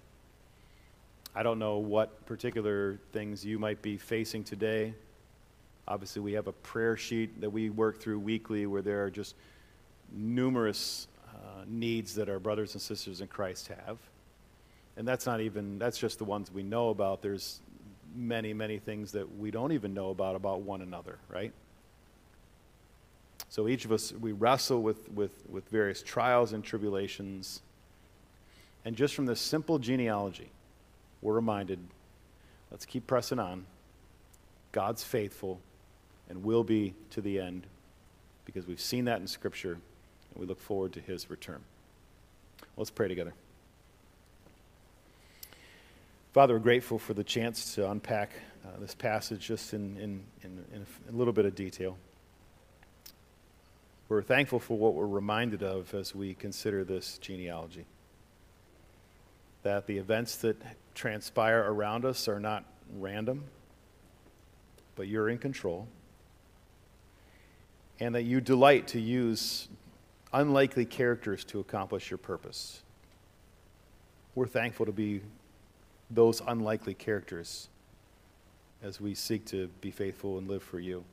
I 1.36 1.44
don't 1.44 1.60
know 1.60 1.78
what 1.78 2.26
particular 2.26 3.00
things 3.12 3.44
you 3.44 3.60
might 3.60 3.82
be 3.82 3.98
facing 3.98 4.44
today 4.44 4.94
Obviously, 5.88 6.22
we 6.22 6.34
have 6.34 6.48
a 6.48 6.52
prayer 6.52 6.98
sheet 6.98 7.42
that 7.42 7.50
we 7.50 7.70
work 7.70 8.00
through 8.00 8.20
weekly 8.20 8.66
where 8.66 8.82
there 8.82 9.04
are 9.04 9.12
just 9.12 9.36
numerous 10.12 11.08
uh, 11.30 11.64
needs 11.68 12.16
that 12.16 12.28
our 12.28 12.40
brothers 12.40 12.74
and 12.74 12.82
sisters 12.82 13.22
in 13.22 13.28
Christ 13.28 13.68
have. 13.68 13.98
And 14.98 15.08
that's 15.08 15.26
not 15.26 15.42
even, 15.42 15.78
that's 15.78 16.00
just 16.00 16.18
the 16.18 16.24
ones 16.24 16.52
we 16.52 16.64
know 16.64 16.90
about. 16.90 17.22
There's 17.22 17.60
many, 18.16 18.54
many 18.54 18.80
things 18.80 19.12
that 19.14 19.38
we 19.38 19.52
don't 19.52 19.72
even 19.72 19.94
know 19.94 20.10
about 20.10 20.36
about 20.36 20.62
one 20.62 20.82
another, 20.82 21.18
right? 21.30 21.52
So 23.50 23.68
each 23.68 23.86
of 23.86 23.92
us, 23.92 24.12
we 24.12 24.32
wrestle 24.32 24.82
with, 24.82 25.10
with, 25.12 25.32
with 25.50 25.68
various 25.70 26.02
trials 26.02 26.54
and 26.54 26.64
tribulations. 26.64 27.62
And 28.84 28.96
just 28.96 29.16
from 29.16 29.26
this 29.26 29.40
simple 29.40 29.80
genealogy, 29.80 30.50
we're 31.22 31.34
reminded 31.34 31.80
let's 32.72 32.86
keep 32.86 33.08
pressing 33.08 33.40
on. 33.40 33.66
God's 34.72 35.04
faithful 35.04 35.62
and 36.30 36.44
will 36.44 36.64
be 36.64 36.94
to 37.12 37.22
the 37.22 37.40
end 37.40 37.66
because 38.44 38.68
we've 38.68 38.82
seen 38.82 39.06
that 39.06 39.22
in 39.22 39.28
Scripture 39.28 39.74
and 39.74 39.82
we 40.36 40.46
look 40.46 40.60
forward 40.60 40.92
to 40.94 41.00
his 41.00 41.30
return. 41.30 41.62
Let's 42.76 42.90
pray 42.92 43.08
together. 43.08 43.34
Father, 46.36 46.56
we're 46.56 46.60
grateful 46.60 47.00
for 47.00 47.14
the 47.14 47.24
chance 47.24 47.76
to 47.76 47.90
unpack 47.90 48.30
uh, 48.66 48.78
this 48.82 48.94
passage 48.94 49.40
just 49.40 49.74
in, 49.74 49.96
in, 49.96 50.22
in, 50.44 50.66
in, 50.74 50.86
a 51.08 51.12
little 51.14 51.32
bit 51.32 51.46
of 51.46 51.56
detail. 51.56 51.96
We're 54.10 54.22
thankful 54.22 54.60
for 54.60 54.78
what 54.78 54.96
we're 54.96 55.08
reminded 55.08 55.64
of 55.64 55.94
as 55.94 56.14
we 56.14 56.34
consider 56.34 56.84
this 56.84 57.20
genealogy. 57.20 57.86
That 59.64 59.88
the 59.88 59.98
events 59.98 60.36
that 60.40 60.62
transpire 60.94 61.72
around 61.72 62.04
us 62.04 62.28
are 62.28 62.42
not 62.42 62.66
random, 63.00 63.46
but 64.98 65.08
you're 65.08 65.30
in 65.30 65.38
control 65.38 65.88
and 68.02 68.14
that 68.14 68.24
you 68.24 68.42
delight 68.42 68.88
to 68.88 69.00
use 69.00 69.70
unlikely 70.34 70.84
characters 70.84 71.46
to 71.46 71.62
accomplish 71.62 72.12
your 72.12 72.18
purpose. 72.18 72.82
We're 74.36 74.48
thankful 74.48 74.86
to 74.86 74.92
be 74.92 75.22
those 76.10 76.42
unlikely 76.48 76.94
characters 76.94 77.70
as 78.84 79.02
we 79.02 79.16
seek 79.16 79.46
to 79.46 79.68
be 79.82 79.92
faithful 79.92 80.38
and 80.38 80.48
live 80.48 80.64
for 80.64 80.80
you. 80.80 81.04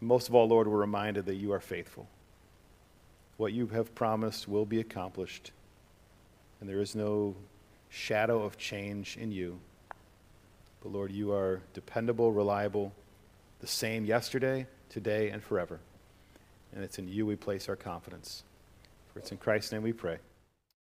Most 0.00 0.28
of 0.28 0.34
all, 0.34 0.48
Lord, 0.48 0.66
we're 0.66 0.78
reminded 0.78 1.26
that 1.26 1.36
you 1.36 1.52
are 1.52 1.60
faithful. 1.60 2.08
What 3.36 3.52
you 3.52 3.68
have 3.68 3.94
promised 3.94 4.48
will 4.48 4.66
be 4.66 4.80
accomplished, 4.80 5.52
and 6.60 6.68
there 6.68 6.80
is 6.80 6.94
no 6.94 7.36
shadow 7.88 8.42
of 8.42 8.58
change 8.58 9.16
in 9.16 9.30
you. 9.30 9.60
But 10.82 10.92
Lord, 10.92 11.12
you 11.12 11.32
are 11.32 11.60
dependable, 11.74 12.32
reliable, 12.32 12.92
the 13.60 13.66
same 13.66 14.04
yesterday 14.04 14.66
today, 14.92 15.30
and 15.30 15.42
forever. 15.42 15.80
And 16.74 16.84
it's 16.84 16.98
in 16.98 17.08
you 17.08 17.26
we 17.26 17.36
place 17.36 17.68
our 17.68 17.76
confidence. 17.76 18.44
For 19.12 19.18
it's 19.18 19.32
in 19.32 19.38
Christ's 19.38 19.72
name 19.72 19.82
we 19.82 19.92
pray. 19.92 20.18